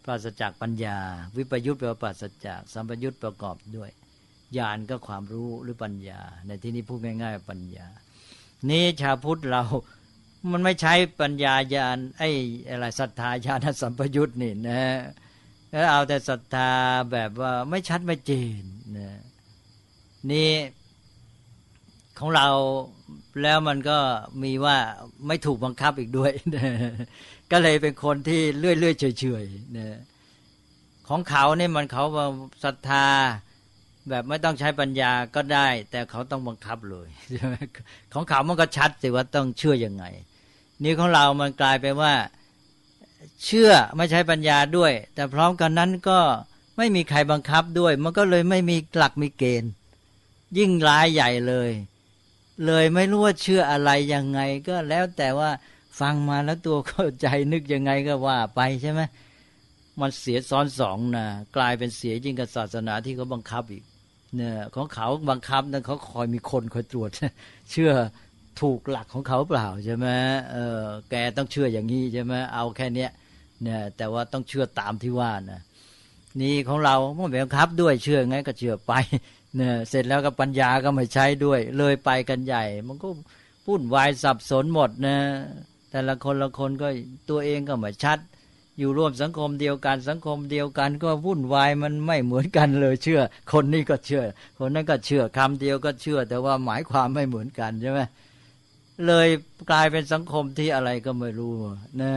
[0.05, 0.99] ปราศจากปัญญา
[1.37, 3.91] วิปยุตแปลว่าปราศจากสัมปยุตประกอบด้วย
[4.59, 7.87] ญาณก็ความรู้หรือปัญญา ในที่นี้พูดง่าย ๆ ปัญญา
[8.69, 9.62] นี่ชาวพุทธเรา
[10.51, 12.31] มันไม่ใช้ปัญญาญาณไอ้
[12.69, 14.83] อะไรศรัทธาญาณสัมปยุตนี่นะ
[15.70, 16.70] แล้วเอาแต่ศรัทธา
[17.12, 18.31] แบบว่าไม่ชัดไม่เจ
[18.62, 18.65] น
[18.97, 19.11] นะ
[20.31, 20.51] นี่
[22.19, 22.49] ของเรา
[23.43, 23.99] แล้วมันก็
[24.43, 24.77] มีว่า
[25.27, 26.33] ไม่ถูกบังคับอีกด้วย
[27.53, 29.45] ก็เลยเป็นคนที่เลื่อยเลื่อยเฉยเฉย
[29.77, 29.99] นะ
[31.09, 32.05] ของเขาเนี่ยมันเขา
[32.65, 33.07] ศรัทธา
[34.09, 37.55] แบบไม่ต้องใช้ปัญญาก็ได้ แต่เขาต้องบังคับเลยใช่ไหม
[38.12, 40.05] ของเขามันก็ชัดสิว่าต้องเชื่ออยังไง
[40.83, 42.15] นี่ของเรามันกลายไปว่า
[43.45, 46.20] เชื่อไม่ใช้ปัญญาด้วย แต่พร้อมกันนั้นก็
[46.77, 49.73] ไม่มีใครบังคับด้วย มันก็เลยไม่มีหลักมีเกณฑ์
[50.59, 51.70] ยิ่งร้ายใหญ่เลย
[52.66, 55.51] เลยไม่รู้ว่าเชื่ออะไรยังไง ก็แล้วแต่ว่า
[56.01, 59.01] ฟังมาแล้วตัวเข้าใจนึกยังไงก็ว่าไปใช่ไหม
[60.01, 61.25] มันเสียซ้อนสองนะ
[61.57, 63.85] กลายเป็นเสียยิ่งกับศาสนาที่เขาบังคับอีก
[64.37, 67.11] เนี่ยของเขาบังคับนั้นเขาคอยมีคนคอยตรวจ
[67.70, 67.93] เชื่อ
[68.61, 70.07] ถูกหลักของเขาเปล่าใช่ไหม
[70.53, 73.11] เออแกต้องเชื่ออย่างนี้ใช่ไหมเอาแค่เนี้ย
[73.62, 75.61] เนี่ยแต่ว่าต้องเชื่อตามที่ว่านะ
[76.41, 78.93] นี่ของเราไม่บังคับด้วยเชื่อไงก็เชื่อไป
[79.57, 83.09] เนี่ยเสร็จแล้วก็ปัญญาก็ไม่ใช้ด้วย เลยไปกันใหญ่ มันก็
[83.65, 85.16] พุ่นวายสับสนหมดนะ
[85.90, 86.89] แต่ละคนละคนก็
[87.31, 88.19] ตัวเองก็ไม่ชัด
[88.78, 93.20] อยู่ร่วมสังคมเดียวกัน สังคมเดียวกัน ก็วุ่นวายมันไม่เหมือนกันเลยเชื่อ
[93.52, 94.24] คนนี้ก็เชื่อ
[94.59, 98.01] คนนั้นก็เชื่อคำเดียวก็เชื่อ แต่ว่าหมายความไม่เหมือนกันใช่ไหม
[99.06, 99.28] เลย
[99.70, 101.52] กลายเป็นสังคมที่อะไรก็ไม่รู้
[102.01, 102.12] นะ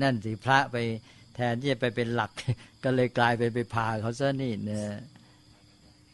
[0.00, 0.76] นั่นสิพระไป
[1.34, 2.30] แทนที่จะไปเป็นหลัก
[2.84, 4.86] ก็เลยกลายไปไปพาเขาซะนี่เนี่ย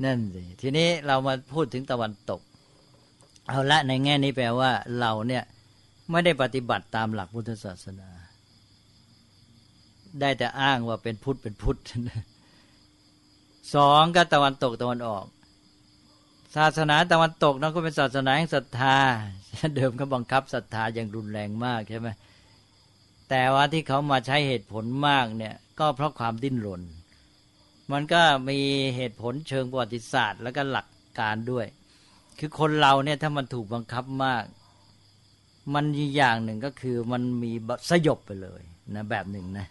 [0.05, 2.41] นั่นสิทีนี้เรามาพูดถึงตะวันตก
[3.49, 4.71] เอาละในแง่นี้แปลว่า
[5.01, 5.45] เราเนี่ย
[6.11, 8.09] ไม่ได้ปฏิบัติตามหลักพุทธศาสนา
[10.21, 11.79] ได้แต่อ้างว่าเป็นพุทธเป็นพุทธ
[13.75, 15.25] สองก็ตะวันตกตะวันออก
[16.57, 18.97] ศาสนาตะวันตกนั้นก็เป็นศาสนาแห่งศรัทธา
[19.77, 22.09] เดิมก็บังคับศรัทธาอย่างรุนแรงมากใช่ไหม
[23.29, 26.83] แต่ว่าที่เขามาใช้เหตุผลมากเนี่ย ก็เพราะความดิ้นรน
[27.93, 28.59] มันก็มี
[28.97, 30.87] เหตุผลเชิงประวัติศาสตร์ แล้วก็หลัก
[31.21, 31.67] การด้วย
[32.39, 34.45] คือคนเราเนี่ยถ้ามันถูกบังคับมาก
[35.75, 35.85] มัน
[36.17, 37.53] อย่างหนึ่งก็คือมันมี
[37.91, 38.63] สยบไปเลย
[38.95, 39.67] นะแบบหนึ่งนะ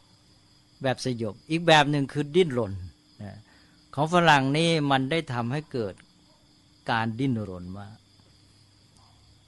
[0.83, 2.73] แบบสยบ อีกแบบหนึ่งคือดิ้นรน
[3.23, 3.37] นะ
[3.95, 5.95] ของฝรั่งนี่มันได้ทำให้เกิด
[6.91, 7.95] การดิ้นรนมาก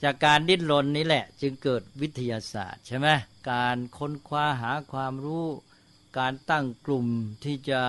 [0.03, 3.07] จากการดิ้นรนนี้แหละ จึงเกิดวิทยาศาสตร์ใช่ไหม
[3.51, 5.45] การค้นคว้าหาความรู้
[6.17, 7.07] การตั้งกลุ่ม
[7.43, 7.81] ที่จะ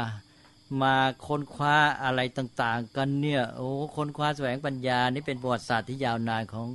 [0.82, 0.94] มา
[1.26, 6.68] ค้นคว้าอะไรต่าง ๆ กันเนี่ยโอ้ค้นคว้าแสวงปัญญานี่เป็นประวัติศาสตร์ที่ยาวนานของ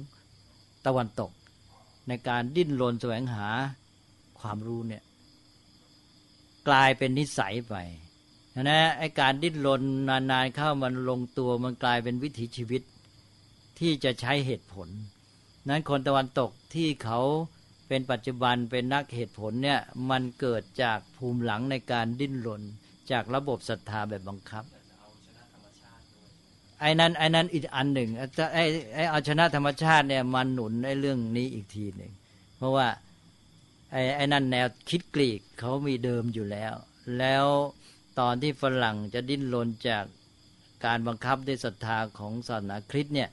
[0.85, 1.31] ตะวันตก
[2.07, 3.47] ในการดิ้นรนแสวงหา
[4.39, 5.03] ความรู้เนี่ย
[6.67, 7.75] กลายเป็นนิสัยไป
[8.69, 12.81] นะไอการดิ้นรนนานๆเข้ามันลงตัวมันกลายเป็นวิถีชีวิต
[13.79, 14.87] ที่จะใช้เหตุผล
[15.69, 17.21] นั้นคนตะวันตกที่เขา
[17.87, 22.61] เป็นปัจจุบันเป็นนักเหตุผลเนี่ยมันเกิดจากภูมิหลังในการดิ้นรน
[23.11, 24.63] จากระบบศรัทธาแบบบังคับ
[26.79, 28.09] ไอ้นั้นไอ้นั้นอีกอันหนึ่ง
[28.53, 28.63] ไอ้
[28.93, 32.11] ไอ้เอาชนะธรรมชาติเนี่ยมันหนุนไอ้เรื่องนี้อีกทีหนึ่ง
[32.57, 32.87] เพราะว่า
[33.91, 36.73] ไอ้ไอ้นั่นแนวคิดกรีกเขามีเดิมอยู่แล้ว
[37.19, 37.45] แล้ว
[38.19, 40.05] ตอนที่ฝรั่งจะดิ้นรนจาก
[40.85, 43.29] การบังคับด้วยศรัทธาของศาสนาคริสต์เนี่ย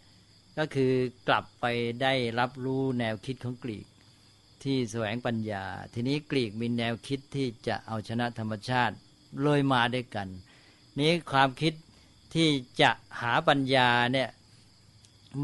[0.59, 0.93] ก็คือ
[1.29, 1.67] กลับไป
[2.03, 3.87] ได้รับรู้แนวคิดของกรีก
[4.63, 8.97] ที่แสวงปัญญา ทีนี้กรีกมีแนวคิดที่จะเอาชนะธรรมชาติ
[9.43, 10.29] เลยมาด้วยกัน
[10.99, 11.73] นี้ความคิด
[12.35, 12.49] ที่
[12.81, 12.91] จะ
[13.21, 14.29] หาปัญญาเนี่ย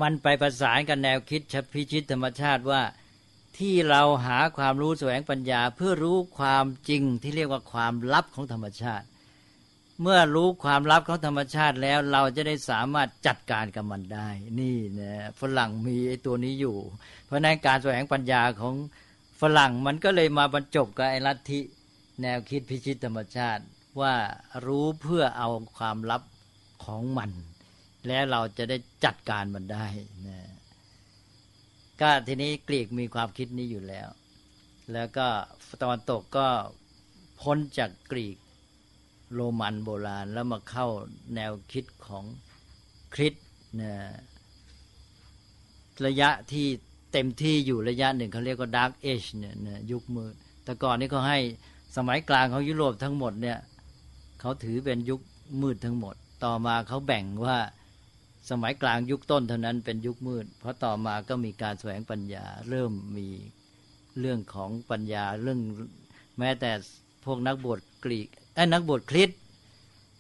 [0.01, 2.83] มันไปประสานกับแนวคิดชพิชิตธรรมชาติว่า
[3.59, 9.07] ที่เราหาความรู้แสวงปัญญา เพื่อรู้ความจริงที่เรียกว่าความลับของธรรมชาติ
[10.03, 14.29] เมื่อรู้ความลับของธรรมชาติแล้วเราจะได้สามารถจัดการกับมันได้
[14.61, 16.77] นี่นะฝรั่งมีไอ้ตัวนี้อยู่
[17.25, 18.75] เพราะนั้นการแสวงปัญญาของ
[19.41, 21.61] ฝรั่งมันก็เลยมาบรรจบกับไอ้ลัทธิ
[22.23, 23.63] แนวคิดพิชิตธรรมชาติ
[24.01, 24.15] ว่า
[24.67, 26.23] รู้เพื่อเอาความลับ
[26.85, 27.31] ของมัน
[28.07, 29.87] แล้วเราจะได้จัดการมันได้
[30.29, 30.41] นะ
[32.01, 34.09] ก็ทีนี้กรีกมีความคิดนี้อยู่แล้ว
[34.93, 35.27] แล้วก็
[35.83, 36.49] ตะวันตกก็
[37.41, 38.37] พ้นจากกรีก
[39.35, 40.87] โรมันโบราณแล้วมาเข้า
[41.35, 42.25] แนวคิดของ
[43.15, 43.35] คริสต์
[43.81, 43.93] นะ
[46.07, 46.67] ระยะที่
[47.13, 49.55] เต็มที่อยู่ระยะหนึ่งเขาเรียกว่า Dark Age เนี่ย
[49.91, 50.35] ยุคมืด
[50.65, 51.39] แต่ก่อนนี้เขาให้
[51.97, 53.59] สมัยกลางของยุโรปทั้งหมดเนี่ย
[54.41, 55.21] เขาถือเป็นยุค
[55.63, 57.59] มืดทั้งหมด ต่อมาเขาแบ่งว่า
[58.51, 63.29] สมัยกลางยุคต้นเท่านั้นเป็นยุคมืด เพราะต่อมาก็มีการแสวงปัญญา เริ่มมี
[64.21, 65.61] เรื่องของปัญญาเรื่อง
[66.39, 66.71] แม้แต่
[67.25, 69.31] พวกนักบวชกรีกไอ้นักบวชคริส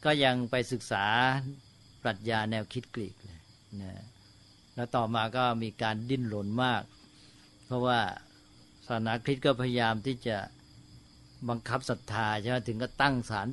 [0.04, 1.04] ก็ยังไปศึกษา
[2.02, 3.40] ปรัชญาแนวคิดกรีกเลย
[3.82, 3.92] นะ
[4.74, 6.82] แล้วต่อมาก็มีการดิ้นรนมาก
[7.66, 8.00] เพราะว่า
[8.86, 10.36] ศาสนาคริสต์ก็พยายามที่จะ
[11.48, 13.48] บังคับศรัทธาใช่ไหมถึงก็ตั้งศาล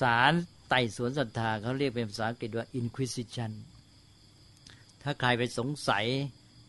[0.00, 0.32] ศาล
[0.68, 3.52] ไต่สวนศรัทธาเขาเรียกเป็นภาษาอังกฤษว่า inquisition
[5.02, 6.04] ถ้าใครไปสงสัย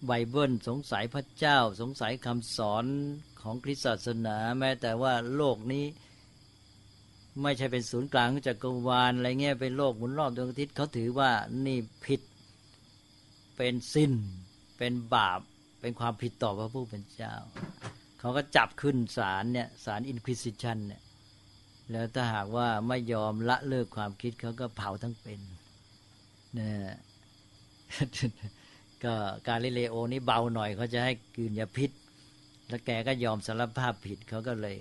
[0.06, 2.85] ไบเบิลสงสัยพระเจ้า สงสัยคำสอน
[3.41, 5.85] ของคริสตศาสนา แม้แต่ว่าโลกนี้
[7.41, 11.31] ไม่ใช่เป็นศูนย์กลางจักรวาลอะไรเงี้ยเป็นโลกหมุนรอบดวงอาทิตย์เขาถือว่า
[11.65, 12.22] นี่ผิด
[13.57, 14.11] เป็นสิ้น
[14.77, 15.40] เป็นบาป
[15.81, 17.35] เป็นความผิดต่อพระผู้เป็นเจ้า
[18.19, 21.02] เขาก็จับขึ้นศาลเนี่ยศาลอินควิซิชันเนี่ย
[21.91, 25.39] แล้วถ้าหากว่าไม่ยอมละเลิกความคิดเขาก็เผาทั้งเป็น
[26.60, 26.69] นะ
[29.03, 29.14] ก็
[29.47, 31.91] กาลิเลโอนี่เบาหน่อยเขาจะให้กืนยาพิษ
[32.69, 34.77] แล้วแกก็ยอมสารภาพผิดเขาก็เลย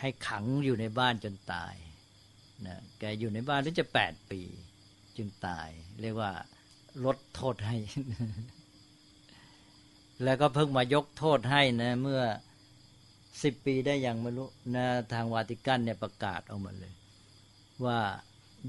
[0.00, 1.74] ให้ขังอยู่ในบ้านจนตาย
[2.66, 4.40] นะแกอยู่ในบ้านถึงจะแปดปี
[5.16, 5.68] จึงตาย
[6.00, 6.32] เรียกว่า
[7.04, 7.76] ลดโทษให้
[10.24, 12.22] แล้วก็เพิ่งมายกโทษให้นะ เมื่อ
[13.42, 16.94] สิบปีได้ยังไม่รู้นะทางวาติกันเนี่ยประกาศออกมาเลย
[17.84, 17.98] ว่า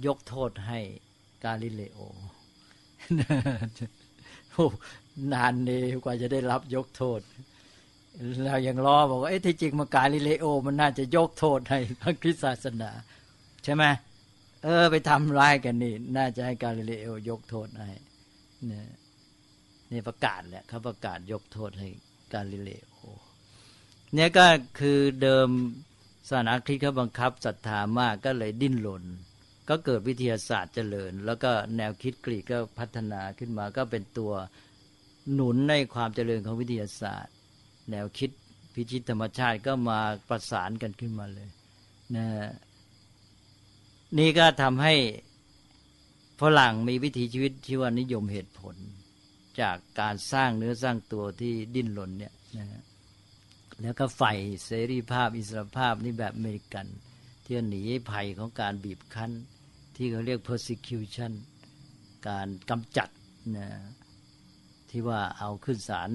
[0.06, 0.80] ยกโทษให้
[1.44, 2.00] กาลิเลโอ
[4.52, 4.68] โอ้
[5.34, 5.70] นานเน
[6.04, 7.22] กว่าจะได้รับยกโทษ
[8.46, 12.92] เรายังรอบอกว่าเอ๊ะที่จริงมากาลิเลโอ มันน่าจะยกโทษให้พระคริสต์ศาสนา
[13.64, 13.84] ใช่ไหม
[14.64, 17.92] เออ ไปทำร้ายกันนี่ น่าจะให้กาลิเลโอยกโทษให้
[18.68, 18.88] เนี่ย
[19.92, 21.88] นี่ประกาศแหละเขาประกาศยกโทษให้
[22.34, 22.91] กาลิเลโอ
[24.14, 24.48] เนี่ยก็
[24.80, 25.50] คือเดิม
[26.30, 29.04] ศาสนาคริสต์เขาบังคับศรัทธามากก็เลยดิ้นรน
[29.70, 34.34] ก็เกิดวิทยาศาสตร์เจริญ แล้วก็แนวคิดกรีกก็พัฒนาขึ้นมาก็เป็นตัว
[35.34, 37.36] หนุนในความเจริญของวิทยาศาสตร์
[37.92, 38.32] แนวคิด
[38.74, 41.50] พิชิตธรรมชาติก็มาประสานกันขึ้นมาเลย
[42.16, 42.26] นะ
[44.18, 44.96] นี่ก็ทำให้
[46.42, 48.76] ฝรั่งมีวิถีชีวิตที่ว่านิยมเหตุผล
[49.62, 52.82] จากการสร้างเนื้อสร้างตัวที่ดิ้นรนเนี่ยนะฮะ
[53.82, 54.34] แล้วก็ใฝ่
[54.66, 56.88] เสรีภาพอิสรภาพนี่แบบอเมริกัน
[57.46, 57.82] ที่หนี
[58.12, 59.32] ภัยของการบีบคั้น
[59.96, 61.32] ที่เขาเรียก persecution
[62.28, 63.10] การกำจัด
[63.58, 63.68] นะ
[64.90, 66.10] ที่ว่าเอาขึ้นศาล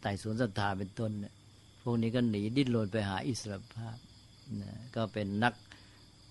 [0.00, 1.34] ไต่สวนศรัทธาเป็นต้นเนี่ย
[1.82, 3.96] พวกนี้ก็หนีดิ้นรนไปหาอิสรภาพ
[4.60, 5.54] นะก็เป็นนัก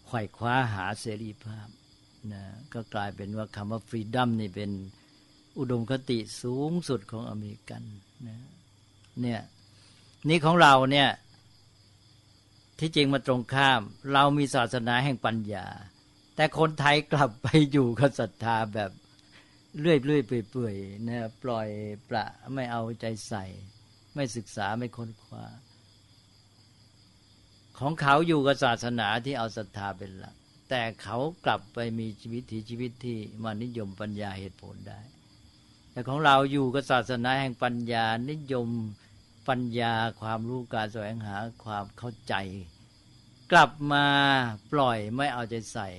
[0.08, 1.68] ไขว่คว้าหาเสรีภาพ
[2.32, 2.42] นะ
[2.74, 4.72] ก็กลายเป็นว่าคำว่า freedom นี่เป็น
[5.60, 7.84] อุดมคติสูงสุดของอเมริกัน
[8.28, 8.38] นะ
[9.22, 9.42] เนี่ย
[10.30, 11.10] นี่ของเราเนี่ย
[12.80, 13.82] ที่จริงมาตรงข้าม
[14.14, 15.68] เรามีศาสนาแห่งปัญญา
[16.36, 18.92] แต่คนไทยกลับไปอยู่กับศรัทธาแบบ
[19.80, 21.70] เลื่อยเลื่อยเปื่อยๆนะปล่อย
[22.10, 23.46] ประไม่เอาใจใส่
[24.16, 25.46] ไม่ศึกษาไม่ค้นคว้า
[27.80, 30.36] ของเขาอยู่กับศาสนาที่เอาศรัทธาเป็นหลัก
[30.70, 35.00] แต่เขากลับไปมีชีวิตที่ชีวิตที่มานิยมปัญญาเหตุผลได้
[35.92, 38.70] แต่ของเราอยู่กับศาสนาแห่งปัญญานิยม
[39.48, 42.36] ปัญญาความรู้การแสวงหาความเข้าใจ
[43.52, 44.06] กลับมา
[44.72, 45.90] ปล่อยไม่เอาใจใส่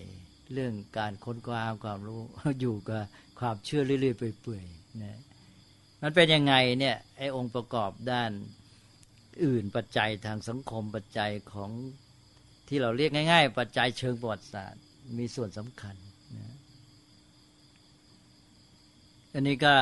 [0.52, 2.20] เรื่องการค้นคว้าความรู้
[2.60, 3.02] อยู่กับ
[3.40, 5.20] ความเชื่อเรื่อยๆเปื่อยๆนะ
[6.02, 8.31] มันเป็นยังไงเนี่ยไอ้องค์ประกอบด้าน
[9.44, 11.70] อื่นปัจจัยทางสังคมปัจจัยของ
[12.68, 14.82] ที่เราเรียกง่าย ๆ ปัจจัยเชิงประวัติศาสตร์
[15.18, 15.97] มีส่วนสำคัญ
[16.36, 16.55] นะ
[19.35, 19.74] อันนี้ก็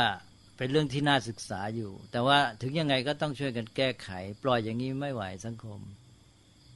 [0.57, 4.09] เป็นเรื่องที่น่าศึกษาอยู่ แต่ว่าถึงยังไงก็ต้องช่วยกันแก้ไข
[4.43, 5.81] ปล่อยอย่างนี้ไม่ไหวสังคม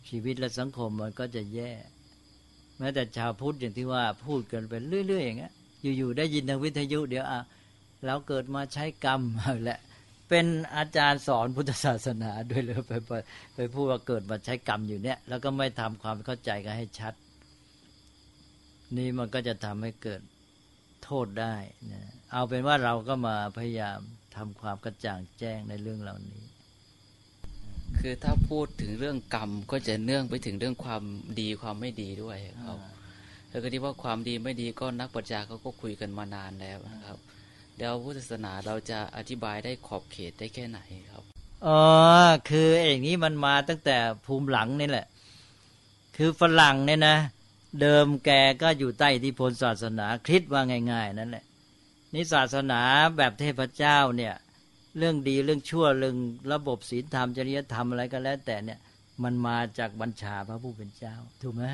[0.09, 1.73] ชีวิตและสังคมมันก็จะแย่
[2.79, 4.73] แม้แต่ชาวพุทธอย่างที่ว่าพูดกันไป
[5.09, 5.53] เรื่อย ๆ อย่างเงี้ย
[5.97, 7.41] อยู่ๆได้ยินทางวิทยุเดี๋ยวอะ
[8.07, 9.21] เราเกิดมาใช้กรรม
[9.65, 9.79] แหละ
[10.29, 10.47] เป็น
[10.77, 13.13] อาจารย์สอนพุทธศาสนาด้วยเลยไปไป
[13.55, 17.15] ไปพูดว่าเกิดมาใช้กรรมอยู่เนี่ย แล้วก็ไม่ทำความเข้าใจกันให้ชัด
[18.97, 20.21] นี่มันก็จะทำให้เกิด
[21.05, 21.55] โทษได้
[21.93, 23.99] นะ เอาเป็นว่าเราก็มาพยายาม
[24.37, 26.43] ทำความกระจ่างแจ้งในเรื่องเหล่านี้
[27.99, 31.03] คือถ้าพูดถึงเรื่องกรรมก็จะเนื่องไปถึงเรื่องความ
[31.41, 32.79] ดีความไม่ดีด้วยครับ
[33.51, 37.19] แล้วก็ที่ว่าความดีไม่ดีก็นักปรัชญาเขาก็คุยกันมานานแล้วนะครับ
[37.79, 40.81] แล้วพุทธศาสนาเราจะอธิบายได้ขอบเขตได้แค่ไหน
[41.11, 41.23] ครับ
[41.67, 41.81] อ๋อ
[42.49, 43.97] คืออย่างนี้มันมาตั้งแต่
[44.27, 45.07] ภูมิหลังนี่แหละ
[46.17, 47.17] คือฝรั่งเนี่ยนะ
[47.81, 48.31] เดิมแก
[48.63, 51.45] ก็อยู่ใต้อิทธิพลศาสนาคริสต์ว่าง่าย ๆ นั่นแหละ
[52.15, 52.81] นี่ศาสนา
[53.17, 54.35] แบบเทพเจ้าเนี่ย
[54.99, 56.17] เรื่องดีเรื่องชั่วเรื่อง
[56.53, 58.79] ระบบศีลธรรมจริยธรรมอะไรก็แล้ว แต่เนี่ย
[59.23, 61.65] มันมาจากบัญชาพระผู้เป็นเจ้า ถูกไหม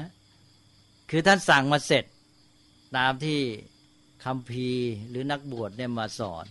[1.10, 2.04] คือท่านสั่งมาเสร็จ
[2.96, 3.40] ตามที่
[4.24, 4.70] คำพี
[5.08, 6.46] หรือนักบวชเนี่ยมาสอน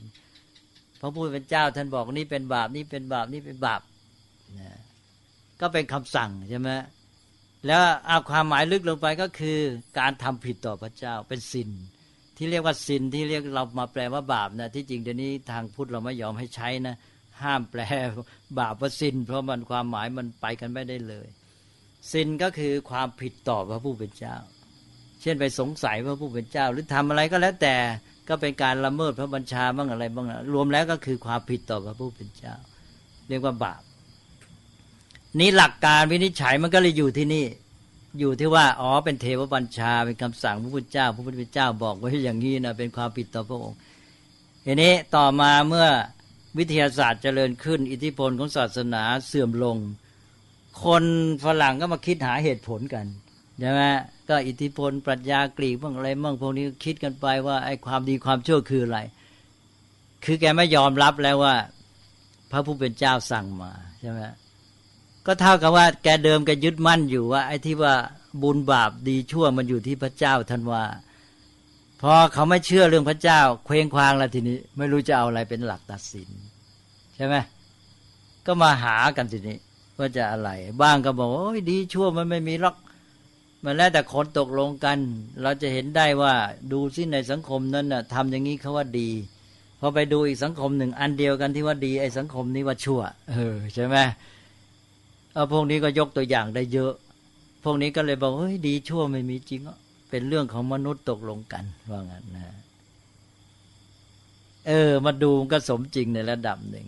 [1.00, 3.82] พระผู้เป็นเจ้าท่านบอกนี่เป็นบาปนี่เป็นบาปนี่เป็นบาป
[4.60, 4.72] นะ
[5.62, 6.70] ก็เป็นคำสั่งใช่ไหม
[7.68, 9.60] แล้วเอาความหมายลึกลงไปก็คือ
[10.00, 11.70] การทำผิดต่อพระเจ้าเป็นสิน
[12.38, 16.96] ที่เรียกว่าสินที่เรียกเรามาแปลว่าบาปนะที่จริงเดี๋ยวนี้ทางพุทธเราไม่ยอมให้ใช้นะ
[17.42, 17.82] ห้ามแปล
[18.60, 21.28] บาปว่าสิน เพราะมันความหมายมันไปกันไม่ได้เลย
[22.12, 24.36] สินก็คือความผิดต่อพระผู้เป็นเจ้า
[25.22, 27.76] เช่นไปสงสัยพระผู้เป็นเจ้า หรือทำอะไรก็แล้วแต่
[28.30, 32.56] ก็เป็นการละเมิดพระบัญชาบ้างอะไรบ้างรวมแล้วก็คือความผิดต่อพระผู้เป็นเจ้า
[33.30, 33.82] เรียกว่าบาป
[35.40, 37.46] นี่หลักการวินิจฉัยมันก็เลยอยู่ที่นี่
[38.20, 43.78] อยู่ที่ว่าอ๋อเป็นเทวบัญชาเป็นคำสั่งพระพุทธเจ้า พระพุทธเจ้าบอกไว้อย่างนี้นะเป็นความผิดต่อพระองค์
[44.66, 45.88] ทีนี้ต่อมาเมื่อ
[46.58, 49.78] วิทยาศาสตร์เจริญขึ้น อิทธิพลของศาสนาเสื่อมลง
[50.84, 51.04] คน
[51.44, 53.06] ฝรั่งก็มาคิดหาเหตุผลกัน
[53.60, 53.82] ใช่ไหม
[54.30, 59.00] ก็อิทธิพลปรัชญากรีกบ้างอะไรบ้างพวกนี้คิดกันไปว่าไอ้ความดีความชั่วคืออะไร
[60.26, 61.56] คือแกไม่ยอมรับแล้วว่า
[62.52, 64.22] พระผู้เป็นเจ้าสั่งมาใช่ไหม
[65.26, 67.94] ก็เท่ากับว่าแกเดิมแกยึดมั่นอยู่ว่า ไอ้ที่ว่า
[68.42, 70.84] บุญบาปดีชั่วมันอยู่ที่พระเจ้าท่านว่า
[72.02, 76.30] พอเขาไม่เชื่อเรื่องพระเจ้า เคว้งคว้างแล้วทีนี้ ไม่รู้จะเอาอะไรเป็นหลักตัดสิน
[77.16, 77.36] ใช่ไหม
[78.46, 79.58] ก็มาหากันทีนี้
[79.98, 80.50] ว่าจะอะไร
[80.82, 82.76] บ้างก็บอกโอ้ยดีชั่วมันไม่มีหรอก
[83.64, 84.98] มันแล้วแต่คนตกลงกัน
[85.42, 86.34] เราจะเห็นได้ว่า
[86.72, 89.10] ดูซิในสังคมนั้นน่ะทำอย่างนี้เขาว่าดี
[89.80, 93.02] พอไปดูอีกสังคมหนึ่งอันเดียวกันที่ว่าดีไอ้สังคมนี้ว่าชั่ว
[93.32, 93.96] เออใช่ไหม
[95.34, 96.94] เอาพวกนี้ก็ยกตัวอย่างได้เยอะ
[97.64, 99.78] พวกนี้ก็เลยบอกเฮ้ยดีชั่วไม่มีจริงอะ
[100.10, 102.48] เป็นเรื่องของมนุษย์ตกลงกันว่างั้นนะ
[104.68, 106.88] เออ มาดูก็สมจริงในระดับหนึ่ง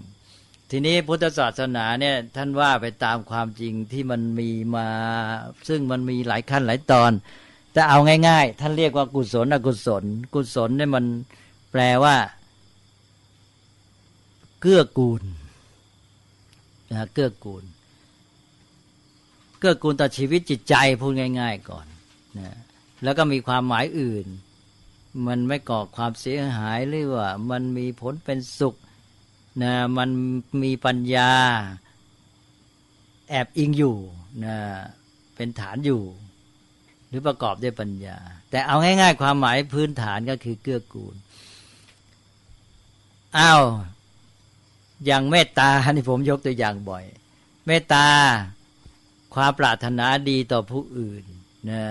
[0.72, 4.88] ทีนี้พุทธศาสนาเนี่ย ท่านว่าไปตามความจริงที่มันมีมา
[5.68, 7.12] ซึ่งมันมีหลายขั้นหลายตอน
[7.74, 7.98] แต่เอา
[8.28, 10.04] ง่ายๆ ท่านเรียกว่ากุศลอกุศล
[10.34, 11.06] กุศลเนี่ยมัน
[11.72, 12.16] แปลว่า
[14.62, 15.24] เกื้อกูล
[16.92, 17.64] นะเกื้อกูล
[19.66, 21.86] กื้อกูลต่อชีวิตจิตใจพูดง่าย ๆ ก่อน
[22.40, 22.56] นะ
[23.04, 24.26] แล้วก็มีความหมายอื่น
[25.28, 28.76] มันไม่ก่อความเสียหายหรือว่า มันมีผลเป็นสุข
[29.64, 30.10] นะมัน
[30.64, 31.32] มีปัญญา
[33.30, 33.98] แอบอิงอยู่
[34.46, 34.58] นะ
[35.36, 36.02] เป็นฐานอยู่
[37.08, 38.18] หรือประกอบด้วยปัญญา
[38.50, 41.16] แต่เอาง่าย ๆ ความหมายพื้นฐานก็คือเกื้อกูล
[43.38, 43.64] อ้าว
[45.06, 47.06] อย่างเมตตาที่ผมยกตัวอย่างบ่อย
[47.68, 48.08] เมตตา
[49.36, 51.24] ความปรารถนาดีต่อผู้อื่น
[51.70, 51.84] นะ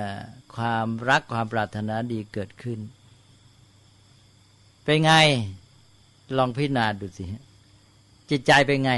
[0.56, 2.78] ความรักความปรารถนาดีเกิดขึ้น
[4.84, 5.12] เป็นไง
[6.36, 7.24] ลองพิจารณาดูสิ
[8.30, 8.92] จิตใจเป็นไง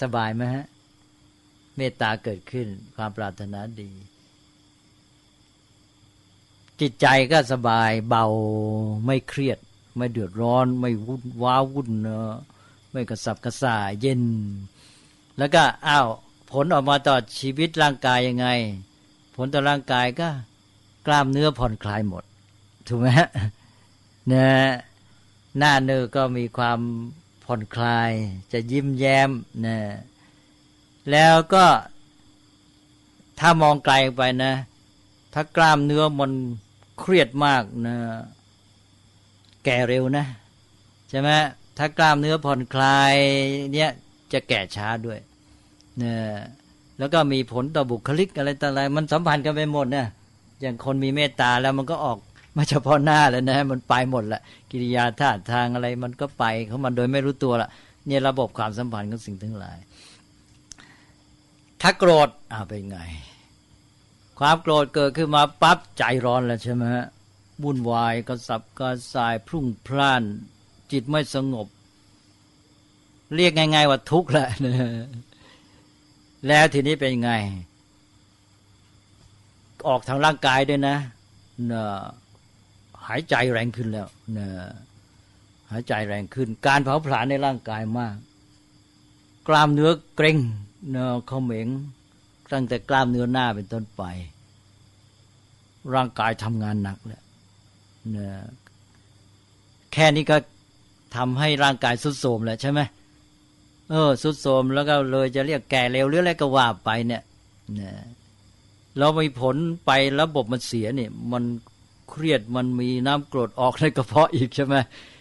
[0.00, 0.66] สบายไหมฮะ
[1.76, 2.66] เมตตาเกิดขึ้น
[2.96, 3.90] ความปรารถนาดี
[6.80, 8.26] จิตใจก็สบายเบา
[9.06, 9.58] ไม่เครียด
[9.96, 12.32] ไม่เดือดร้อน ไม่วุ่นว้าวุ่นเนอะ
[12.92, 14.22] ไม่กระสับกระส่ายเย็น
[15.38, 16.08] แล้วก็อ้าว
[16.52, 18.46] ผลออกมาต่อชีวิตร่างกายยังไง
[19.36, 20.28] ผลต่อร่างกายก็
[21.06, 22.24] กล้ามเนื้อผ่อนคลายหมด
[22.86, 23.28] ถูกไหมฮะ
[24.28, 24.52] เนี่ย
[25.58, 26.80] หน้าเนื้อก็มีความ
[27.44, 28.10] ผ่อนคลาย
[28.52, 29.30] จะยิ้มแย้ม
[29.66, 29.78] นะ
[31.10, 31.64] แล้วก็
[33.38, 34.54] ถ้ามองไกลไปนะ
[35.34, 36.32] ถ้ากล้ามเนื้อมัน
[36.98, 37.96] เครียดมากนะ
[39.64, 40.26] แก่เร็วนะ
[41.08, 41.30] ใช่ไหม
[41.78, 43.14] ถ้ากล้ามเนื้อผ่อนคลาย
[43.72, 43.90] เนี่ย
[44.32, 45.20] จะแก่ช้าด้วย
[46.02, 46.14] นะ
[46.98, 50.06] แล้วก็มีผลต่อบุคลิกอะไรต่ออะไรมันสัมพันธ์กันไปหมดนะ
[50.60, 52.18] อย่างคนมีเมตตาแล้วมันก็ออก
[52.54, 54.40] ไม่เฉพาะหน้าแล้วนะมันไปหมดละ
[54.70, 57.68] กิริยาท่าทางอะไรมันก็ไปเของมันโดยไม่รู้ตัวละ
[58.06, 59.78] เนี่ยระบบความสัมพันธ์ของสิ่งทั้งหลาย
[61.80, 62.98] ถ้าโกรธอ่าเป็นไง
[64.38, 67.06] ความโกรธเกิดขึ้นมาปั๊บใจร้อนแล้วใช่ไหมฮะ
[67.62, 70.22] วุ่นวายกระสับกระส่ายพรุ่งพล่าน
[70.92, 71.66] จิตไม่สงบ
[73.34, 74.48] เรียกง่าย ๆ ว่าทุกข์แหละ
[76.46, 77.32] แล้วทีนี้เป็นไง
[79.88, 80.96] ออกทางร่างกายด้วยนะ
[81.72, 81.84] นะ
[83.06, 84.08] หายใจแรงขึ้นแล้ว
[84.38, 84.48] นะ
[85.70, 88.16] หายใจแรงขึ้น การเผาผลาญในร่างกายมาก
[89.48, 90.38] กล้ามเนื้อเกร็ง
[90.90, 91.68] เนะเขาเหม็ง
[92.52, 94.02] ตั้งแต่กล้ามเนื้อหน้าเป็นต้นไป
[95.94, 97.22] ร่างกายทำงานหนักแล้ว
[98.16, 98.28] นะ
[99.92, 100.36] แค่นี้ก็
[101.16, 102.80] ทำให้ร่างกายสุดโทมแล้วใช่ไหม
[103.92, 107.22] เออสุดโทมแล้วก็เลยจะเรียกแก่เร็วหรืออะไรก็ว่าไปเนี่ย
[107.80, 107.92] นะ
[108.98, 109.90] เรามีผลไป
[110.20, 111.44] ระบบมันเสียเนี่ย มัน
[112.10, 114.74] เครียดมันมีน้ำกรดออกในกระเพาะอีกใช่ไหม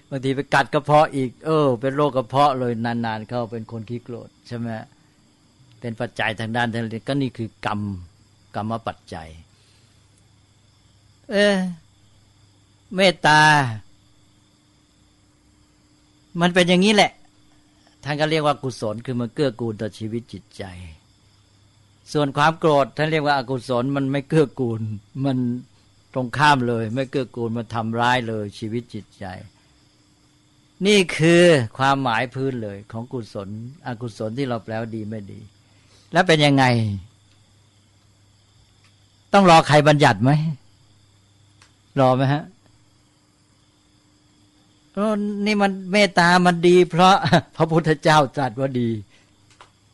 [0.09, 4.67] บางทีไปกัดกระเพาะอีก เออ เป็นโรคกระเพาะเลยนานๆเข้าเป็นคนขี้โกรธใช่ไหม
[5.79, 7.81] เป็นปัจจัยทางด้านทางก็นี่คือกรรม
[8.55, 9.29] กรรมปัจจัย
[11.31, 11.57] เออ
[12.95, 13.41] เมตตา
[16.41, 17.11] มันเป็นอย่างนี้แหละ
[18.03, 20.63] ท่านก็เรียกว่ากุศลคือมันเกื้อกูลต่อชีวิตจิตใจ
[22.13, 24.81] ส่วนความโกรธท่านเรียกว่าอากุศลมันไม่เกื้อกูล
[25.25, 25.37] มัน
[26.13, 29.25] ตรงข้ามเลย ไม่เกื้อกูลมาทำร้ายเลย ชีวิตจิตใจ
[30.85, 31.43] นี่คือ
[31.77, 33.49] ความหมายพื้นเลย ของกุศล
[33.87, 35.39] อกุศลที่เราแปลว่าดีไม่ดี
[36.13, 36.63] แล้วเป็นยังไง
[39.33, 40.31] ต้องรอใครบัญญัติไหม
[41.99, 42.43] รอไหมฮะ
[45.45, 47.15] นี่มันเมตตามันดี เพราะ
[47.55, 48.89] พระพุทธเจ้าตรัสว่าดี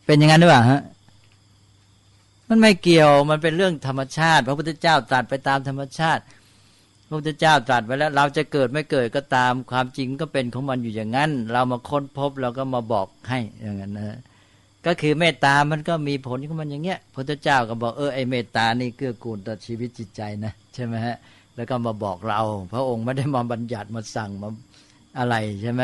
[0.05, 0.81] เป็นอย่างนั้นหรือเปล่าฮะ
[2.47, 6.21] มันไม่เกี่ยวมันเป็นเรื่องธรรมชาติ พระพุทธเจ้าตรัสไปตามธรรมชาติ
[7.07, 14.17] พระพุทธเจ้าตรัสไว้แล้ว เราจะเกิดไม่เกิดก็ตามความจริงก็เป็นของมันอยู่อย่างนั้น เรามาค้นพบเราก็มาบอกให้อย่างนั้นนะ
[14.85, 21.15] ก็คือเมตตามันก็มีผลของมันอย่างเงี้ยพระเจ้าก็บอกเออไอเมตตานี่เกื้อกูลต่อชีวิตจิตใจนะใช่ไหมฮะ
[21.55, 22.41] แล้วก็มาบอกเรา
[22.73, 24.49] พระองค์ไม่ได้มาบัญญัติมาสั่งมา
[25.19, 25.83] อะไรใช่ไหม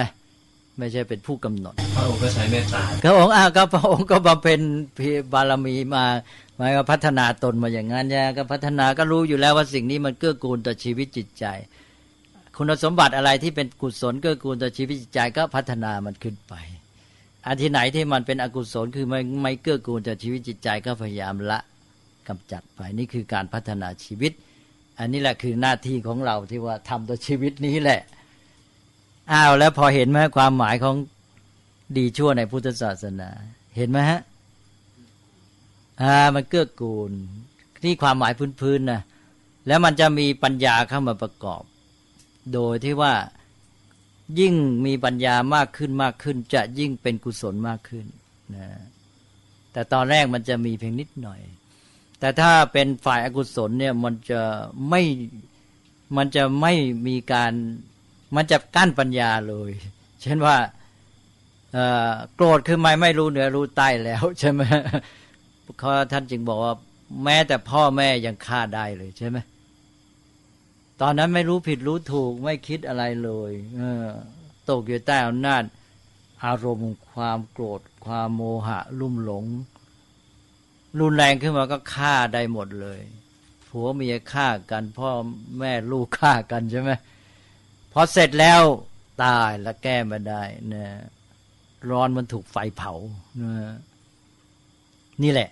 [0.78, 4.60] ไม่ใช่เป็นผู้กำหนด พระองค์ก็ใช้เมตตาพระองค์อ้าวก็พระองค์ก็บำเพ็ญ
[5.34, 6.06] บารมีมา
[6.58, 11.46] หมายว่าพัฒนาตนมาอย่างนั้นเนี่ยก็พัฒนาก็รู้อยู่แล้วว่าสิ่งนี้มันเกื้อกูลต่อชีวิตจิตใจ
[12.58, 16.54] คุณสมบัติอะไรที่เป็นกุศลเกื้อกูลต่อชีวิตจิตใจก็พัฒนามันขึ้นไป
[17.46, 21.60] อันที่ไหนที่มันเป็นอกุศลคือไม่ไม่เกื้อกูลต่อชีวิตจิตใจก็พยายามละ
[22.28, 24.32] กำจัดไปนี่คือการพัฒนาชีวิต
[25.00, 28.02] อันนี้แหละคือหน้าที่ของเราที่ว่าทำต่อชีวิตนี้แหละ
[29.32, 30.96] อ้าวแล้วพอเห็นไหมความหมายของ
[31.98, 33.30] ดีชั่วในพุทธศาสนา
[33.76, 34.22] เห็นไหมฮะ
[36.02, 37.12] อ่ามันเกื้อกูล
[37.84, 39.02] นี่ความหมายพื้นๆนะ
[39.68, 41.64] แล้วมันจะมีปัญญาเข้ามาประกอบ
[42.54, 43.14] โดยที่ว่า
[44.40, 44.54] ยิ่ง
[44.86, 48.06] มีปัญญามากขึ้นมากขึ้น จะยิ่งเป็นกุศลมากขึ้น
[48.56, 48.68] นะ
[49.74, 51.42] แต่ตอนแรกมันจะมีเพียงนิดหน่อย
[52.20, 54.42] แต่ถ้าเป็นฝ่ายอากุศลเนี่ยมันจะ
[54.90, 55.02] ไม่
[56.18, 56.74] มันจะไม่
[57.08, 57.54] มีการ
[58.36, 59.72] มันจะกั้นปัญญาเลย
[60.22, 60.58] เช่นว่า
[62.36, 64.62] โกรธคือไม่ไม่รู้เหนือรู้ใต้แล้วใช่ไหม
[65.80, 66.74] เขาท่านจึงบอกว่า
[67.24, 69.38] แม้แต่พ่อแม่ยังฆ่าได้เลยใช่ไหม
[71.02, 74.06] ตอนนั้นไม่รู้ผิดรู้ถูกไม่คิดอะไรเลยเออ
[74.70, 75.64] ตกอยู่ใต้อำนาจ
[76.46, 79.46] อารมณ์ความโกรธ ความโมหะ ลุ่มหลง
[81.00, 83.00] รุนแรงขึ้นมาก็ฆ่าได้หมดเลย
[83.70, 85.10] ผัวเมียฆ่ากัน พ่อ
[85.60, 86.92] แม่ลูกฆ่ากันใช่ไหม
[87.94, 88.62] พอเสร็จแล้ว
[89.24, 90.44] ตายแล้วแก้ไม่ได้
[90.74, 90.86] นะ
[91.90, 92.94] ร้อนมันถูกไฟเผา
[93.42, 93.54] นะ
[95.24, 95.50] นี่แหละ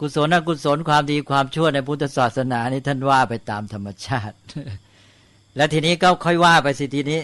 [0.00, 4.36] กุศลอกุศลความดีความชั่วในพุทธศาสนานี่ท่านว่าไปตามธรรมชาติ
[5.56, 7.20] แล้วทีนี้ก็ค่อยว่าไปสิทีนี้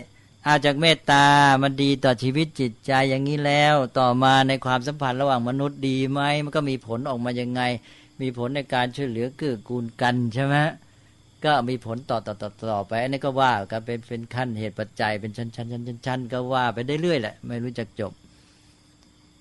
[0.47, 1.25] อาจากเมตตา
[1.63, 7.63] มันดีต่อชีวิตจิตใจอย่างนี้แล้ว ต่อมาในความสัมพันธ์ระหว่างมนุษย์ดีไหมมันก็มีผลออกมายังไง
[8.21, 10.57] มีผลในการช่วยเหลือเกื้อกูลกันใช่ไหม
[11.45, 18.13] ก็มีผลต่อต่อต่อต่อไปอันนี้ก็ว่ากันเป็นเป็นขั้นเหตุปัจจัยเป็นชั้นชั้นชั้นชั้นชั้นก็ว่าไปได้เรื่อยแหละ ไม่รู้จักจบ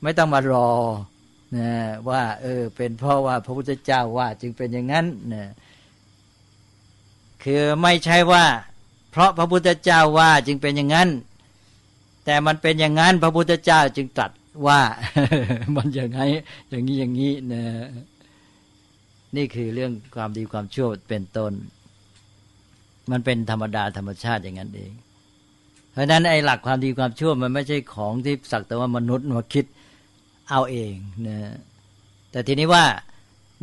[0.01, 0.69] ไม่ต้องมารอ
[1.57, 1.71] นะ
[2.09, 5.51] ว่า เออ เป็นเพราะว่าพระพุทธเจ้าว่า จึงเป็นอย่างนั้นนะ
[7.43, 8.45] คือไม่ใช่ว่า
[9.11, 11.09] เพราะพระพุทธเจ้าว่าจึงเป็นอย่างนั้น
[12.25, 14.31] แต่มันเป็นอย่างนั้น พระพุทธเจ้าจึงตรัส
[14.67, 14.81] ว่า
[15.75, 16.19] มันอย่างไง
[16.69, 17.63] อย่างนี้อย่างนี้นะ
[19.35, 21.53] นี่คือเรื่องความดีความชั่วเป็นต้น
[23.11, 24.91] มันเป็นธรรมดาธรรมชาติอย่างนั้นเอง
[25.91, 29.65] เพราะนั้นไอ้หลักความดีความชั่วมันไม่ใช่ของที่สักแต่ว่ามนุษย์มาคิด
[30.49, 30.93] เอาเอง
[31.27, 31.37] นะ
[32.31, 32.85] แต่ทีนี้ว่า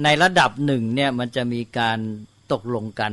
[0.05, 1.99] ในระดับหนึ่งเนี่ยมันจะมีการ
[2.53, 3.12] ตกลงกัน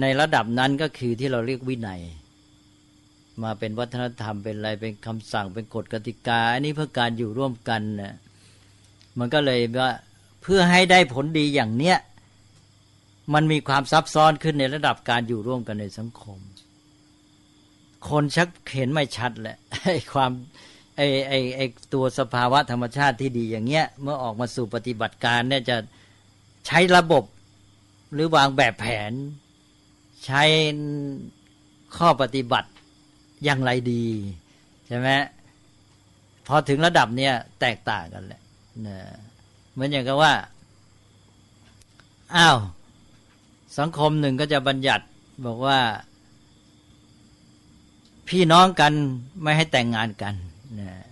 [0.00, 2.00] ในระดับนั้นก็คือที่เราเรียกวินัย
[3.42, 8.14] มาเป็นวัฒนธรรมเป็นอะไรเป็นคำสั่งเป็นกฎกติกา อันนี้เพื่อการอยู่ร่วมกันนะ
[9.18, 9.92] มันก็เลยว่า
[10.42, 11.98] เพื่อให้ได้ผลดีอย่างเนี้ย
[13.34, 16.38] มันมีความซับซ้อนขึ้นในระดับการอยู่ร่วมกันในสังคม
[18.08, 20.30] คนชักเห็นไม่ชัดแหละไอ้ความ
[20.96, 25.76] ไอ้ไอ้ไอ้ตัวสภาวะธรรมชาติที่ดีอย่างเงี้ย เมื่อออกมาสู่ปฏิบัติการเนี่ยจะ
[26.66, 27.24] ใช้ระบบ
[28.12, 29.12] หรือวางแบบแผน
[30.24, 30.42] ใช้
[31.96, 32.70] ข้อปฏิบัติ
[33.44, 34.06] อย่างไรดี
[34.86, 35.08] ใช่ไหม
[36.46, 38.42] พอถึงระดับเนี้ยแตกต่างกันแหละ
[38.86, 38.98] นะ
[39.72, 40.32] เหมือนอย่างกับว่า
[42.36, 42.58] อ้าว
[43.78, 45.04] สังคมหนึ่งก็จะบัญญัติ
[45.46, 45.78] บอกว่า
[48.28, 48.92] พี่น้องกัน
[49.42, 50.34] ไม่ให้แต่งงานกัน
[50.80, 51.04] นะ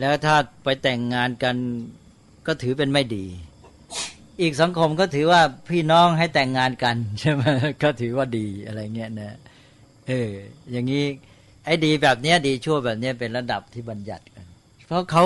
[0.00, 1.56] แล้วถ้าไปแต่งงานกัน
[2.46, 3.26] ก็ถือเป็นไม่ดี
[4.40, 7.42] อีกสังคมก็ถือว่าพี่น้องให้แต่งงานกันใช่ไหม
[7.82, 9.36] ก็ถือว่าดีอะไรเงี้ยนะ
[10.08, 10.30] เออ
[10.70, 11.04] อย่างนี้
[11.64, 14.46] ไอ้ดีแบบเนี้ย ดีชั่วแบบเนี้ยเป็นระดับที่บัญญัติกัน
[14.86, 15.24] เพราะเขา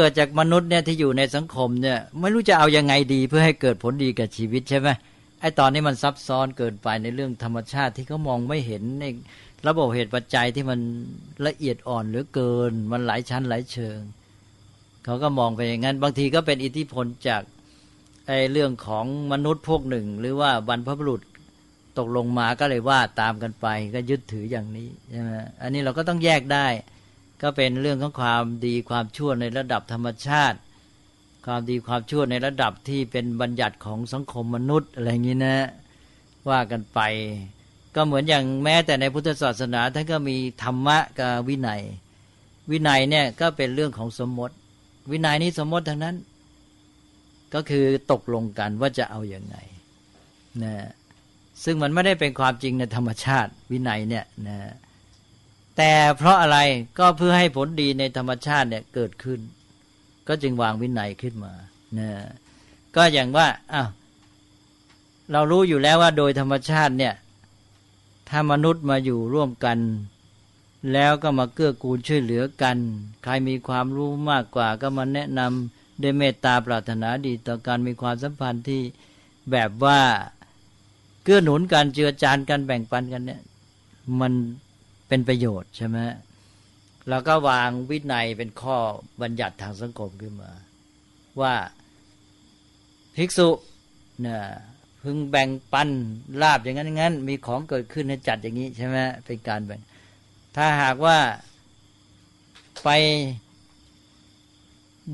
[0.00, 4.88] เกิดจากมนุษย์เนี่ยที่อยู่ในสังคมเนี่ยไม่รู้จะเอายังไงดีเพื่อให้เกิดผลดีกับชีวิตใช่ไหม
[5.40, 9.04] ไอตอนนี้มันซับซ้อนเกินไปในเรื่องธรรมชาติที่เขามองไม่เห็นใน
[9.66, 10.80] ระบบเหตุปัจจัยที่มัน
[11.46, 13.98] ละเอียดอ่อนหรือเกิน มันหลายชั้นหลายเชิง
[15.04, 17.42] เขาก็มองไปอย่างนั้น บางทีก็เป็นอิทธิพลจาก
[18.26, 21.20] ไอเรื่องของมนุษย์พวกหนึ่ง หรือว่าบรรพบุรุษ
[21.98, 25.30] ตกลงมาก็เลยว่าตามกันไป ก็ยึดถืออย่างนี้ใช่ไหม
[25.62, 26.66] อันนี้เราก็ต้องแยกได้
[27.42, 30.58] ก็เป็นเรื่องของความดีความชั่วในระดับธรรมชาติ
[31.46, 35.56] ความดีความชั่วในระดับที่เป็นบัญญัติของสังคมมนุษย์อะไรอย่างนี้นะ
[36.48, 37.00] ว่ากันไป
[37.94, 41.82] ก็เหมือนอย่างแม้แต่ในพุทธศาสนาท่านก็มีธรรมะกับวินัย
[42.70, 44.54] วินัยเนี่ยก็เป็นเรื่องของสมมติ
[45.10, 46.16] วินัยนี้สมมติทั้งนั้น
[47.54, 49.56] ก็คือตกลงกันว่าจะเอาอย่างไง
[50.62, 50.74] นะ
[51.64, 54.58] ซึ่งมันไม่ได้เป็นความจริงในธรรมชาติวินัยเนี่ยนะ
[55.78, 56.58] แต่เพราะอะไร
[56.98, 59.40] ก็เพื่อให้ผลดีในธรรมชาติเนี่ยเกิดขึ้น
[60.28, 61.52] ก็จึงวางวินัยขึ้นมา
[61.98, 62.10] นะ
[62.96, 63.88] ก็อย่างว่าอ้าว
[65.32, 67.14] เรารู้อยู่แล้วว่าโดยธรรมชาติเนี่ย
[68.28, 69.78] ถ้ามนุษย์มาอยู่ร่วมกัน
[70.92, 72.76] แล้วก็มาเกื้อกูลช่วยเหลือกัน
[73.22, 78.82] ใครมีความรู้มากกว่าก็มาแนะนำด้วยเมตตาปรารถนาดีต่อการมีความสัมพันธ์ที่
[79.50, 80.00] แบบว่า
[81.24, 83.40] เกื้อหนุนกันเจือจานกันแบ่งปันกันเนี่ย
[84.20, 84.32] มัน
[85.08, 85.98] เป็นประโยชน์ใช่ไหม
[87.08, 88.76] แล้วก็วางวินัยเป็นข้อ
[89.22, 90.50] บัญญัติทางสังคมขึ้นมา
[91.40, 91.54] ว่า
[93.16, 93.48] ภิกษุ
[94.20, 94.42] เนี่ย
[95.02, 95.88] พึงแบ่งปัน
[96.42, 99.80] ลาบอย่างนั้นอย่างนั้น มีของเกิดขึ้นให้จัดอย่างนี้ใช่ไหมเป็นการแบ่ง
[100.56, 101.18] ถ้าหากว่า
[102.84, 102.88] ไป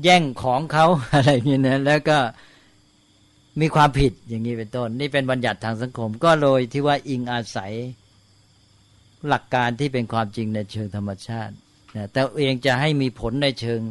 [0.03, 2.17] แย่งของเขาอะไรอย่างนี้นะแล้วก็
[3.61, 7.73] มีความผิดอย่างนี้เป็นต้น นี่เป็นบัญญัติทางสังคม ก็เลยที่ว่าอิงอาศัย
[9.29, 11.53] หลักการที่เป็นความจริงในเชิงธรรมชาติ
[11.95, 13.81] นะแต่เองจะให้มีผลในเชิง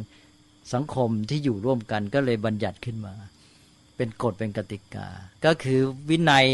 [0.73, 3.13] สังคมที่อยู่ร่วมกันก็เลยบัญญัติขึ้นมา
[3.97, 5.07] เป็นกฎเป็นกติกา
[5.45, 5.79] ก็คือ
[6.09, 6.45] วินัย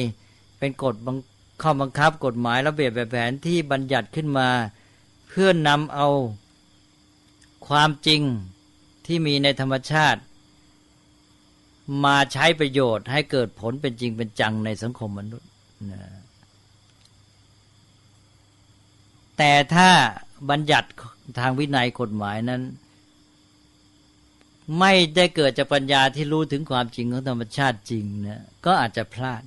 [0.60, 1.18] เป็นกฎบัง
[1.62, 4.50] ข้อบังคับกฎหมายระเบียบแบบแผนที่บัญญัติขึ้นมา
[5.30, 6.08] เพื่อนำเอา
[7.68, 8.22] ความจริง
[9.06, 10.22] ที่มีในธรรมชาติ
[12.06, 15.50] มาใช้ประโยชน์ให้เกิดผลเป็นจริงเป็นจังในสังคมมนุษย์
[15.92, 16.02] นะ
[19.44, 19.90] แต่ถ้า
[20.50, 20.90] บัญญัติ
[21.40, 22.62] ทางวินัยกฎหมายนั้น
[24.80, 29.44] ไม่ได้เกิดจากปัญญาที่รู้ถึงความจริงของธรรมชาติจริงนะก็อาจจะพลาด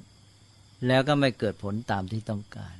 [0.86, 2.76] แล้วก็ไม่เกิดผลตามที่ต้องการ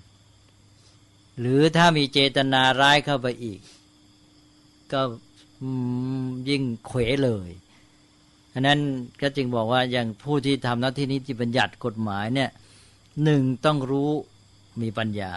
[1.41, 3.61] หรือถ้ามีเจตนาร้ายเข้าไปอีก
[4.93, 5.01] ก็
[6.49, 7.51] ยิ่งเขวเลย
[8.53, 8.81] อันนั้น
[9.21, 12.51] ก็จึงบอกว่าอย่างผู้ที่ทำหน้าที่นิติบัญญัติกฎหมายเนี่ย
[13.25, 14.11] หนึ่งต้องรู้
[14.81, 15.35] มีปัญญา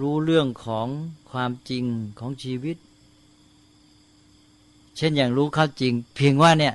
[0.00, 0.86] รู้เรื่องของ
[1.30, 1.84] ความจริง
[2.18, 2.76] ของชีวิต
[4.96, 6.74] เช่นอย่างรู้ข้าจริง เพียงว่าเนี่ย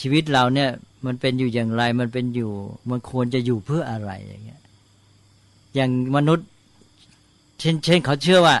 [0.00, 0.70] ชีวิตเราเนี่ย
[1.06, 2.50] มันเป็นอยู่อย่างไร มันเป็นอยู่
[2.90, 4.62] มันควรจะอยู่เพื่ออะไรอย่างเงี้ย
[5.74, 6.46] อย่างมนุษย์
[7.58, 8.56] เช่น เช่น เขาเชื่อว่า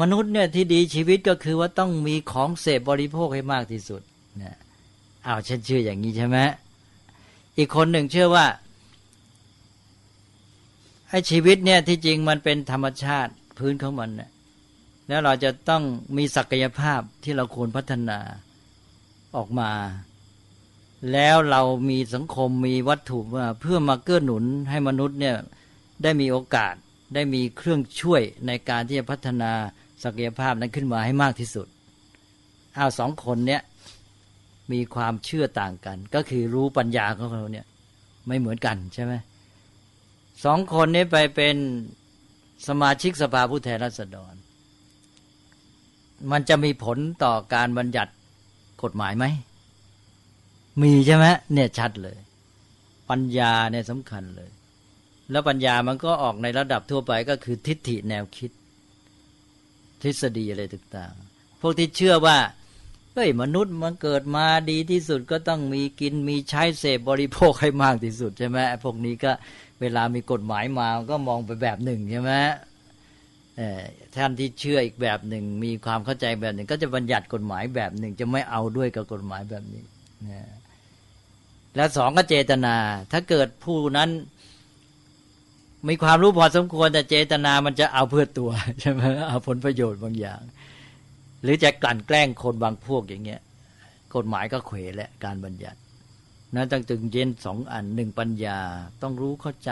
[0.00, 4.02] มนุษย์เนี่ยที่ดีชีวิตก็คือว่าต้องมีของเสพบริโภคให้มากที่สุด
[4.38, 4.56] เนี่ย
[5.26, 6.38] อ้าวฉันเชื่ออย่างนี้ใช่ไหม
[7.58, 8.46] อีกคนหนึ่งเชื่อว่า
[11.12, 14.30] ไอ้ชีวิตเนี่ยที่จริงมันเป็นธรรมชาติพื้นของมันนะ
[15.08, 15.82] แล้วเราจะต้อง
[16.16, 18.18] มีศักยภาพที่เราควรพัฒนา
[19.36, 19.70] ออกมา
[21.12, 25.36] แล้วเรามีสังคมมีวัตถุมาเพื่อมาเกื้อหนุนให้มนุษย์เนี่ย
[26.02, 26.74] ได้มีโอกาส
[27.14, 29.52] ได้มีเครื่องช่วยในการที่จะพัฒนา
[30.04, 31.66] ศักยภาพนั้นขึ้นมาให้มากที่สุด
[32.74, 33.62] เอาสองคนเนี้ย
[34.72, 37.66] มีความเชื่อต่างกัน ก็คือรู้ปัญญาของเราเนี่ย
[38.26, 39.12] ไม่เหมือนกันใช่ไหม
[40.44, 41.56] สองคนนี้ไปเป็น
[42.68, 44.34] สมาชิกสภาผู้แทนราษฎร
[46.30, 48.12] มันจะมีผลต่อการบัญญัติ
[48.82, 49.24] กฎหมายไหม
[50.82, 52.16] มีใช่ไหมเนี่ยชัดเลย
[53.10, 54.50] ปัญญาเนี่ยสำคัญเลย
[55.30, 58.50] แล้วปัญญามันก็ออกในระดับทั่วไปก็คือทิฏฐิแนวคิด
[60.02, 62.38] ทฤษฎีอะไรต่างๆ พวกที่เชื่อว่า
[63.14, 69.32] เฮ้ยมนุษย์มันเกิดมาดีที่สุดก็ต้องมีกินมีใช้เสพบริโภคให้มากที่สุดใช่ไหมพวกนี้ก็
[69.82, 72.32] เวลามีกฎหมายมาก็มองไปแบบหนึ่งใช่ไหม
[74.14, 79.82] ท่านที่เชื่ออีกแบบหนึ่ง มีความเข้าใจแบบหนึ่ง ก็จะบัญญัติกฎหมายแบบหนึ่ง จะไม่เอาด้วยกับกฎหมายแบบนี้
[80.30, 80.42] นะ
[81.76, 82.76] แล้วสองก็เจตนา
[83.12, 84.10] ถ้าเกิดผู้นั้น
[85.88, 88.50] มีความรู้พอสมควรแต่เจตนามันจะเอาเพื่อตัว
[88.80, 90.40] ใช่ไหมเอาผลประโยชน์บางอย่าง
[91.42, 93.40] หรือจะกลั่นแกล้งคนบางพวกอย่างเงี้ย
[94.14, 95.78] กฎหมายก็เขวแหละการบัญญัติ
[96.54, 98.58] นะตั้งตึงเย็นสองอันหนึ่งปัญญา
[99.02, 99.70] ต้องรู้เข้าใจ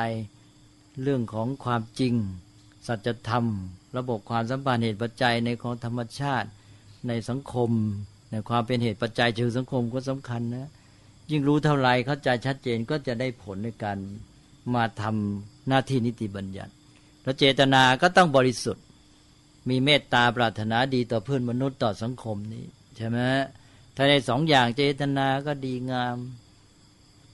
[1.03, 2.15] เรื่องของความจริง
[2.87, 3.45] สัจธรรม
[3.97, 6.49] ระบบความสัมพันธ์เหตุปัจจัยในของธรรมชาติ
[7.09, 7.71] ในสังคม
[8.31, 10.69] ในความเป็นเหตุปัจจัยเชิงสังคมก็สำคัญนะ
[11.31, 13.99] ยิ่งรู้เท่าไรเข้าใจชัดเจนก็จะได้ผลในการ
[14.75, 16.73] มาทำหน้าที่นิติบัญญัติ
[17.23, 18.85] แล้วเจตนาก็ต้องบริสุทธิ์
[19.69, 22.65] มีเมตตาปรารถนาดีต่อเพื่อนมนุษย์ต่อสังคมนี้
[22.97, 23.19] ใช่ไหม
[23.97, 26.17] ถ้าในสองอย่างเจตนาก็ดีงาม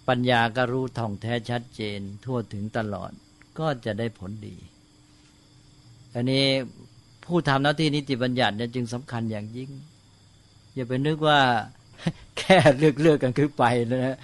[0.08, 3.10] ปัญญาก็รู้ท่องแท้ชัดเจน ทั่วถึงตลอด
[3.58, 4.56] ก็จะได้ผลดี
[6.14, 6.44] อันนี้
[7.24, 9.70] ผู้ทำหน้าที่นิติบัญญัติเนี่ยจึงสำคัญอย่างยิ่ง
[10.74, 11.40] อย่าไปนึกว่า
[12.38, 14.16] แค่เลือกเลือกกันคือไปนะ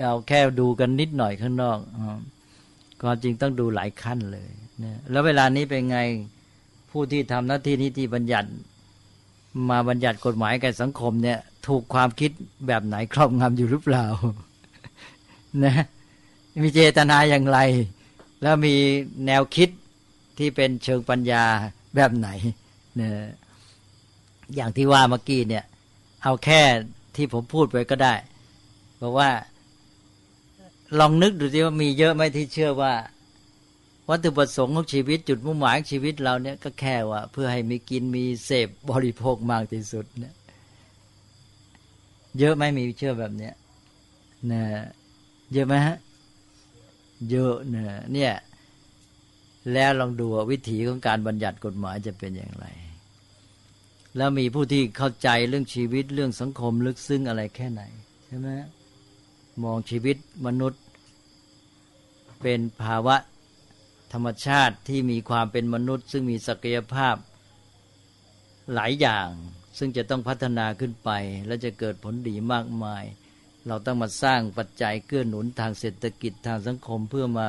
[0.00, 1.78] เอาแค่ดูกันนิดหน่อยข้างนอก
[3.02, 4.50] ก็จริงต้องดูหลายขั้นเลย
[4.82, 5.98] นะแล้วเวลานี้เป็นไง
[6.90, 8.48] ผู้ที่ทำหน้าที่นิติบัญญัติ
[9.70, 12.30] มาบัญญัติกฎหมายแก่สังคมเนี่ย ถูกความคิด
[12.66, 14.06] แบบไหนครอบงำอยู่หรือเปล่า
[15.64, 15.74] นะ
[16.62, 17.58] มีเจตนาอย่างไร
[18.42, 18.74] แล้วมี
[19.26, 19.70] แนวคิด
[20.38, 21.44] ที่เป็นเชิงปัญญา
[21.94, 22.28] แบบไหน
[22.96, 23.12] เนี่ย
[24.54, 25.64] อย่างที่ว่าเมื่อกี้เนี่ย
[26.22, 26.60] เอาแค่
[27.16, 28.14] ที่ผมพูดไปก็ได้
[28.96, 29.30] เพราะว่า
[30.98, 32.94] ลองนึกดูสิว่ามีเยอะไหมที่เชื่อว่า
[34.08, 40.34] วัตถุประสงค์ของชีวิตจุดมุ่งหมายชีวิตเราเนี่ยก็แค่ว่า เพื่อให้มีกินมีเสพบริโภคมากที่สุดเนี่ย
[42.38, 43.54] เยอะไหมมีเชื่อแบบเนี้ย
[44.50, 44.62] นะ
[45.52, 45.96] เยอะไหมฮะ
[47.30, 48.32] เยอะเนี่ยเนี่ย
[49.72, 52.66] แล้วลองดูวิถีของการบัญญัติกฎหมายจะเป็นอย่างไร
[54.16, 57.82] แล้วมีผู้ที่เข้าใจเรื่องชีวิตเรื่องสังคมลึกซึ้งอะไรแค่ไหน
[58.26, 58.48] ใช่ไหม
[59.62, 60.16] มองชีวิต
[60.46, 60.82] มนุษย์
[62.42, 63.16] เป็นภาวะ
[64.12, 67.16] ธรรมชาติที่มีความเป็นมนุษย์ ซึ่งมีศักยภาพ
[68.74, 69.28] หลายอย่าง
[69.78, 71.10] ซึ่งจะต้องพัฒนาขึ้นไป
[71.46, 73.04] และจะเกิดผลดีมากมาย
[73.70, 77.48] เราต้องมาสร้างปัจจัยเกื้อหนุนทางเศรษฐกิจทางสังคมเพื่อมา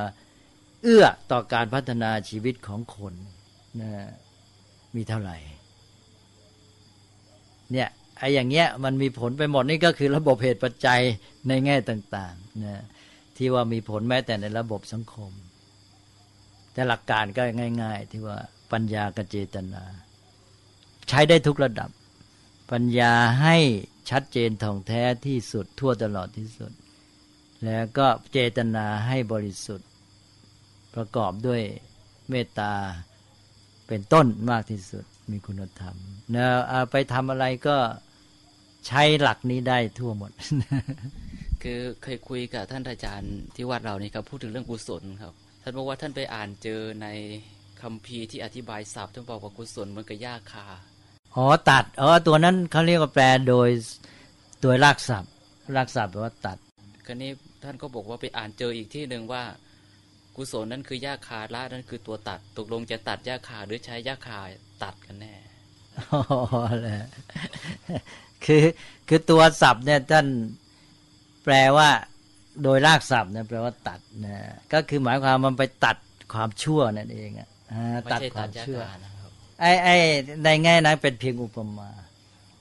[0.83, 3.13] เอื้อต่อการพัฒนาชีวิตของคน
[3.81, 3.91] นะ
[4.95, 5.37] มีเท่าไหร่
[7.71, 11.01] เนี่ยไอ้อย่างเงี้ยมันมีผลไปหมดนี่ก็คือระบบเหตุปัจจัย
[11.47, 12.83] ในแง่ต่างๆนะ
[13.37, 15.31] ที่ว่ามีผลแม้แต่ในระบบสังคม
[16.73, 17.41] แต่หลักการก็
[17.81, 18.37] ง่าย ๆ ที่ว่า
[18.71, 19.83] ปัญญากเจตนา
[21.09, 21.89] ใช้ได้ทุกระดับ
[22.71, 23.57] ปัญญาให้
[24.11, 26.71] ชัดเจนท่องแท้ที่สุดทั่วตลอดที่สุด
[27.65, 29.89] แล้วก็เจตนาให้บริสุทธิ์
[30.95, 31.61] ประกอบด้วย
[32.29, 32.73] เมตตา
[33.87, 35.95] เป็นต้นมากที่สุดมีคุณธรรม
[36.31, 37.77] เนะเอาไปทำอะไรก็
[38.87, 40.31] ใช้หลักนี้ได้ทั่วหมด
[41.63, 47.07] คือเคยคุยกับท่านอาจารย์ที่วัดเรานี่ครับพูดถึงเรื่องกุศลครับ ท่านบอกว่าท่านไปอ่านเจอใน
[47.81, 50.67] คัมภีร์ที่อธิบายศัพท์ท่านบอกว่ากุศลมันก็ยากคา
[51.35, 53.69] อ๋อตัดอ๋อตัวนั้นเขาเรียกว่าแปลโดย
[54.61, 55.31] โดยรากศัพท์
[55.75, 56.57] รากศัพท์แปลว่าตัด
[57.05, 57.31] คราวนี้
[57.63, 59.43] ท่านก็บอกว่าไปอ่านเจออีกที่หนึ่งว่า
[60.35, 64.39] กุศลนั่นคือยาคาละนั่นคือตัวตัด ตกลงจะตัดยาคาหรือใช้ยาคา
[64.83, 65.33] ตัดกันแน่
[66.11, 66.21] อ๋อ
[66.81, 66.95] เลย
[68.45, 68.63] คือ
[69.07, 70.27] คือตัวศัพท์เนี่ยท่าน
[71.43, 71.89] แปลว่า
[72.63, 74.37] โดยรากศัพท์เนี่ยแปลว่าตัดนะ
[74.73, 75.97] ก็คือหมายความมันไปตัด
[76.33, 79.31] ความชั่วนั่นเองอะอ่าไม่ตัดใช่คตัวาดมยาชั่วคานะครับ
[79.61, 79.95] ไอ้ไอ้
[80.43, 81.89] ในแง่นั้นเป็นเพียงอุปมา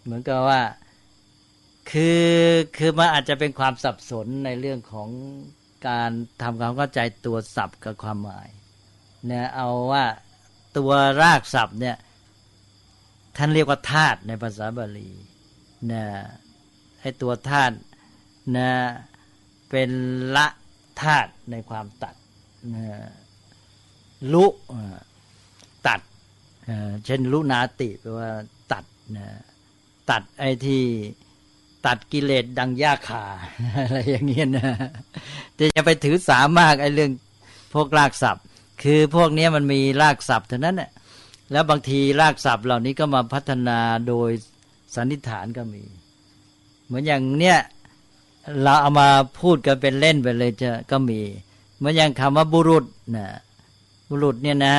[0.04, 0.60] เหมือนกับว่า
[1.90, 2.26] คือ
[2.76, 5.08] คือมันอาจจะเป็นความสับสนในเรื่องของ
[5.88, 6.10] การ
[6.42, 8.48] ทำความเข้าใจตัวศัพท์กับความหมาย
[9.26, 10.04] เนี่ยเอาว่า
[10.76, 10.92] ตัว
[11.22, 11.96] รากศัพท์เนี่ย
[13.36, 15.10] ท่านเรียกว่าธาตุในภาษาบาลี
[15.92, 16.04] นะ
[17.00, 17.76] ไอ้ตัวธาตุ
[18.56, 18.70] นะ
[19.70, 19.90] เป็น
[20.36, 20.46] ละ
[21.02, 22.14] ธาตุในความตัด
[22.74, 22.84] นะ
[24.32, 24.46] ลุ
[25.86, 26.00] ตัด
[26.64, 28.30] เอ่อเช่นลุนาติแปลว่า
[28.72, 28.84] ตัด
[29.16, 29.26] นะ
[30.10, 30.84] ตัดไอ้ที่
[31.86, 33.24] ตัดกิเลสดังหญ้าคา
[33.84, 34.70] อะไรอย่างเงี้ยนะ
[35.54, 37.10] แต่อย่าไปถือสามากไอ้เรื่อง
[37.74, 38.44] พวกรากศัพท์
[38.82, 40.90] คือพวกเนี้ยมันมีรากศัพท์เท่านั้นแหละ
[41.52, 43.78] แล้วบางทีรากศัพท์เหล่านี้ก็มาพัฒนา
[44.08, 44.30] โดย
[44.94, 45.82] สันนิษฐานก็มี
[46.86, 47.58] เหมือนอย่างเนี้ย
[48.62, 49.08] เราเอามา
[49.40, 51.20] พูดกันเป็นเล่นไปเลยจะก็มี
[51.76, 52.84] เหมือนอย่างคำว่าบุรุษ
[53.16, 53.26] นะ
[54.08, 54.76] บุรุษเนี่ยนะ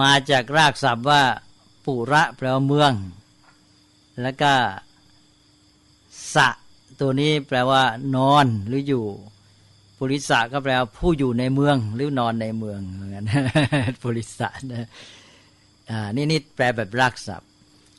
[0.00, 1.22] มาจากรากศัพท์ว่า
[1.84, 2.92] ปุระแปลว่าเมือง
[4.22, 4.52] แล้วก็
[6.34, 6.48] สะ
[7.00, 7.82] ตัวนี้แปลว่า
[8.16, 9.04] นอนหรืออยู่
[9.96, 13.24] ปุริสะก็แปลว่าผู้อยู่ในเมือง หรือนอนในเมืองเหมือนกัน
[14.02, 14.88] ปุริสะนะ
[15.90, 17.48] อ่านี่นี่แปลแบบรากศัพท์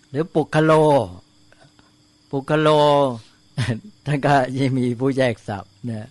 [0.09, 0.71] หรือปุคโล
[2.31, 2.69] ปุคโล
[4.05, 6.07] ท่านก็ยังมีผู้แยกศัพท์นะ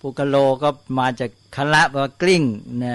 [0.00, 0.68] ปุคโลก็
[0.98, 2.42] มาจากคละแปลว่ากลิ้ง
[2.82, 2.94] นะ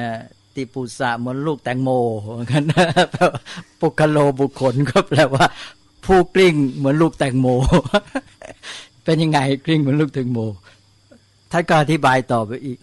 [0.55, 1.89] ติปุสะเหมือนลูกแตงโม
[2.21, 3.39] เหมือนกันปลว่า
[3.79, 5.45] ปุคโลบุคคลก็แปลว่า
[6.05, 7.47] ผู้กลิ้งเหมือนลูกแตงโม
[9.03, 10.39] เป็นยังไงกลิ้งเหมือนลูกแตงโม
[11.51, 12.79] ท่านก็อธิบายต่อไปอีก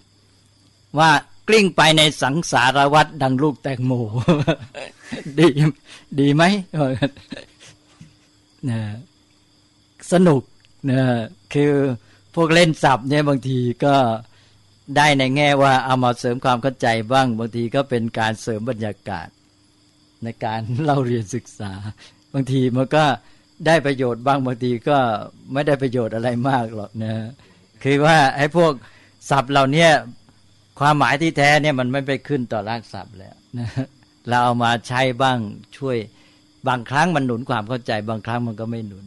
[0.99, 1.11] ว่า
[1.49, 3.93] กลิ้งไปในสังสารวัฏดังลูกแตงโม
[5.39, 5.47] ดี
[6.21, 6.43] ดีไหม
[8.69, 8.81] นะ
[10.13, 10.43] สนุก
[10.91, 11.03] นะ
[11.55, 11.73] คือ
[12.35, 13.95] พวกเล่นศัพท์เนี่ยบางทีก็
[14.97, 19.29] ได้ในแง่ว่าเอามาเสริมความเข้าใจบ้าง บางทีก็เป็นการเสริมบรรยากาศ
[20.25, 23.05] ในการเล่าเรียนศึกษาางทีมันก็
[23.67, 24.99] ได้ประโยชน์บางบางทีก็
[25.53, 27.13] ไม่ได้ประโยชน์อะไรมากหรอกนะ
[27.83, 28.73] คือว่าไอ้พวก
[29.31, 29.87] ศัพท์เหล่านี้
[30.81, 33.69] ความหมายที่แท้เนี่ยมันไม่ไปขึ้นต่อรากศัพท์แล้วนะ
[34.29, 35.39] เราเอามาใช้บ้าง
[35.77, 35.97] ช่วย
[36.69, 39.05] บางครั้งมันหนุนความเข้าใจ บางครั้งมันก็ไม่หนุน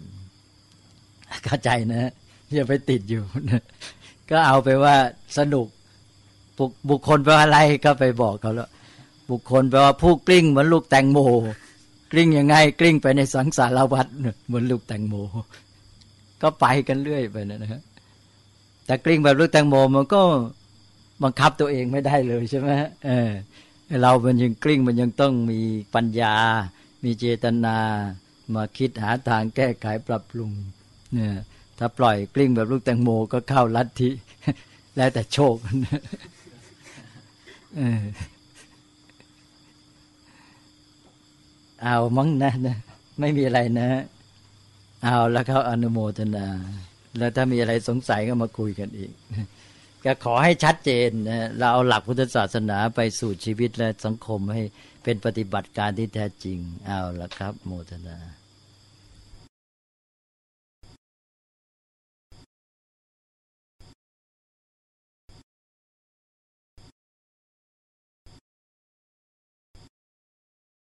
[1.45, 2.11] เข้าใจนะ
[2.55, 3.61] อย่าไปติดอยู่นะ
[4.29, 4.95] ก็เอาไปว่า
[5.37, 5.67] สนุก
[6.57, 8.69] บุคบุคคลแปลว่าอะไรก็ไปบอกเขาแล้ว
[9.29, 11.19] บุคคลแปลว่าผู้กลิ้งเหมือนลูกแตงโม
[12.11, 14.07] กลิ้งยังไง กลิ้งไปในสังสารวัฏ
[14.47, 15.15] เหมือนลูกแตงโม
[16.41, 17.81] ก็ไปกันเรื่อยไปนะฮะ
[18.85, 20.21] แต่กลิ้งแบบลูกแตงโมมันก็
[21.23, 22.69] บังคับตัวเองไม่ได้เลยใช่ไหม
[23.05, 23.31] เออ
[24.01, 25.59] เรามันยังกลิ้งมันยังต้องมี
[25.95, 26.35] ปัญญา
[27.03, 27.77] มีเจตนา
[28.53, 30.51] มาคิดหาทางแก้ไขปรับปรุง
[31.13, 31.35] เนี่ย
[31.77, 34.09] ถ้าปล่อยกลิ้งแบบลูกแตงโมก็เข้าลัทธิ
[34.95, 35.55] แล้วแต่โชค
[37.77, 38.01] เออ
[41.83, 42.77] เอามั้งนะนะ
[43.19, 43.89] ไม่มีอะไรนะ
[45.03, 46.47] เอาแล้วเขาอนุโมทนา
[47.17, 49.11] แล้วถ้ามีอะไรสงสัยก็มาคุยกันอีก
[50.05, 54.61] ก็ขอให้ชัดเจนนะเราเอาหลักพุทธศาสนาไปสู่ชีวิตและสังคมให้
[55.03, 58.17] เป็นปฏิบัติการที่แท้จริง เอาละครับ โมทนา